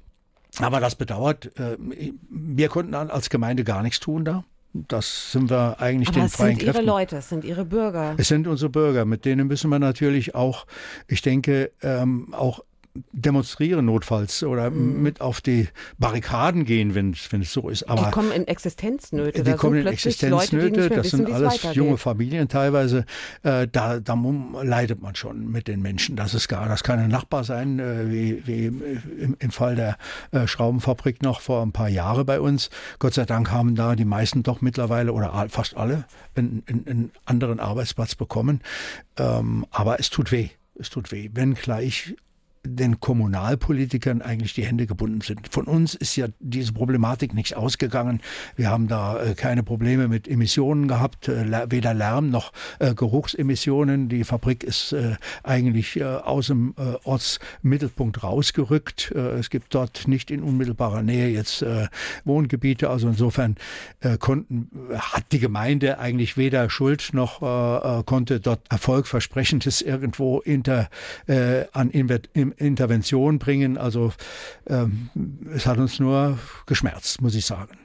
aber 0.59 0.81
das 0.81 0.95
bedauert, 0.95 1.51
wir 2.31 2.69
konnten 2.69 2.95
als 2.95 3.29
Gemeinde 3.29 3.63
gar 3.63 3.83
nichts 3.83 4.01
tun 4.01 4.25
da. 4.25 4.45
Das 4.73 5.33
sind 5.33 5.51
wir 5.51 5.81
eigentlich 5.81 6.09
Aber 6.09 6.21
den 6.21 6.29
freien 6.29 6.57
Kräften. 6.57 6.69
Es 6.69 6.77
sind 6.77 6.85
Ihre 6.85 6.99
Leute, 6.99 7.17
es 7.17 7.29
sind 7.29 7.45
Ihre 7.45 7.65
Bürger. 7.65 8.15
Es 8.17 8.29
sind 8.29 8.47
unsere 8.47 8.71
Bürger, 8.71 9.05
mit 9.05 9.25
denen 9.25 9.49
müssen 9.49 9.71
wir 9.71 9.79
natürlich 9.79 10.35
auch, 10.35 10.67
ich 11.09 11.21
denke, 11.21 11.73
ähm, 11.83 12.33
auch 12.33 12.61
demonstrieren 13.13 13.85
notfalls 13.87 14.43
oder 14.43 14.71
mhm. 14.71 15.03
mit 15.03 15.21
auf 15.21 15.41
die 15.41 15.69
Barrikaden 15.99 16.65
gehen, 16.65 16.95
wenn, 16.95 17.13
es 17.13 17.53
so 17.53 17.69
ist. 17.69 17.85
Aber 17.85 18.07
die 18.07 18.11
kommen 18.11 18.33
in 18.33 18.47
Existenznöte. 18.47 19.43
Die 19.43 19.53
kommen 19.53 19.81
in 19.81 19.87
Existenznöte. 19.87 20.81
Leute, 20.81 20.89
das 20.97 21.07
wissen, 21.07 21.27
sind 21.27 21.33
alles 21.33 21.63
junge 21.75 21.99
Familien 21.99 22.49
teilweise. 22.49 23.05
Äh, 23.43 23.69
da, 23.71 24.01
da 24.01 24.17
leidet 24.63 25.01
man 25.03 25.15
schon 25.15 25.51
mit 25.51 25.69
den 25.69 25.83
Menschen. 25.83 26.17
Das 26.17 26.35
ist 26.35 26.49
gar, 26.49 26.69
das 26.69 26.83
kann 26.83 26.99
ein 26.99 27.11
Nachbar 27.11 27.45
sein, 27.45 27.79
äh, 27.79 28.11
wie, 28.11 28.47
wie 28.47 28.67
im, 28.67 29.37
im, 29.39 29.51
Fall 29.51 29.77
der 29.77 29.97
äh, 30.33 30.47
Schraubenfabrik 30.47 31.23
noch 31.23 31.41
vor 31.41 31.63
ein 31.63 31.73
paar 31.73 31.89
Jahren 31.89 32.27
bei 32.27 32.41
uns. 32.41 32.71
Gott 32.99 33.15
sei 33.15 33.25
Dank 33.25 33.51
haben 33.51 33.75
da 33.75 33.95
die 33.95 34.05
meisten 34.05 34.43
doch 34.43 34.61
mittlerweile 34.61 35.13
oder 35.13 35.47
fast 35.49 35.77
alle 35.77 36.05
einen, 36.35 36.63
einen 36.67 37.11
anderen 37.25 37.61
Arbeitsplatz 37.61 38.15
bekommen. 38.15 38.61
Ähm, 39.19 39.67
aber 39.71 40.01
es 40.01 40.11
tut 40.11 40.33
weh. 40.33 40.51
Es 40.79 40.91
tut 40.91 41.11
weh, 41.11 41.31
wenn 41.33 41.55
gleich 41.55 42.15
den 42.67 43.01
Kommunalpolitikern 43.01 44.23
eigentlich 44.23 44.55
die 44.55 44.65
Hände 44.65 44.87
gebunden 44.87 45.21
sind. 45.21 45.49
Von 45.51 45.65
uns 45.65 45.95
ist 45.95 46.17
ja 46.17 46.27
diese 46.41 46.73
Problematik 46.73 47.35
nicht 47.35 47.57
ausgegangen. 47.57 48.21
Wir 48.57 48.71
haben 48.71 48.89
da 48.89 49.23
äh, 49.23 49.35
keine 49.35 49.63
Probleme 49.63 50.09
mit 50.09 50.29
Emissionen 50.29 50.89
gehabt, 50.89 51.29
äh, 51.29 51.71
weder 51.71 51.95
Lärm 51.95 52.31
noch 52.31 52.53
äh, 52.79 52.95
Geruchsemissionen. 52.95 54.09
Die 54.09 54.25
Fabrik 54.25 54.65
ist 54.65 54.95
eigentlich 55.43 56.03
aus 56.05 56.49
dem 56.49 56.75
Ortsmittelpunkt 57.05 58.23
rausgerückt. 58.23 59.13
Es 59.13 59.51
gibt 59.51 59.75
dort 59.75 60.09
nicht 60.09 60.31
in 60.31 60.43
unmittelbarer 60.43 61.03
Nähe 61.03 61.29
jetzt 61.29 61.65
Wohngebiete. 62.25 62.91
Also 62.91 63.09
insofern 63.09 63.57
konnten, 64.19 64.71
hat 64.95 65.25
die 65.33 65.39
Gemeinde 65.39 65.99
eigentlich 65.99 66.37
weder 66.37 66.69
Schuld 66.71 67.11
noch 67.13 67.41
konnte 68.07 68.41
dort 68.41 68.61
erfolgversprechendes 68.71 69.83
irgendwo 69.83 70.41
inter, 70.41 70.89
an 71.73 71.91
Intervention 72.57 73.39
bringen. 73.39 73.79
Also 73.79 74.13
ähm, 74.67 75.11
es 75.55 75.67
hat 75.67 75.79
uns 75.79 75.99
nur 75.99 76.39
geschmerzt, 76.67 77.21
muss 77.21 77.35
ich 77.35 77.47
sagen. 77.47 77.79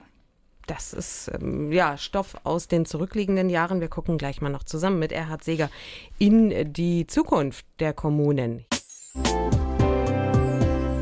Das 0.68 0.94
ist 0.94 1.30
ähm, 1.34 1.72
ja 1.72 1.98
Stoff 1.98 2.36
aus 2.44 2.68
den 2.68 2.86
zurückliegenden 2.86 3.50
Jahren. 3.50 3.82
Wir 3.82 3.90
gucken 3.90 4.18
gleich 4.18 4.42
mal 4.42 4.50
noch 4.50 4.64
zusammen 4.64 5.00
mit 5.00 5.12
Erhard 5.12 5.44
Seger 5.44 5.70
in 6.18 6.72
die 6.72 7.08
Zukunft 7.08 7.66
der 7.80 7.94
Kommunen 7.94 8.66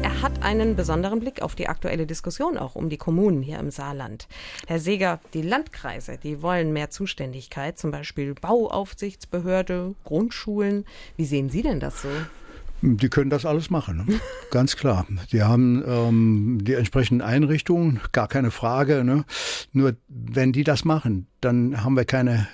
Er 0.02 0.22
hat 0.24 0.42
einen 0.42 0.76
besonderen 0.76 1.20
Blick 1.20 1.42
auf 1.42 1.56
die 1.56 1.68
aktuelle 1.68 2.08
Diskussion 2.08 2.58
auch 2.58 2.76
um 2.76 2.90
die 2.90 2.98
Kommunen 2.98 3.42
hier 3.42 3.60
im 3.60 3.70
Saarland. 3.70 4.28
Herr 4.68 4.80
Seger, 4.80 5.20
die 5.34 5.44
Landkreise, 5.44 6.18
die 6.18 6.42
wollen 6.42 6.74
mehr 6.74 6.90
Zuständigkeit, 6.90 7.78
zum 7.78 7.92
Beispiel 7.92 8.34
Bauaufsichtsbehörde, 8.34 9.94
Grundschulen. 10.04 10.86
Wie 11.16 11.26
sehen 11.26 11.50
Sie 11.50 11.62
denn 11.62 11.80
das 11.80 12.02
so? 12.02 12.10
Die 12.82 13.10
können 13.10 13.30
das 13.30 13.46
alles 13.46 13.70
machen, 13.70 14.06
ne? 14.08 14.20
ganz 14.52 14.76
klar. 14.76 15.06
Die 15.32 15.44
haben 15.44 15.84
ähm, 15.86 16.60
die 16.62 16.74
entsprechenden 16.74 17.22
Einrichtungen, 17.22 18.00
gar 18.12 18.28
keine 18.28 18.52
Frage. 18.52 19.04
Ne? 19.04 19.26
Nur 19.74 19.96
wenn 20.08 20.52
die 20.52 20.64
das 20.64 20.86
machen, 20.86 21.28
dann 21.42 21.84
haben 21.84 21.96
wir 21.96 22.06
keine 22.06 22.48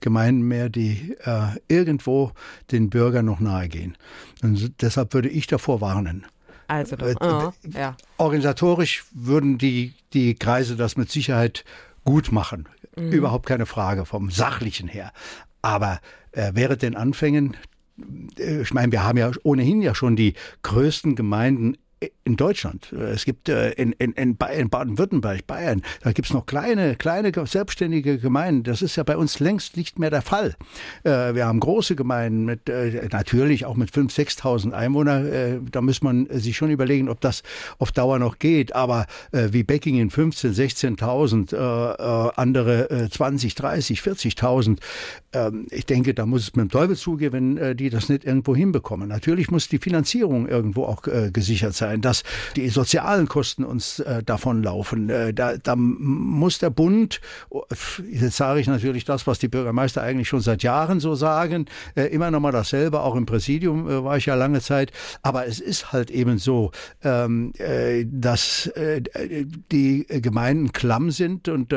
Gemeinden 0.00 0.42
mehr, 0.42 0.68
die 0.68 1.16
äh, 1.24 1.48
irgendwo 1.68 2.32
den 2.70 2.90
Bürgern 2.90 3.26
noch 3.26 3.40
nahe 3.40 3.68
gehen. 3.68 3.96
Und 4.42 4.80
deshalb 4.82 5.14
würde 5.14 5.28
ich 5.28 5.46
davor 5.46 5.80
warnen. 5.80 6.26
Also 6.68 6.96
das, 6.96 7.16
oh, 7.20 7.52
ja. 7.68 7.96
Organisatorisch 8.16 9.04
würden 9.12 9.58
die, 9.58 9.94
die 10.12 10.34
Kreise 10.34 10.76
das 10.76 10.96
mit 10.96 11.10
Sicherheit 11.10 11.64
gut 12.04 12.32
machen. 12.32 12.68
Mhm. 12.96 13.12
Überhaupt 13.12 13.46
keine 13.46 13.66
Frage 13.66 14.04
vom 14.04 14.30
Sachlichen 14.30 14.88
her. 14.88 15.12
Aber 15.62 16.00
äh, 16.32 16.52
während 16.54 16.82
den 16.82 16.96
Anfängen 16.96 17.54
äh, 17.54 17.56
ich 18.36 18.74
meine, 18.74 18.92
wir 18.92 19.04
haben 19.04 19.18
ja 19.18 19.30
ohnehin 19.42 19.82
ja 19.82 19.94
schon 19.94 20.16
die 20.16 20.34
größten 20.62 21.14
Gemeinden 21.14 21.76
in 22.24 22.36
Deutschland. 22.36 22.92
Es 22.92 23.24
gibt 23.24 23.48
äh, 23.48 23.70
in, 23.72 23.92
in, 23.92 24.12
in 24.12 24.36
Baden-Württemberg, 24.36 25.46
Bayern, 25.46 25.82
da 26.02 26.12
gibt 26.12 26.28
es 26.28 26.34
noch 26.34 26.44
kleine, 26.44 26.94
kleine 26.96 27.32
selbstständige 27.46 28.18
Gemeinden. 28.18 28.64
Das 28.64 28.82
ist 28.82 28.96
ja 28.96 29.02
bei 29.02 29.16
uns 29.16 29.40
längst 29.40 29.78
nicht 29.78 29.98
mehr 29.98 30.10
der 30.10 30.20
Fall. 30.20 30.56
Äh, 31.04 31.34
wir 31.34 31.46
haben 31.46 31.58
große 31.58 31.96
Gemeinden 31.96 32.44
mit 32.44 32.68
äh, 32.68 33.08
natürlich 33.10 33.64
auch 33.64 33.76
mit 33.76 33.90
5.000, 33.90 34.40
6.000 34.40 34.72
Einwohnern. 34.72 35.68
Da 35.70 35.80
muss 35.80 36.02
man 36.02 36.26
sich 36.30 36.56
schon 36.56 36.70
überlegen, 36.70 37.08
ob 37.08 37.20
das 37.20 37.42
auf 37.78 37.92
Dauer 37.92 38.18
noch 38.18 38.38
geht. 38.38 38.74
Aber 38.74 39.06
wie 39.32 39.62
Beckingen 39.62 40.10
15.000, 40.10 40.98
16.000, 40.98 42.32
andere 42.36 43.08
20, 43.10 43.54
30, 43.54 44.00
40.000. 44.00 44.78
Ich 45.70 45.86
denke, 45.86 46.14
da 46.14 46.26
muss 46.26 46.42
es 46.42 46.56
mit 46.56 46.64
dem 46.64 46.70
Teufel 46.70 46.96
zugehen, 46.96 47.32
wenn 47.32 47.76
die 47.76 47.90
das 47.90 48.08
nicht 48.08 48.24
irgendwo 48.24 48.54
hinbekommen. 48.56 49.08
Natürlich 49.08 49.50
muss 49.50 49.68
die 49.68 49.78
Finanzierung 49.78 50.48
irgendwo 50.48 50.84
auch 50.84 51.02
gesichert 51.02 51.74
sein 51.74 51.85
sein, 51.86 52.00
dass 52.00 52.22
die 52.56 52.68
sozialen 52.68 53.28
Kosten 53.28 53.64
uns 53.64 54.00
äh, 54.00 54.22
davonlaufen. 54.22 55.08
Äh, 55.08 55.32
da, 55.32 55.56
da 55.56 55.76
muss 55.76 56.58
der 56.58 56.70
Bund, 56.70 57.20
jetzt 58.10 58.36
sage 58.36 58.60
ich 58.60 58.66
natürlich 58.66 59.04
das, 59.04 59.26
was 59.26 59.38
die 59.38 59.48
Bürgermeister 59.48 60.02
eigentlich 60.02 60.28
schon 60.28 60.40
seit 60.40 60.62
Jahren 60.62 61.00
so 61.00 61.14
sagen, 61.14 61.66
äh, 61.94 62.06
immer 62.06 62.30
noch 62.30 62.40
mal 62.40 62.52
dasselbe, 62.52 63.00
auch 63.00 63.14
im 63.14 63.26
Präsidium 63.26 63.88
äh, 63.88 64.04
war 64.04 64.16
ich 64.16 64.26
ja 64.26 64.34
lange 64.34 64.60
Zeit, 64.60 64.92
aber 65.22 65.46
es 65.46 65.60
ist 65.60 65.92
halt 65.92 66.10
eben 66.10 66.38
so, 66.38 66.72
ähm, 67.02 67.52
äh, 67.58 68.04
dass 68.06 68.66
äh, 68.68 69.02
die 69.70 70.06
Gemeinden 70.08 70.72
klamm 70.72 71.10
sind 71.10 71.48
und 71.48 71.68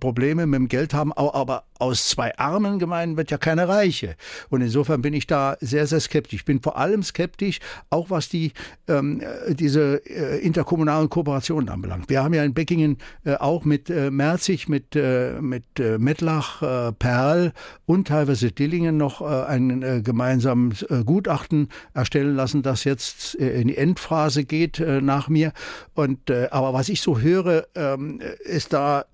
Probleme 0.00 0.46
mit 0.46 0.58
dem 0.58 0.68
Geld 0.68 0.94
haben, 0.94 1.12
aber 1.12 1.64
aus 1.78 2.08
zwei 2.08 2.36
armen 2.38 2.78
Gemeinden 2.78 3.16
wird 3.16 3.30
ja 3.30 3.38
keine 3.38 3.68
reiche. 3.68 4.16
Und 4.48 4.62
insofern 4.62 5.02
bin 5.02 5.14
ich 5.14 5.26
da 5.26 5.56
sehr, 5.60 5.86
sehr 5.86 6.00
skeptisch. 6.00 6.40
Ich 6.40 6.44
bin 6.44 6.60
vor 6.60 6.76
allem 6.76 7.02
skeptisch, 7.02 7.60
auch 7.90 8.10
was 8.10 8.28
die 8.28 8.52
ähm, 8.88 9.22
diese 9.54 10.02
äh, 10.06 10.38
interkommunalen 10.38 11.08
Kooperationen 11.08 11.68
anbelangt. 11.68 12.08
Wir 12.08 12.22
haben 12.22 12.34
ja 12.34 12.44
in 12.44 12.54
Beckingen 12.54 12.98
äh, 13.24 13.34
auch 13.34 13.64
mit 13.64 13.90
äh, 13.90 14.10
Merzig, 14.10 14.68
mit, 14.68 14.94
mit 15.40 15.64
Mettlach, 15.98 16.94
Perl 16.98 17.52
und 17.84 18.08
teilweise 18.08 18.50
Dillingen 18.52 18.96
noch 18.96 19.20
ein 19.20 20.02
gemeinsames 20.02 20.86
Gutachten 21.04 21.68
erstellen 21.92 22.34
lassen, 22.34 22.62
das 22.62 22.84
jetzt 22.84 23.34
in 23.34 23.68
die 23.68 23.76
Endphase 23.76 24.44
geht 24.44 24.80
nach 25.02 25.28
mir. 25.28 25.52
Und 25.94 26.30
aber 26.30 26.72
was 26.72 26.88
ich 26.88 27.00
so 27.00 27.18
höre, 27.18 27.66
ähm, 27.74 28.20
ist 28.44 28.72
da 28.72 29.04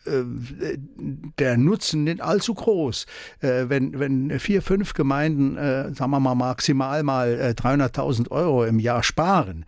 der 1.38 1.56
Nutzen 1.56 2.04
nicht 2.04 2.20
allzu 2.20 2.54
groß. 2.54 3.06
Wenn, 3.40 3.98
wenn 3.98 4.38
vier, 4.38 4.62
fünf 4.62 4.94
Gemeinden, 4.94 5.56
sagen 5.56 6.10
wir 6.10 6.20
mal 6.20 6.34
maximal 6.34 7.02
mal 7.02 7.38
äh, 7.38 7.54
300.000 7.58 8.30
Euro 8.30 8.64
im 8.64 8.78
Jahr 8.78 9.02
sparen, 9.02 9.64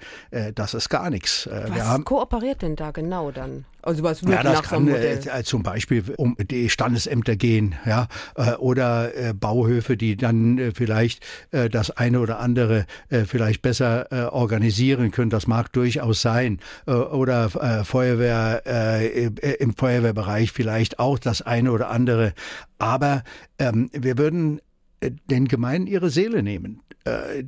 das 0.55 0.75
ist 0.75 0.89
gar 0.89 1.11
nichts. 1.11 1.47
Äh, 1.47 1.65
Was 1.69 1.83
haben, 1.83 2.05
kooperiert 2.05 2.63
denn 2.63 2.77
da 2.77 2.91
genau 2.91 3.31
dann? 3.31 3.65
Also 3.83 4.03
was 4.03 4.23
ja, 4.23 4.43
das 4.43 4.63
kann 4.63 4.85
Modell? 4.87 5.21
äh, 5.27 5.43
zum 5.43 5.63
Beispiel 5.63 6.03
um 6.17 6.37
die 6.41 6.71
Standesämter 6.71 7.37
gehen, 7.37 7.75
ja, 7.85 8.09
äh, 8.37 8.53
oder 8.55 9.15
äh, 9.15 9.35
Bauhöfe, 9.35 9.97
die 9.99 10.17
dann 10.17 10.57
äh, 10.59 10.73
vielleicht 10.75 11.23
äh, 11.51 11.69
das 11.69 11.91
eine 11.91 12.21
oder 12.21 12.39
andere 12.41 12.87
äh, 13.11 13.25
vielleicht 13.25 13.61
besser 13.61 14.11
äh, 14.11 14.25
organisieren 14.25 15.11
können. 15.11 15.29
Das 15.29 15.47
mag 15.47 15.71
durchaus 15.73 16.23
sein. 16.23 16.61
Äh, 16.87 16.93
oder 16.93 17.51
äh, 17.81 17.85
Feuerwehr 17.85 18.63
äh, 18.67 19.27
im- 19.59 19.75
Feuerwehrbereich 19.77 20.53
vielleicht 20.53 20.99
auch 20.99 21.19
das 21.19 21.43
eine 21.43 21.71
oder 21.71 21.91
andere. 21.91 22.33
Aber 22.79 23.23
ähm, 23.59 23.91
wir 23.93 24.17
würden 24.17 24.59
äh, 24.59 24.63
den 25.11 25.49
Gemeinden 25.49 25.87
ihre 25.87 26.11
Seele 26.11 26.43
nehmen. 26.43 26.81
Äh, 27.05 27.45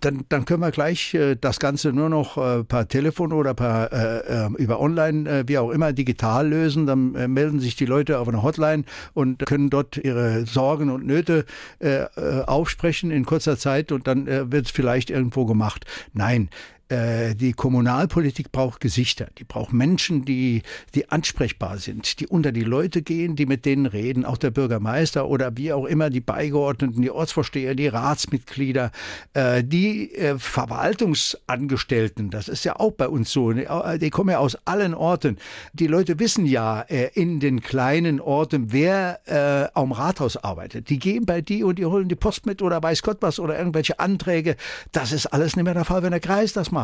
dann, 0.00 0.24
dann 0.30 0.46
können 0.46 0.60
wir 0.60 0.70
gleich 0.70 1.12
äh, 1.12 1.36
das 1.36 1.60
Ganze 1.60 1.92
nur 1.92 2.08
noch 2.08 2.38
äh, 2.38 2.64
per 2.64 2.88
Telefon 2.88 3.32
oder 3.32 3.52
per, 3.52 3.92
äh, 3.92 4.46
äh, 4.46 4.48
über 4.56 4.80
Online, 4.80 5.28
äh, 5.28 5.44
wie 5.46 5.58
auch 5.58 5.70
immer, 5.70 5.92
digital 5.92 6.48
lösen. 6.48 6.86
Dann 6.86 7.14
äh, 7.14 7.28
melden 7.28 7.60
sich 7.60 7.76
die 7.76 7.84
Leute 7.84 8.18
auf 8.18 8.28
eine 8.28 8.42
Hotline 8.42 8.84
und 9.12 9.44
können 9.44 9.68
dort 9.68 9.98
ihre 9.98 10.46
Sorgen 10.46 10.88
und 10.88 11.04
Nöte 11.04 11.44
äh, 11.78 12.04
äh, 12.04 12.44
aufsprechen 12.46 13.10
in 13.10 13.26
kurzer 13.26 13.58
Zeit 13.58 13.92
und 13.92 14.06
dann 14.06 14.26
äh, 14.28 14.50
wird 14.50 14.66
es 14.66 14.70
vielleicht 14.70 15.10
irgendwo 15.10 15.44
gemacht. 15.44 15.84
Nein. 16.14 16.48
Äh, 16.88 17.34
Die 17.34 17.52
Kommunalpolitik 17.52 18.52
braucht 18.52 18.80
Gesichter, 18.80 19.26
die 19.38 19.44
braucht 19.44 19.72
Menschen, 19.72 20.24
die, 20.24 20.62
die 20.94 21.08
ansprechbar 21.10 21.78
sind, 21.78 22.20
die 22.20 22.26
unter 22.26 22.52
die 22.52 22.62
Leute 22.62 23.02
gehen, 23.02 23.34
die 23.34 23.46
mit 23.46 23.64
denen 23.64 23.86
reden, 23.86 24.24
auch 24.24 24.38
der 24.38 24.52
Bürgermeister 24.52 25.28
oder 25.28 25.56
wie 25.56 25.72
auch 25.72 25.84
immer 25.86 26.10
die 26.10 26.20
Beigeordneten, 26.20 27.02
die 27.02 27.10
Ortsvorsteher, 27.10 27.74
die 27.74 27.88
Ratsmitglieder, 27.88 28.92
äh, 29.34 29.64
die 29.64 30.14
äh, 30.14 30.38
Verwaltungsangestellten, 30.38 32.30
das 32.30 32.48
ist 32.48 32.64
ja 32.64 32.78
auch 32.78 32.92
bei 32.92 33.08
uns 33.08 33.32
so, 33.32 33.52
die 33.52 34.10
kommen 34.10 34.30
ja 34.30 34.38
aus 34.38 34.56
allen 34.64 34.94
Orten. 34.94 35.38
Die 35.72 35.86
Leute 35.86 36.18
wissen 36.18 36.46
ja 36.46 36.80
in 36.80 37.40
den 37.40 37.60
kleinen 37.60 38.20
Orten, 38.20 38.72
wer 38.72 39.70
am 39.74 39.92
Rathaus 39.92 40.36
arbeitet. 40.36 40.88
Die 40.90 40.98
gehen 40.98 41.26
bei 41.26 41.40
die 41.40 41.64
und 41.64 41.78
die 41.78 41.86
holen 41.86 42.08
die 42.08 42.14
Post 42.14 42.46
mit 42.46 42.62
oder 42.62 42.82
weiß 42.82 43.02
Gott 43.02 43.18
was 43.20 43.38
oder 43.40 43.58
irgendwelche 43.58 43.98
Anträge. 43.98 44.56
Das 44.92 45.12
ist 45.12 45.26
alles 45.26 45.56
nicht 45.56 45.64
mehr 45.64 45.74
der 45.74 45.84
Fall, 45.84 46.02
wenn 46.02 46.10
der 46.10 46.20
Kreis 46.20 46.52
das 46.52 46.70
macht. 46.70 46.75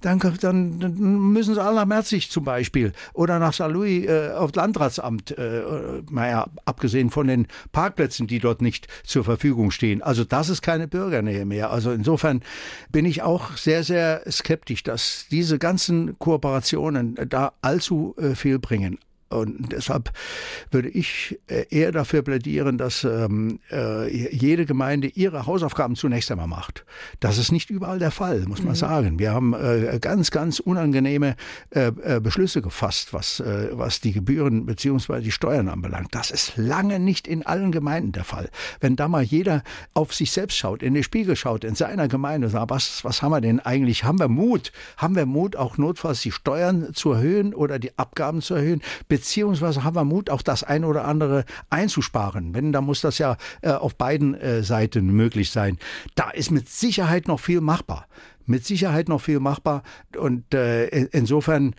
Dann, 0.00 0.18
dann, 0.40 0.78
dann 0.78 0.94
müssen 0.98 1.54
sie 1.54 1.62
alle 1.62 1.76
nach 1.76 1.86
Merzig 1.86 2.30
zum 2.30 2.44
Beispiel 2.44 2.92
oder 3.12 3.38
nach 3.38 3.52
St. 3.52 3.68
Louis 3.68 4.06
äh, 4.06 4.30
aufs 4.30 4.54
Landratsamt. 4.54 5.36
Äh, 5.36 5.62
naja, 6.10 6.46
abgesehen 6.64 7.10
von 7.10 7.26
den 7.26 7.46
Parkplätzen, 7.72 8.26
die 8.26 8.38
dort 8.38 8.62
nicht 8.62 8.88
zur 9.04 9.24
Verfügung 9.24 9.70
stehen. 9.70 10.02
Also 10.02 10.24
das 10.24 10.48
ist 10.48 10.62
keine 10.62 10.88
Bürgernähe 10.88 11.44
mehr. 11.44 11.70
Also 11.70 11.92
insofern 11.92 12.42
bin 12.90 13.04
ich 13.04 13.22
auch 13.22 13.56
sehr, 13.56 13.84
sehr 13.84 14.22
skeptisch, 14.30 14.82
dass 14.82 15.26
diese 15.30 15.58
ganzen 15.58 16.18
Kooperationen 16.18 17.16
da 17.28 17.52
allzu 17.62 18.14
äh, 18.18 18.34
viel 18.34 18.58
bringen. 18.58 18.98
Und 19.28 19.72
deshalb 19.72 20.12
würde 20.70 20.88
ich 20.88 21.38
äh, 21.48 21.64
eher 21.70 21.92
dafür 21.92 22.22
plädieren, 22.22 22.78
dass 22.78 23.04
ähm, 23.04 23.60
äh, 23.70 24.34
jede 24.34 24.66
Gemeinde 24.66 25.08
ihre 25.08 25.46
Hausaufgaben 25.46 25.96
zunächst 25.96 26.30
einmal 26.30 26.46
macht. 26.46 26.84
Das 27.20 27.38
ist 27.38 27.50
nicht 27.50 27.70
überall 27.70 27.98
der 27.98 28.10
Fall, 28.10 28.44
muss 28.46 28.62
man 28.62 28.74
sagen. 28.74 29.18
Wir 29.18 29.32
haben 29.32 29.54
äh, 29.54 29.98
ganz, 30.00 30.30
ganz 30.30 30.60
unangenehme 30.60 31.36
äh, 31.70 31.92
äh, 32.02 32.20
Beschlüsse 32.20 32.62
gefasst, 32.62 33.12
was, 33.12 33.40
äh, 33.40 33.70
was 33.72 34.00
die 34.00 34.12
Gebühren 34.12 34.66
bzw. 34.66 35.20
die 35.20 35.32
Steuern 35.32 35.68
anbelangt. 35.68 36.14
Das 36.14 36.30
ist 36.30 36.56
lange 36.56 36.98
nicht 36.98 37.26
in 37.26 37.44
allen 37.44 37.72
Gemeinden 37.72 38.12
der 38.12 38.24
Fall. 38.24 38.50
Wenn 38.80 38.96
da 38.96 39.08
mal 39.08 39.22
jeder 39.22 39.62
auf 39.94 40.14
sich 40.14 40.32
selbst 40.32 40.56
schaut, 40.56 40.82
in 40.82 40.94
den 40.94 41.02
Spiegel 41.02 41.36
schaut, 41.36 41.64
in 41.64 41.74
seiner 41.74 42.08
Gemeinde, 42.08 42.48
sagt, 42.48 42.70
was, 42.70 43.04
was 43.04 43.22
haben 43.22 43.32
wir 43.32 43.40
denn 43.40 43.60
eigentlich? 43.60 44.04
Haben 44.04 44.18
wir 44.18 44.28
Mut? 44.28 44.72
Haben 44.96 45.16
wir 45.16 45.26
Mut, 45.26 45.56
auch 45.56 45.78
notfalls 45.78 46.22
die 46.22 46.32
Steuern 46.32 46.94
zu 46.94 47.12
erhöhen 47.12 47.54
oder 47.54 47.78
die 47.78 47.96
Abgaben 47.98 48.42
zu 48.42 48.54
erhöhen? 48.54 48.82
Beziehungsweise 49.14 49.84
haben 49.84 49.94
wir 49.94 50.04
Mut, 50.04 50.28
auch 50.28 50.42
das 50.42 50.64
eine 50.64 50.88
oder 50.88 51.04
andere 51.04 51.44
einzusparen. 51.70 52.52
Wenn, 52.52 52.72
dann 52.72 52.84
muss 52.84 53.00
das 53.00 53.18
ja 53.18 53.36
äh, 53.62 53.70
auf 53.70 53.94
beiden 53.94 54.34
äh, 54.34 54.64
Seiten 54.64 55.06
möglich 55.06 55.50
sein. 55.52 55.78
Da 56.16 56.30
ist 56.30 56.50
mit 56.50 56.68
Sicherheit 56.68 57.28
noch 57.28 57.38
viel 57.38 57.60
machbar. 57.60 58.08
Mit 58.46 58.66
Sicherheit 58.66 59.08
noch 59.08 59.20
viel 59.20 59.38
machbar. 59.38 59.82
Und 60.18 60.52
äh, 60.52 60.86
in- 60.88 61.08
insofern 61.12 61.74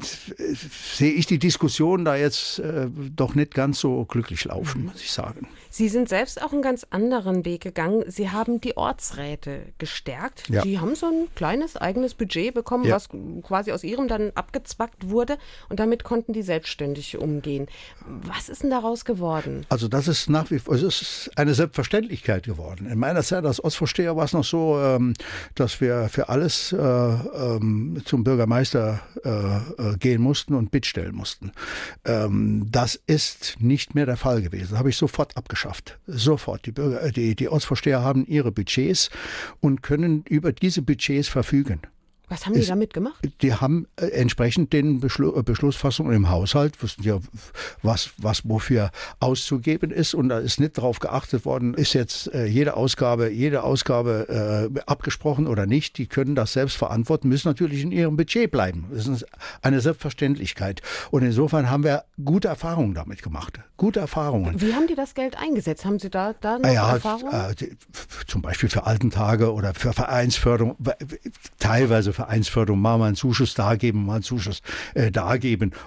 sehe 0.00 1.12
ich 1.12 1.26
die 1.26 1.38
Diskussion 1.38 2.04
da 2.04 2.16
jetzt 2.16 2.58
äh, 2.60 2.88
doch 3.14 3.34
nicht 3.34 3.54
ganz 3.54 3.78
so 3.78 4.04
glücklich 4.06 4.44
laufen, 4.44 4.86
muss 4.86 5.02
ich 5.02 5.12
sagen. 5.12 5.48
Sie 5.70 5.90
sind 5.90 6.08
selbst 6.08 6.40
auch 6.42 6.52
einen 6.54 6.62
ganz 6.62 6.86
anderen 6.88 7.44
Weg 7.44 7.60
gegangen. 7.62 8.02
Sie 8.06 8.30
haben 8.30 8.62
die 8.62 8.78
Ortsräte 8.78 9.60
gestärkt. 9.76 10.48
Ja. 10.48 10.62
Die 10.62 10.80
haben 10.80 10.94
so 10.94 11.04
ein 11.06 11.28
kleines 11.34 11.76
eigenes 11.76 12.14
Budget 12.14 12.54
bekommen, 12.54 12.84
Ja. 12.84 12.94
was 12.94 13.10
quasi 13.42 13.72
aus 13.72 13.84
ihrem 13.84 14.08
dann 14.08 14.32
abgezwackt 14.34 15.10
wurde. 15.10 15.36
Und 15.68 15.78
damit 15.78 16.02
konnten 16.04 16.32
die 16.32 16.40
selbstständig 16.42 17.18
umgehen. 17.18 17.66
Was 18.06 18.48
ist 18.48 18.62
denn 18.62 18.70
daraus 18.70 19.04
geworden? 19.04 19.66
Also 19.68 19.88
das 19.88 20.08
ist 20.08 20.30
nach 20.30 20.50
wie 20.50 20.58
vor, 20.58 20.74
es 20.74 20.82
ist 20.82 21.30
eine 21.36 21.52
Selbstverständlichkeit 21.52 22.44
geworden. 22.44 22.86
In 22.90 22.98
meiner 22.98 23.22
Zeit 23.22 23.44
als 23.44 23.60
Ortsvorsteher 23.60 24.16
war 24.16 24.24
es 24.24 24.32
noch 24.32 24.44
so, 24.44 24.78
ähm, 24.80 25.12
dass 25.54 25.82
wir 25.82 26.08
für 26.10 26.30
alles 26.30 26.72
äh, 26.72 26.78
ähm, 26.78 28.00
zum 28.06 28.24
Bürgermeister 28.24 29.00
äh, 29.24 29.65
äh, 29.78 29.96
gehen 29.98 30.22
mussten 30.22 30.54
und 30.54 30.70
bittstellen 30.70 31.14
mussten. 31.14 31.52
Ähm, 32.04 32.66
das 32.70 33.00
ist 33.06 33.56
nicht 33.60 33.94
mehr 33.94 34.06
der 34.06 34.16
Fall 34.16 34.42
gewesen. 34.42 34.68
Das 34.70 34.78
habe 34.78 34.90
ich 34.90 34.96
sofort 34.96 35.36
abgeschafft. 35.36 35.98
Sofort. 36.06 36.66
Die, 36.66 36.72
Bürger, 36.72 37.02
äh, 37.02 37.12
die, 37.12 37.34
die 37.34 37.48
Ortsvorsteher 37.48 38.02
haben 38.02 38.26
ihre 38.26 38.52
Budgets 38.52 39.10
und 39.60 39.82
können 39.82 40.24
über 40.28 40.52
diese 40.52 40.82
Budgets 40.82 41.28
verfügen. 41.28 41.80
Was 42.28 42.44
haben 42.46 42.54
die 42.54 42.60
Ist- 42.60 42.70
damit 42.70 42.92
gemacht? 42.92 43.26
Die 43.42 43.54
haben 43.54 43.86
äh, 43.96 44.06
entsprechend 44.06 44.72
den 44.72 44.98
Beschlu 45.00 45.36
äh, 45.38 45.42
Beschlussfassungen 45.42 46.12
im 46.14 46.28
Haushalt, 46.28 46.82
wissen 46.82 47.02
ja, 47.04 47.18
was, 47.82 48.10
was 48.18 48.42
wofür 48.48 48.90
auszugeben 49.20 49.90
ist. 49.92 50.12
Und 50.14 50.28
da 50.30 50.38
ist 50.38 50.58
nicht 50.58 50.76
darauf 50.76 50.98
geachtet 50.98 51.44
worden, 51.44 51.74
ist 51.74 51.92
jetzt 51.92 52.32
äh, 52.34 52.46
jede 52.46 52.76
Ausgabe, 52.76 53.30
jede 53.30 53.62
Ausgabe 53.62 54.70
äh, 54.74 54.80
abgesprochen 54.86 55.46
oder 55.46 55.66
nicht. 55.66 55.98
Die 55.98 56.06
können 56.08 56.34
das 56.34 56.52
selbst 56.52 56.76
verantworten, 56.76 57.28
müssen 57.28 57.48
natürlich 57.48 57.82
in 57.82 57.92
ihrem 57.92 58.16
Budget 58.16 58.50
bleiben. 58.50 58.86
Das 58.92 59.06
ist 59.06 59.24
eine 59.62 59.80
Selbstverständlichkeit. 59.80 60.82
Und 61.10 61.22
insofern 61.22 61.70
haben 61.70 61.84
wir 61.84 62.04
gute 62.24 62.48
Erfahrungen 62.48 62.94
damit 62.94 63.22
gemacht. 63.22 63.60
Gute 63.76 64.00
Erfahrungen. 64.00 64.60
Wie 64.60 64.74
haben 64.74 64.86
die 64.86 64.94
das 64.94 65.14
Geld 65.14 65.36
eingesetzt? 65.38 65.84
Haben 65.84 65.98
Sie 65.98 66.10
da, 66.10 66.34
da 66.40 66.58
noch 66.58 66.68
Ah 66.68 66.72
ja, 66.72 66.92
Erfahrung? 66.94 67.30
äh, 67.30 67.54
zum 68.26 68.42
Beispiel 68.42 68.68
für 68.68 68.84
Altentage 68.86 69.52
oder 69.52 69.74
für 69.74 69.92
Vereinsförderung, 69.92 70.76
teilweise 71.58 72.15
Vereinsförderung, 72.16 72.80
mal 72.80 72.98
mal 72.98 73.06
einen 73.06 73.16
Zuschuss 73.16 73.54
da 73.54 73.76
geben, 73.76 74.06
mal 74.06 74.14
einen 74.14 74.22
Zuschuss 74.22 74.60
äh, 74.94 75.12
da. 75.12 75.36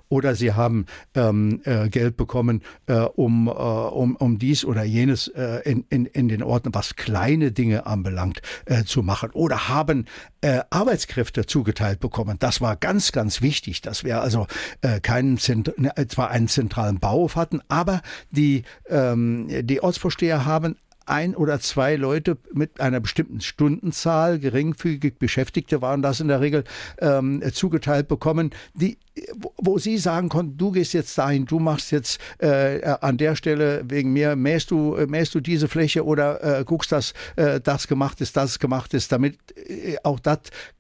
Oder 0.10 0.36
sie 0.36 0.54
haben 0.54 0.86
ähm, 1.16 1.62
äh, 1.64 1.90
Geld 1.90 2.18
bekommen, 2.18 2.62
äh, 2.86 3.00
um, 3.00 3.48
äh, 3.48 3.52
um, 3.52 4.16
um 4.16 4.38
dies 4.38 4.64
oder 4.64 4.84
jenes 4.84 5.28
äh, 5.30 5.62
in, 5.66 5.86
in, 5.90 6.06
in 6.06 6.28
den 6.28 6.44
Orten, 6.44 6.74
was 6.74 6.96
kleine 6.96 7.52
Dinge 7.52 7.88
anbelangt, 7.88 8.42
äh, 8.66 8.84
zu 8.84 9.02
machen. 9.02 9.32
Oder 9.32 9.70
haben 9.70 10.06
äh, 10.42 10.62
Arbeitskräfte 10.70 11.46
zugeteilt 11.46 12.00
bekommen. 12.00 12.38
Das 12.40 12.62
war 12.62 12.76
ganz, 12.76 13.12
ganz 13.12 13.42
wichtig, 13.42 13.82
dass 13.82 14.04
wir 14.04 14.22
also 14.22 14.46
äh, 14.82 15.00
keinen 15.00 15.38
Zent 15.38 15.74
ne, 15.78 15.94
zwar 16.08 16.30
einen 16.30 16.48
zentralen 16.48 17.00
Bauhof 17.00 17.36
hatten, 17.36 17.62
aber 17.68 18.02
die, 18.30 18.64
ähm, 18.88 19.48
die 19.64 19.82
Ortsvorsteher 19.82 20.46
haben 20.46 20.76
ein 21.10 21.36
oder 21.36 21.60
zwei 21.60 21.96
Leute 21.96 22.38
mit 22.54 22.80
einer 22.80 23.00
bestimmten 23.00 23.42
Stundenzahl, 23.42 24.40
geringfügig 24.40 25.18
Beschäftigte 25.18 25.82
waren 25.82 26.02
das 26.02 26.20
in 26.20 26.28
der 26.28 26.42
Regel, 26.42 26.64
ähm, 27.00 27.42
zugeteilt 27.54 28.08
bekommen, 28.08 28.52
die, 28.74 28.98
wo, 29.58 29.78
sie 29.78 29.98
sagen 29.98 30.30
konnten, 30.30 30.58
du 30.58 30.72
gehst 30.72 30.94
jetzt 30.94 31.18
dahin, 31.18 31.46
du 31.46 31.60
machst 31.60 31.92
jetzt 31.92 32.20
äh, 32.40 32.82
an 33.02 33.18
der 33.18 33.36
Stelle 33.36 33.84
wegen 33.88 34.14
mir, 34.14 34.36
mähst 34.36 34.72
du, 34.72 34.96
äh, 34.96 35.08
mähst 35.08 35.36
du 35.36 35.40
diese 35.40 35.68
Fläche 35.68 36.06
oder 36.06 36.60
äh, 36.60 36.64
guckst, 36.64 36.92
dass 36.92 37.14
äh, 37.36 37.60
das 37.60 37.88
gemacht 37.88 38.22
ist, 38.22 38.38
das 38.38 38.60
gemacht 38.60 38.94
ist, 38.94 39.12
damit 39.12 39.38
äh, 39.58 39.98
auch 40.04 40.20
das, 40.20 40.40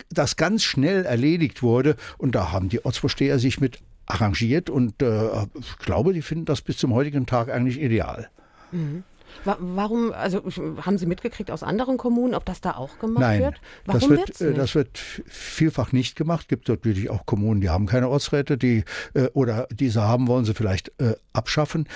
das 0.09 0.35
ganz 0.35 0.63
schnell 0.63 1.05
erledigt 1.05 1.63
wurde. 1.63 1.95
Und 2.17 2.35
da 2.35 2.51
haben 2.51 2.69
die 2.69 2.83
Ortsvorsteher 2.85 3.39
sich 3.39 3.59
mit 3.59 3.79
arrangiert 4.05 4.69
und 4.69 5.01
äh, 5.01 5.45
ich 5.59 5.77
glaube, 5.77 6.13
die 6.13 6.21
finden 6.21 6.45
das 6.45 6.61
bis 6.61 6.77
zum 6.77 6.93
heutigen 6.93 7.25
Tag 7.25 7.49
eigentlich 7.49 7.79
ideal. 7.79 8.29
Warum, 9.45 10.11
also 10.13 10.43
haben 10.81 10.97
Sie 10.97 11.05
mitgekriegt 11.05 11.51
aus 11.51 11.63
anderen 11.63 11.97
Kommunen, 11.97 12.33
ob 12.35 12.45
das 12.45 12.61
da 12.61 12.75
auch 12.75 12.99
gemacht 12.99 13.21
Nein, 13.21 13.41
wird? 13.41 13.61
Warum 13.85 13.99
das 14.01 14.09
wird, 14.09 14.41
äh, 14.41 14.53
das 14.53 14.75
wird 14.75 14.97
vielfach 14.97 15.91
nicht 15.91 16.15
gemacht. 16.15 16.41
Es 16.41 16.47
gibt 16.47 16.67
natürlich 16.67 17.09
auch 17.09 17.25
Kommunen, 17.25 17.61
die 17.61 17.69
haben 17.69 17.85
keine 17.85 18.09
Ortsräte, 18.09 18.57
die 18.57 18.83
äh, 19.13 19.27
oder 19.33 19.67
diese 19.71 20.01
haben 20.01 20.27
wollen 20.27 20.45
sie 20.45 20.53
vielleicht 20.53 20.91
äh, 20.99 21.15
abschaffen. 21.33 21.87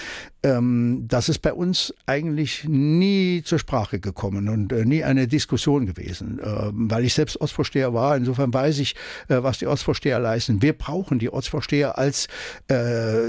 Ähm, 0.44 1.06
das 1.08 1.30
ist 1.30 1.40
bei 1.40 1.54
uns 1.54 1.94
eigentlich 2.06 2.66
nie 2.68 3.44
zur 3.44 3.60
Sprache 3.60 4.00
gekommen 4.00 4.50
und 4.50 4.74
äh, 4.74 4.84
nie 4.84 5.04
eine 5.04 5.28
Diskussion 5.28 5.86
gewesen, 5.86 6.40
äh, 6.40 6.70
weil 6.72 7.06
ich 7.06 7.14
selbst 7.14 7.40
Ortsvorsteher 7.40 7.94
war. 7.94 8.18
Insofern 8.18 8.54
weiß 8.54 8.80
ich, 8.80 8.96
äh, 9.30 9.42
was 9.42 9.60
die 9.60 9.68
Ortsvorsteher 9.68 10.20
leisten. 10.20 10.62
Wir 10.62 10.74
brauchen 10.74 11.20
die 11.20 11.30
Ortsvorsteher 11.30 11.98
als 11.98 12.28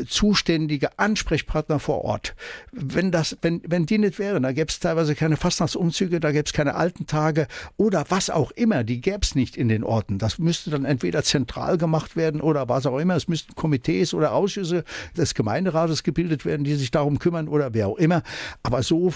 zuständige 0.06 0.98
Ansprechpartner 0.98 1.78
vor 1.78 2.04
Ort. 2.04 2.34
Wenn 2.72 3.10
das, 3.10 3.36
wenn, 3.42 3.60
wenn 3.66 3.86
die 3.86 3.93
nicht 3.98 4.18
wären. 4.18 4.42
Da 4.42 4.52
gäbe 4.52 4.68
es 4.68 4.80
teilweise 4.80 5.14
keine 5.14 5.36
Fastnachtsumzüge, 5.36 6.20
da 6.20 6.32
gäbe 6.32 6.44
es 6.46 6.52
keine 6.52 6.74
alten 6.74 7.06
Tage 7.06 7.46
oder 7.76 8.04
was 8.08 8.30
auch 8.30 8.50
immer. 8.52 8.84
Die 8.84 9.00
gäbe 9.00 9.20
es 9.22 9.34
nicht 9.34 9.56
in 9.56 9.68
den 9.68 9.84
Orten. 9.84 10.18
Das 10.18 10.38
müsste 10.38 10.70
dann 10.70 10.84
entweder 10.84 11.22
zentral 11.22 11.78
gemacht 11.78 12.16
werden 12.16 12.40
oder 12.40 12.68
was 12.68 12.86
auch 12.86 12.98
immer. 12.98 13.16
Es 13.16 13.28
müssten 13.28 13.54
Komitees 13.54 14.14
oder 14.14 14.32
Ausschüsse 14.32 14.84
des 15.16 15.34
Gemeinderates 15.34 16.02
gebildet 16.02 16.44
werden, 16.44 16.64
die 16.64 16.74
sich 16.74 16.90
darum 16.90 17.18
kümmern 17.18 17.48
oder 17.48 17.74
wer 17.74 17.88
auch 17.88 17.98
immer. 17.98 18.22
Aber 18.62 18.82
so 18.82 19.12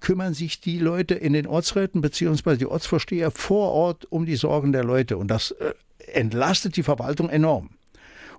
kümmern 0.00 0.34
sich 0.34 0.60
die 0.60 0.78
Leute 0.78 1.14
in 1.14 1.32
den 1.32 1.46
Ortsräten 1.46 2.00
beziehungsweise 2.00 2.58
die 2.58 2.66
Ortsvorsteher 2.66 3.30
vor 3.30 3.72
Ort 3.72 4.06
um 4.10 4.26
die 4.26 4.36
Sorgen 4.36 4.72
der 4.72 4.84
Leute. 4.84 5.16
Und 5.16 5.28
das 5.28 5.52
äh, 5.52 5.74
entlastet 6.12 6.76
die 6.76 6.82
Verwaltung 6.82 7.28
enorm. 7.28 7.70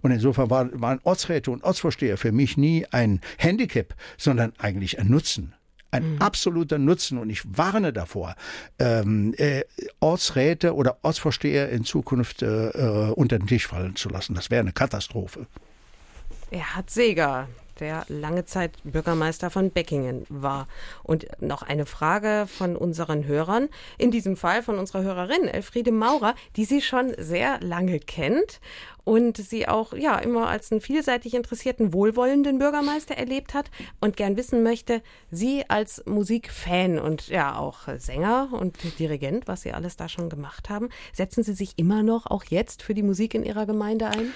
Und 0.02 0.12
insofern 0.12 0.50
waren 0.50 1.00
Ortsräte 1.04 1.52
und 1.52 1.64
Ortsvorsteher 1.64 2.18
für 2.18 2.32
mich 2.32 2.58
nie 2.58 2.86
ein 2.92 3.22
Handicap, 3.38 3.96
sondern 4.18 4.54
eigentlich 4.58 5.00
ein 5.00 5.08
Nutzen. 5.08 5.54
Ein 5.92 6.14
mhm. 6.14 6.22
absoluter 6.22 6.78
Nutzen 6.78 7.18
und 7.18 7.30
ich 7.30 7.42
warne 7.46 7.94
davor, 7.94 8.36
ähm, 8.78 9.34
äh, 9.38 9.64
Ortsräte 10.00 10.76
oder 10.76 10.98
Ortsvorsteher 11.02 11.70
in 11.70 11.84
Zukunft 11.84 12.42
äh, 12.42 12.70
äh, 12.70 13.12
unter 13.12 13.40
den 13.40 13.48
Tisch 13.48 13.68
fallen 13.68 13.96
zu 13.96 14.10
lassen. 14.10 14.36
Das 14.36 14.50
wäre 14.52 14.62
eine 14.62 14.74
Katastrophe. 14.74 15.48
Er 16.52 16.76
hat 16.76 16.90
Seger 16.90 17.48
der 17.80 18.06
lange 18.08 18.46
Zeit 18.46 18.74
Bürgermeister 18.84 19.50
von 19.50 19.72
Beckingen 19.72 20.26
war. 20.30 20.68
Und 21.04 21.28
noch 21.42 21.62
eine 21.62 21.86
Frage 21.86 22.46
von 22.48 22.76
unseren 22.76 23.26
Hörern, 23.26 23.70
in 23.98 24.12
diesem 24.12 24.36
Fall 24.36 24.64
von 24.64 24.78
unserer 24.78 25.04
Hörerin 25.04 25.48
Elfriede 25.48 25.92
Maurer, 25.92 26.36
die 26.56 26.66
sie 26.66 26.82
schon 26.82 27.14
sehr 27.18 27.60
lange 27.62 28.00
kennt 28.00 28.60
und 29.04 29.38
sie 29.38 29.68
auch 29.68 29.94
ja 29.94 30.18
immer 30.20 30.48
als 30.48 30.72
einen 30.72 30.82
vielseitig 30.82 31.34
interessierten, 31.34 31.94
wohlwollenden 31.94 32.60
Bürgermeister 32.60 33.16
erlebt 33.16 33.54
hat 33.54 33.72
und 34.00 34.18
gern 34.18 34.38
wissen 34.38 34.64
möchte, 34.64 35.02
Sie 35.32 35.64
als 35.68 36.04
Musikfan 36.06 37.00
und 37.00 37.28
ja 37.28 37.58
auch 37.58 37.88
Sänger 37.98 38.50
und 38.52 38.78
Dirigent, 39.00 39.48
was 39.48 39.62
Sie 39.62 39.72
alles 39.72 39.96
da 39.96 40.10
schon 40.10 40.30
gemacht 40.30 40.70
haben, 40.70 40.90
setzen 41.14 41.44
Sie 41.44 41.54
sich 41.54 41.74
immer 41.78 42.04
noch 42.04 42.26
auch 42.26 42.44
jetzt 42.46 42.84
für 42.84 42.94
die 42.94 43.04
Musik 43.04 43.34
in 43.34 43.44
Ihrer 43.44 43.66
Gemeinde 43.66 44.08
ein? 44.08 44.32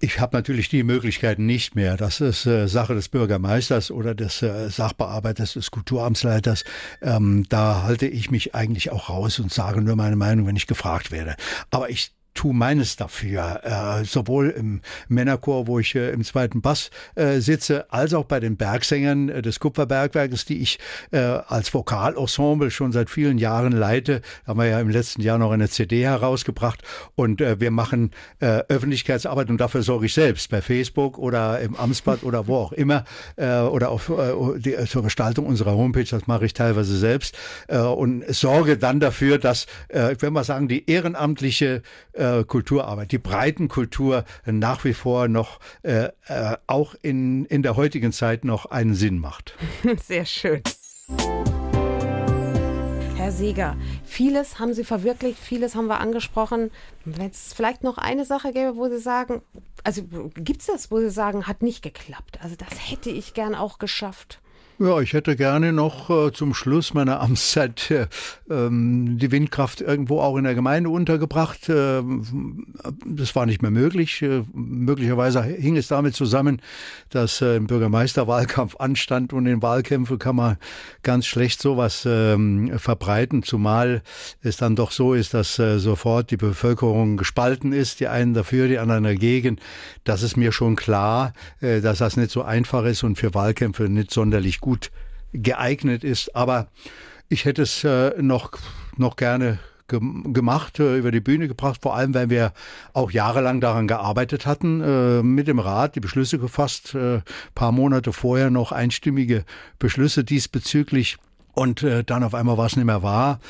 Ich 0.00 0.20
habe 0.20 0.36
natürlich 0.36 0.68
die 0.70 0.82
Möglichkeiten 0.82 1.44
nicht 1.44 1.74
mehr. 1.74 1.96
Das 1.96 2.20
ist 2.20 2.46
äh, 2.46 2.66
Sache 2.66 2.94
des 2.94 3.10
Bürgermeisters 3.10 3.90
oder 3.90 4.14
des 4.14 4.40
äh, 4.42 4.70
Sachbearbeiters, 4.70 5.52
des 5.52 5.70
Kulturamtsleiters. 5.70 6.64
Ähm, 7.02 7.44
da 7.48 7.82
halte 7.82 8.06
ich 8.06 8.30
mich 8.30 8.54
eigentlich 8.54 8.90
auch 8.90 9.10
raus 9.10 9.38
und 9.38 9.52
sage 9.52 9.82
nur 9.82 9.96
meine 9.96 10.16
Meinung, 10.16 10.46
wenn 10.46 10.56
ich 10.56 10.66
gefragt 10.66 11.10
werde. 11.12 11.36
Aber 11.70 11.90
ich 11.90 12.12
tu 12.34 12.52
meines 12.52 12.96
dafür, 12.96 13.60
äh, 14.00 14.04
sowohl 14.04 14.50
im 14.50 14.80
Männerchor, 15.08 15.66
wo 15.66 15.78
ich 15.78 15.94
äh, 15.94 16.10
im 16.10 16.24
zweiten 16.24 16.60
Bass 16.60 16.90
äh, 17.14 17.40
sitze, 17.40 17.92
als 17.92 18.14
auch 18.14 18.24
bei 18.24 18.40
den 18.40 18.56
Bergsängern 18.56 19.28
äh, 19.28 19.42
des 19.42 19.60
Kupferbergwerkes, 19.60 20.44
die 20.44 20.60
ich 20.60 20.78
äh, 21.10 21.18
als 21.18 21.72
Vokalensemble 21.74 22.70
schon 22.70 22.92
seit 22.92 23.10
vielen 23.10 23.38
Jahren 23.38 23.72
leite. 23.72 24.22
Haben 24.46 24.60
wir 24.60 24.66
ja 24.66 24.80
im 24.80 24.88
letzten 24.88 25.22
Jahr 25.22 25.38
noch 25.38 25.50
eine 25.50 25.68
CD 25.68 26.04
herausgebracht. 26.04 26.82
Und 27.14 27.40
äh, 27.40 27.60
wir 27.60 27.70
machen 27.70 28.12
äh, 28.38 28.62
Öffentlichkeitsarbeit 28.68 29.50
und 29.50 29.60
dafür 29.60 29.82
sorge 29.82 30.06
ich 30.06 30.14
selbst 30.14 30.50
bei 30.50 30.62
Facebook 30.62 31.18
oder 31.18 31.60
im 31.60 31.74
Amtsblatt 31.76 32.22
oder 32.22 32.46
wo 32.46 32.56
auch 32.56 32.72
immer 32.72 33.04
äh, 33.36 33.60
oder 33.60 33.90
auf 33.90 34.08
äh, 34.08 34.58
die, 34.58 34.76
zur 34.86 35.02
Gestaltung 35.02 35.46
unserer 35.46 35.72
Homepage, 35.72 36.04
das 36.04 36.26
mache 36.26 36.46
ich 36.46 36.54
teilweise 36.54 36.96
selbst. 36.96 37.36
Äh, 37.68 37.78
und 37.78 38.24
sorge 38.28 38.78
dann 38.78 39.00
dafür, 39.00 39.38
dass, 39.38 39.66
äh, 39.88 40.12
ich 40.12 40.22
will 40.22 40.30
mal 40.30 40.44
sagen, 40.44 40.68
die 40.68 40.88
ehrenamtliche 40.88 41.82
äh, 42.12 42.29
Kulturarbeit, 42.46 43.12
die 43.12 43.18
Breitenkultur 43.18 44.24
nach 44.46 44.84
wie 44.84 44.94
vor 44.94 45.28
noch 45.28 45.60
äh, 45.82 46.08
äh, 46.26 46.56
auch 46.66 46.94
in, 47.02 47.44
in 47.46 47.62
der 47.62 47.76
heutigen 47.76 48.12
Zeit 48.12 48.44
noch 48.44 48.66
einen 48.66 48.94
Sinn 48.94 49.18
macht. 49.18 49.54
Sehr 50.02 50.24
schön. 50.24 50.62
Herr 53.16 53.32
Seeger, 53.32 53.76
vieles 54.02 54.58
haben 54.58 54.74
Sie 54.74 54.82
verwirklicht, 54.82 55.38
vieles 55.38 55.74
haben 55.74 55.86
wir 55.86 56.00
angesprochen. 56.00 56.70
Wenn 57.04 57.30
es 57.30 57.52
vielleicht 57.52 57.84
noch 57.84 57.98
eine 57.98 58.24
Sache 58.24 58.52
gäbe, 58.52 58.76
wo 58.76 58.88
Sie 58.88 58.98
sagen, 58.98 59.42
also 59.84 60.02
gibt 60.34 60.60
es 60.62 60.66
das, 60.66 60.90
wo 60.90 60.98
Sie 60.98 61.10
sagen, 61.10 61.46
hat 61.46 61.62
nicht 61.62 61.82
geklappt. 61.82 62.38
Also 62.42 62.56
das 62.56 62.90
hätte 62.90 63.10
ich 63.10 63.34
gern 63.34 63.54
auch 63.54 63.78
geschafft. 63.78 64.40
Ja, 64.82 64.98
ich 64.98 65.12
hätte 65.12 65.36
gerne 65.36 65.74
noch 65.74 66.08
äh, 66.08 66.32
zum 66.32 66.54
Schluss 66.54 66.94
meiner 66.94 67.20
Amtszeit 67.20 67.90
äh, 67.90 68.06
ähm, 68.48 69.18
die 69.18 69.30
Windkraft 69.30 69.82
irgendwo 69.82 70.20
auch 70.20 70.38
in 70.38 70.44
der 70.44 70.54
Gemeinde 70.54 70.88
untergebracht. 70.88 71.68
Äh, 71.68 72.02
das 73.04 73.36
war 73.36 73.44
nicht 73.44 73.60
mehr 73.60 73.70
möglich. 73.70 74.22
Äh, 74.22 74.42
möglicherweise 74.54 75.42
hing 75.42 75.76
es 75.76 75.88
damit 75.88 76.14
zusammen, 76.14 76.62
dass 77.10 77.42
äh, 77.42 77.56
ein 77.56 77.66
Bürgermeisterwahlkampf 77.66 78.76
anstand 78.76 79.34
und 79.34 79.44
in 79.44 79.60
Wahlkämpfen 79.60 80.18
kann 80.18 80.36
man 80.36 80.56
ganz 81.02 81.26
schlecht 81.26 81.60
sowas 81.60 82.06
ähm, 82.06 82.78
verbreiten, 82.78 83.42
zumal 83.42 84.00
es 84.40 84.56
dann 84.56 84.76
doch 84.76 84.92
so 84.92 85.12
ist, 85.12 85.34
dass 85.34 85.58
äh, 85.58 85.78
sofort 85.78 86.30
die 86.30 86.38
Bevölkerung 86.38 87.18
gespalten 87.18 87.74
ist, 87.74 88.00
die 88.00 88.08
einen 88.08 88.32
dafür, 88.32 88.66
die 88.66 88.78
anderen 88.78 89.04
dagegen. 89.04 89.60
Das 90.04 90.22
ist 90.22 90.38
mir 90.38 90.52
schon 90.52 90.74
klar, 90.74 91.34
dass 91.60 91.98
das 91.98 92.16
nicht 92.16 92.30
so 92.30 92.42
einfach 92.42 92.84
ist 92.84 93.02
und 93.02 93.16
für 93.16 93.34
Wahlkämpfe 93.34 93.84
nicht 93.90 94.10
sonderlich 94.10 94.60
gut 94.60 94.69
gut 94.70 94.90
geeignet 95.32 96.04
ist. 96.04 96.36
Aber 96.36 96.68
ich 97.28 97.44
hätte 97.44 97.62
es 97.62 97.82
äh, 97.82 98.12
noch, 98.22 98.52
noch 98.96 99.16
gerne 99.16 99.58
gemacht, 99.88 100.78
äh, 100.78 100.98
über 100.98 101.10
die 101.10 101.20
Bühne 101.20 101.48
gebracht, 101.48 101.80
vor 101.82 101.96
allem, 101.96 102.14
weil 102.14 102.30
wir 102.30 102.52
auch 102.92 103.10
jahrelang 103.10 103.60
daran 103.60 103.88
gearbeitet 103.88 104.46
hatten, 104.46 104.80
äh, 104.80 105.22
mit 105.24 105.48
dem 105.48 105.58
Rat 105.58 105.96
die 105.96 106.00
Beschlüsse 106.00 106.38
gefasst, 106.38 106.94
äh, 106.94 107.22
paar 107.56 107.72
Monate 107.72 108.12
vorher 108.12 108.50
noch 108.50 108.70
einstimmige 108.70 109.44
Beschlüsse 109.80 110.22
diesbezüglich 110.22 111.16
und 111.52 111.84
dann 112.06 112.22
auf 112.22 112.34
einmal 112.34 112.56
was 112.56 112.76
nicht 112.76 112.86
mehr 112.86 113.02
war. 113.02 113.40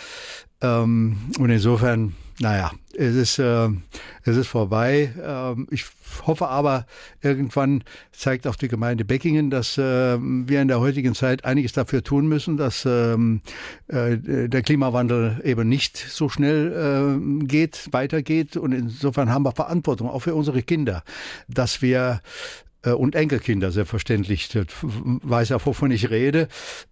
Ähm, 0.62 1.18
und 1.38 1.50
insofern 1.50 2.14
naja, 2.40 2.70
es 2.96 3.14
ist, 3.14 3.38
äh, 3.38 3.68
es 4.24 4.36
ist 4.36 4.48
vorbei. 4.48 5.12
Ähm, 5.22 5.66
ich 5.70 5.84
hoffe 6.26 6.48
aber, 6.48 6.86
irgendwann 7.22 7.84
zeigt 8.12 8.46
auch 8.46 8.56
die 8.56 8.68
Gemeinde 8.68 9.04
Beckingen, 9.04 9.50
dass 9.50 9.78
äh, 9.78 10.18
wir 10.20 10.60
in 10.60 10.68
der 10.68 10.80
heutigen 10.80 11.14
Zeit 11.14 11.44
einiges 11.44 11.72
dafür 11.72 12.02
tun 12.02 12.28
müssen, 12.28 12.56
dass 12.56 12.84
ähm, 12.86 13.40
äh, 13.88 14.16
der 14.48 14.62
Klimawandel 14.62 15.40
eben 15.44 15.68
nicht 15.68 15.96
so 15.96 16.28
schnell 16.28 16.72
äh, 16.72 17.44
geht, 17.46 17.88
weitergeht. 17.92 18.56
Und 18.56 18.72
insofern 18.72 19.30
haben 19.30 19.44
wir 19.44 19.52
Verantwortung, 19.52 20.08
auch 20.08 20.20
für 20.20 20.34
unsere 20.34 20.62
Kinder, 20.62 21.02
dass 21.48 21.82
wir 21.82 22.20
und 22.82 23.14
Enkelkinder 23.14 23.70
selbstverständlich, 23.70 24.48
weiß 24.82 25.50
ja, 25.50 25.64
wovon 25.64 25.90
ich 25.90 26.10
rede, 26.10 26.48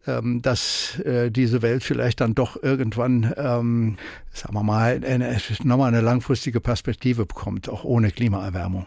ähm, 0.06 0.42
dass 0.42 0.98
äh, 1.00 1.30
diese 1.30 1.62
Welt 1.62 1.82
vielleicht 1.82 2.20
dann 2.20 2.34
doch 2.34 2.62
irgendwann, 2.62 3.32
ähm, 3.36 3.96
sagen 4.32 4.54
wir 4.54 4.62
mal, 4.62 5.00
eine, 5.04 5.36
nochmal 5.64 5.88
eine 5.88 6.00
langfristige 6.00 6.60
Perspektive 6.60 7.26
bekommt, 7.26 7.68
auch 7.68 7.84
ohne 7.84 8.10
Klimaerwärmung. 8.10 8.86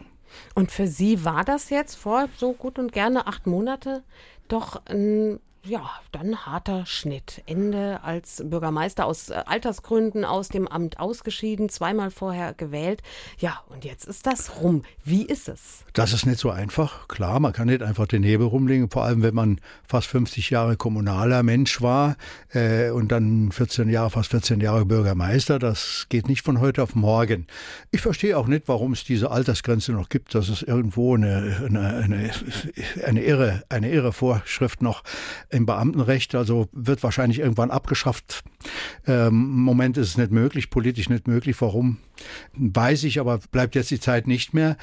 Und 0.54 0.70
für 0.70 0.86
Sie 0.86 1.24
war 1.24 1.44
das 1.44 1.70
jetzt 1.70 1.96
vor 1.96 2.28
so 2.36 2.52
gut 2.52 2.78
und 2.78 2.92
gerne 2.92 3.26
acht 3.26 3.46
Monate 3.46 4.02
doch 4.48 4.80
ein 4.86 5.40
ja, 5.64 5.88
dann 6.10 6.44
harter 6.44 6.86
Schnitt. 6.86 7.42
Ende 7.46 8.00
als 8.02 8.42
Bürgermeister 8.44 9.06
aus 9.06 9.30
äh, 9.30 9.42
Altersgründen 9.46 10.24
aus 10.24 10.48
dem 10.48 10.66
Amt 10.66 10.98
ausgeschieden, 10.98 11.68
zweimal 11.68 12.10
vorher 12.10 12.52
gewählt. 12.52 13.00
Ja, 13.38 13.62
und 13.68 13.84
jetzt 13.84 14.06
ist 14.06 14.26
das 14.26 14.60
rum. 14.60 14.82
Wie 15.04 15.24
ist 15.24 15.48
es? 15.48 15.84
Das 15.92 16.12
ist 16.12 16.26
nicht 16.26 16.40
so 16.40 16.50
einfach. 16.50 17.06
Klar, 17.06 17.38
man 17.38 17.52
kann 17.52 17.68
nicht 17.68 17.82
einfach 17.82 18.08
den 18.08 18.24
Hebel 18.24 18.48
rumlegen, 18.48 18.90
vor 18.90 19.04
allem 19.04 19.22
wenn 19.22 19.34
man 19.34 19.60
fast 19.86 20.08
50 20.08 20.50
Jahre 20.50 20.76
kommunaler 20.76 21.44
Mensch 21.44 21.80
war 21.80 22.16
äh, 22.52 22.90
und 22.90 23.12
dann 23.12 23.52
14 23.52 23.88
Jahre, 23.88 24.10
fast 24.10 24.30
14 24.32 24.60
Jahre 24.60 24.84
Bürgermeister. 24.84 25.60
Das 25.60 26.06
geht 26.08 26.28
nicht 26.28 26.42
von 26.42 26.58
heute 26.58 26.82
auf 26.82 26.96
morgen. 26.96 27.46
Ich 27.92 28.00
verstehe 28.00 28.36
auch 28.36 28.48
nicht, 28.48 28.66
warum 28.66 28.94
es 28.94 29.04
diese 29.04 29.30
Altersgrenze 29.30 29.92
noch 29.92 30.08
gibt, 30.08 30.34
dass 30.34 30.48
es 30.48 30.62
irgendwo 30.62 31.14
eine, 31.14 31.62
eine, 31.64 31.88
eine, 31.98 32.30
eine, 33.06 33.22
irre, 33.22 33.62
eine 33.68 33.90
irre 33.92 34.12
Vorschrift 34.12 34.82
noch 34.82 35.04
im 35.52 35.66
Beamtenrecht, 35.66 36.34
also 36.34 36.68
wird 36.72 37.02
wahrscheinlich 37.02 37.40
irgendwann 37.40 37.70
abgeschafft. 37.70 38.42
Ähm, 39.06 39.50
Moment 39.50 39.98
ist 39.98 40.08
es 40.08 40.16
nicht 40.16 40.32
möglich, 40.32 40.70
politisch 40.70 41.10
nicht 41.10 41.28
möglich. 41.28 41.60
Warum? 41.60 41.98
Weiß 42.54 43.04
ich, 43.04 43.20
aber 43.20 43.38
bleibt 43.50 43.74
jetzt 43.74 43.90
die 43.90 44.00
Zeit 44.00 44.26
nicht 44.26 44.54
mehr. 44.54 44.78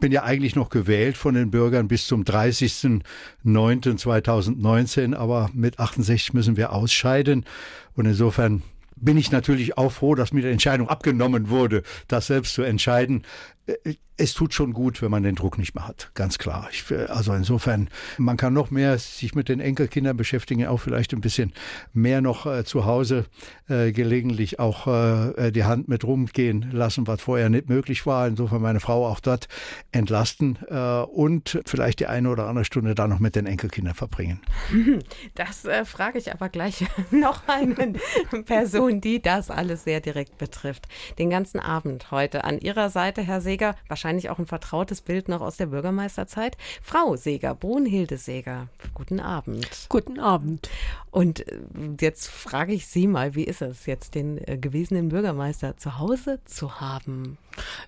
Bin 0.00 0.12
ja 0.12 0.22
eigentlich 0.22 0.54
noch 0.54 0.68
gewählt 0.68 1.16
von 1.16 1.34
den 1.34 1.50
Bürgern 1.50 1.88
bis 1.88 2.06
zum 2.06 2.24
30.09.2019, 2.24 5.14
aber 5.14 5.48
mit 5.54 5.78
68 5.78 6.34
müssen 6.34 6.56
wir 6.56 6.72
ausscheiden. 6.72 7.46
Und 7.94 8.06
insofern 8.06 8.62
bin 8.96 9.16
ich 9.16 9.30
natürlich 9.32 9.78
auch 9.78 9.90
froh, 9.90 10.14
dass 10.14 10.32
mir 10.32 10.42
die 10.42 10.50
Entscheidung 10.50 10.88
abgenommen 10.88 11.48
wurde, 11.48 11.82
das 12.06 12.28
selbst 12.28 12.54
zu 12.54 12.62
entscheiden. 12.62 13.24
Äh, 13.66 13.94
es 14.22 14.34
tut 14.34 14.54
schon 14.54 14.72
gut, 14.72 15.02
wenn 15.02 15.10
man 15.10 15.22
den 15.22 15.34
Druck 15.34 15.58
nicht 15.58 15.74
mehr 15.74 15.88
hat, 15.88 16.10
ganz 16.14 16.38
klar. 16.38 16.68
Ich, 16.70 16.84
also 17.08 17.32
insofern, 17.32 17.88
man 18.18 18.36
kann 18.36 18.52
noch 18.52 18.70
mehr 18.70 18.96
sich 18.98 19.34
mit 19.34 19.48
den 19.48 19.58
Enkelkindern 19.58 20.16
beschäftigen, 20.16 20.66
auch 20.66 20.78
vielleicht 20.78 21.12
ein 21.12 21.20
bisschen 21.20 21.52
mehr 21.92 22.20
noch 22.20 22.46
äh, 22.46 22.64
zu 22.64 22.84
Hause 22.84 23.24
äh, 23.68 23.90
gelegentlich 23.90 24.60
auch 24.60 24.86
äh, 24.86 25.50
die 25.50 25.64
Hand 25.64 25.88
mit 25.88 26.04
rumgehen 26.04 26.70
lassen, 26.72 27.06
was 27.06 27.22
vorher 27.22 27.48
nicht 27.48 27.68
möglich 27.68 28.06
war. 28.06 28.28
Insofern 28.28 28.62
meine 28.62 28.80
Frau 28.80 29.06
auch 29.06 29.18
dort 29.18 29.48
entlasten 29.92 30.58
äh, 30.68 31.02
und 31.02 31.60
vielleicht 31.64 32.00
die 32.00 32.06
eine 32.06 32.28
oder 32.28 32.46
andere 32.46 32.64
Stunde 32.64 32.94
da 32.94 33.08
noch 33.08 33.18
mit 33.18 33.34
den 33.34 33.46
Enkelkindern 33.46 33.94
verbringen. 33.94 34.40
Das 35.34 35.64
äh, 35.64 35.84
frage 35.84 36.18
ich 36.18 36.32
aber 36.32 36.48
gleich 36.48 36.84
noch 37.10 37.48
eine 37.48 37.74
Person, 38.44 39.00
die 39.00 39.22
das 39.22 39.50
alles 39.50 39.84
sehr 39.84 40.00
direkt 40.00 40.36
betrifft. 40.38 40.86
Den 41.18 41.30
ganzen 41.30 41.58
Abend 41.58 42.10
heute 42.10 42.44
an 42.44 42.58
Ihrer 42.58 42.90
Seite, 42.90 43.22
Herr 43.22 43.40
Seeger, 43.40 43.61
wahrscheinlich 43.88 44.12
wahrscheinlich 44.12 44.30
auch 44.30 44.38
ein 44.38 44.46
vertrautes 44.46 45.00
Bild 45.00 45.28
noch 45.28 45.40
aus 45.40 45.56
der 45.56 45.66
Bürgermeisterzeit. 45.66 46.56
Frau 46.82 47.16
Seger, 47.16 47.54
Brunhilde 47.54 48.18
Seger, 48.18 48.68
guten 48.94 49.20
Abend. 49.20 49.86
Guten 49.88 50.20
Abend. 50.20 50.68
Und 51.10 51.46
äh, 51.48 51.60
jetzt 52.00 52.28
frage 52.28 52.72
ich 52.72 52.86
Sie 52.86 53.06
mal, 53.06 53.34
wie 53.34 53.44
ist 53.44 53.62
es 53.62 53.86
jetzt, 53.86 54.14
den 54.14 54.38
äh, 54.38 54.58
gewesenen 54.58 55.08
Bürgermeister 55.08 55.76
zu 55.76 55.98
Hause 55.98 56.40
zu 56.44 56.80
haben? 56.80 57.38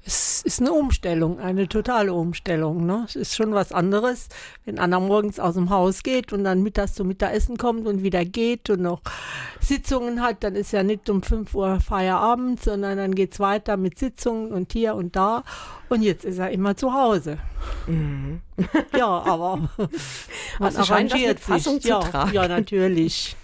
Es 0.04 0.42
ist 0.42 0.60
eine 0.60 0.72
Umstellung, 0.72 1.38
eine 1.40 1.68
totale 1.68 2.12
Umstellung. 2.12 2.86
Ne? 2.86 3.04
Es 3.06 3.16
ist 3.16 3.34
schon 3.34 3.54
was 3.54 3.72
anderes, 3.72 4.28
wenn 4.64 4.78
einer 4.78 5.00
morgens 5.00 5.40
aus 5.40 5.54
dem 5.54 5.70
Haus 5.70 6.02
geht 6.02 6.32
und 6.32 6.44
dann 6.44 6.62
mittags 6.62 6.94
zum 6.94 7.08
Mittagessen 7.08 7.56
kommt 7.56 7.86
und 7.86 8.02
wieder 8.02 8.24
geht 8.24 8.70
und 8.70 8.82
noch 8.82 9.00
Sitzungen 9.60 10.20
hat, 10.22 10.44
dann 10.44 10.54
ist 10.54 10.72
ja 10.72 10.82
nicht 10.82 11.08
um 11.08 11.22
5 11.22 11.54
Uhr 11.54 11.80
Feierabend, 11.80 12.62
sondern 12.62 12.98
dann 12.98 13.14
geht 13.14 13.32
es 13.32 13.40
weiter 13.40 13.76
mit 13.76 13.98
Sitzungen 13.98 14.52
und 14.52 14.72
hier 14.72 14.94
und 14.94 15.16
da. 15.16 15.42
Und 15.88 16.02
jetzt 16.02 16.24
ist 16.24 16.38
er 16.38 16.50
immer 16.50 16.76
zu 16.76 16.92
Hause. 16.92 17.38
Mhm. 17.86 18.40
ja, 18.96 19.06
aber 19.06 19.56
man 20.58 20.76
also 20.76 20.80
arrangiert 20.80 21.14
das 21.14 21.28
mit 21.28 21.40
Fassung 21.40 21.74
sich. 21.74 21.84
Ja, 21.84 22.00
tragen. 22.00 22.32
ja, 22.32 22.48
natürlich. 22.48 23.36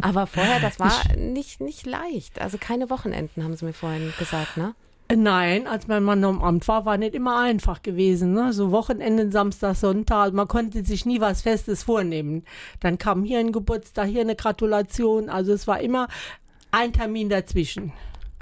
aber 0.00 0.26
vorher, 0.26 0.60
das 0.60 0.78
war 0.78 0.92
nicht, 1.16 1.60
nicht 1.60 1.86
leicht. 1.86 2.40
Also 2.40 2.58
keine 2.58 2.90
Wochenenden, 2.90 3.44
haben 3.44 3.56
Sie 3.56 3.64
mir 3.64 3.72
vorhin 3.72 4.12
gesagt, 4.18 4.56
ne? 4.56 4.74
Nein, 5.14 5.66
als 5.66 5.88
mein 5.88 6.04
Mann 6.04 6.24
am 6.24 6.42
Amt 6.42 6.66
war, 6.68 6.86
war 6.86 6.96
nicht 6.96 7.14
immer 7.14 7.38
einfach 7.38 7.82
gewesen. 7.82 8.32
Ne? 8.32 8.52
So 8.52 8.70
Wochenenden, 8.70 9.30
Samstag, 9.30 9.76
Sonntag, 9.76 10.32
man 10.32 10.48
konnte 10.48 10.84
sich 10.84 11.04
nie 11.04 11.20
was 11.20 11.42
Festes 11.42 11.82
vornehmen. 11.82 12.44
Dann 12.80 12.96
kam 12.96 13.22
hier 13.22 13.38
ein 13.38 13.52
Geburtstag, 13.52 14.06
hier 14.06 14.22
eine 14.22 14.36
Gratulation. 14.36 15.28
Also 15.28 15.52
es 15.52 15.66
war 15.66 15.80
immer 15.80 16.08
ein 16.70 16.94
Termin 16.94 17.28
dazwischen 17.28 17.92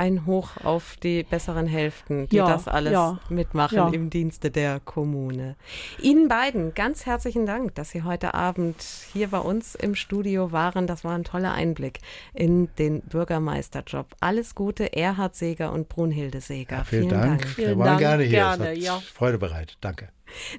ein 0.01 0.25
Hoch 0.25 0.53
auf 0.65 0.97
die 0.97 1.25
besseren 1.25 1.67
Hälften, 1.67 2.27
die 2.31 2.37
ja, 2.37 2.47
das 2.47 2.67
alles 2.67 2.95
ja, 2.95 3.19
mitmachen 3.29 3.77
ja. 3.77 3.89
im 3.91 4.09
Dienste 4.09 4.51
der 4.51 4.81
Kommune. 4.81 5.57
Ihnen 6.01 6.27
beiden 6.27 6.73
ganz 6.73 7.05
herzlichen 7.05 7.45
Dank, 7.45 7.75
dass 7.75 7.91
Sie 7.91 8.03
heute 8.03 8.33
Abend 8.33 8.83
hier 9.13 9.29
bei 9.29 9.41
uns 9.41 9.75
im 9.75 9.95
Studio 9.95 10.53
waren. 10.53 10.87
Das 10.87 11.05
war 11.05 11.15
ein 11.15 11.25
toller 11.25 11.53
Einblick 11.53 11.99
in 12.33 12.75
den 12.79 13.03
Bürgermeisterjob. 13.03 14.07
Alles 14.21 14.55
Gute, 14.55 14.97
Erhard 14.97 15.37
Seger 15.37 15.71
und 15.71 15.91
Brunhilde 15.91 16.41
Seger. 16.41 16.83
vielen, 16.87 17.11
vielen, 17.11 17.21
Dank. 17.21 17.43
Dank. 17.43 17.59
Wir 17.59 17.79
waren 17.79 17.99
gerne 17.99 18.23
hier. 18.23 18.39
Gerne, 18.39 18.73
ja. 18.73 18.99
Freude 19.01 19.37
bereit. 19.37 19.77
Danke. 19.83 20.09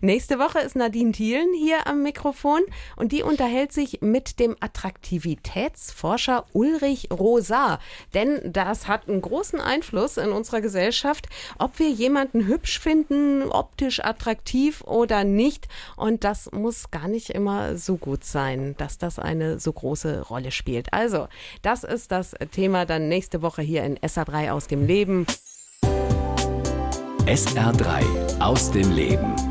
Nächste 0.02 0.40
Woche 0.40 0.60
ist 0.60 0.76
Nadine 0.76 1.12
Thielen 1.12 1.54
hier 1.54 1.88
am 1.88 2.04
Mikrofon 2.04 2.62
und 2.96 3.12
die 3.12 3.24
unterhält 3.24 3.72
sich 3.72 4.00
mit 4.02 4.40
dem 4.40 4.56
Attraktivitätsforscher 4.60 6.46
Ulrich 6.54 7.10
Rosar. 7.12 7.80
Denn 8.14 8.40
das 8.52 8.88
hat 8.88 9.08
einen 9.08 9.22
großen 9.22 9.60
Einfluss 9.60 10.18
in 10.18 10.32
unserer 10.32 10.62
Gesellschaft, 10.62 11.28
ob 11.60 11.80
wir 11.80 11.90
jemanden 11.90 12.48
hübsch 12.48 12.80
finden, 12.80 13.44
optisch 13.44 14.04
attraktiv 14.04 14.82
oder 14.82 15.24
nicht. 15.24 15.68
Und 15.96 16.24
das 16.24 16.52
muss 16.52 16.92
gar 16.92 17.08
nicht 17.08 17.30
immer 17.30 17.78
so 17.78 17.98
gut 17.98 18.24
sein, 18.24 18.76
dass 18.78 18.98
das 18.98 19.20
eine 19.20 19.60
so 19.60 19.72
große 19.72 20.22
Rolle 20.22 20.52
spielt. 20.52 20.94
Also, 20.94 21.28
das 21.62 21.84
ist 21.84 22.12
das 22.12 22.36
Thema 22.52 22.86
dann 22.86 23.10
nächste 23.10 23.42
Woche 23.42 23.62
hier 23.62 23.84
in 23.84 23.98
SA3 24.00 24.52
aus 24.52 24.68
dem 24.68 24.86
Leben. 24.86 25.26
SR3 27.26 28.40
aus 28.40 28.72
dem 28.72 28.92
Leben. 28.92 29.51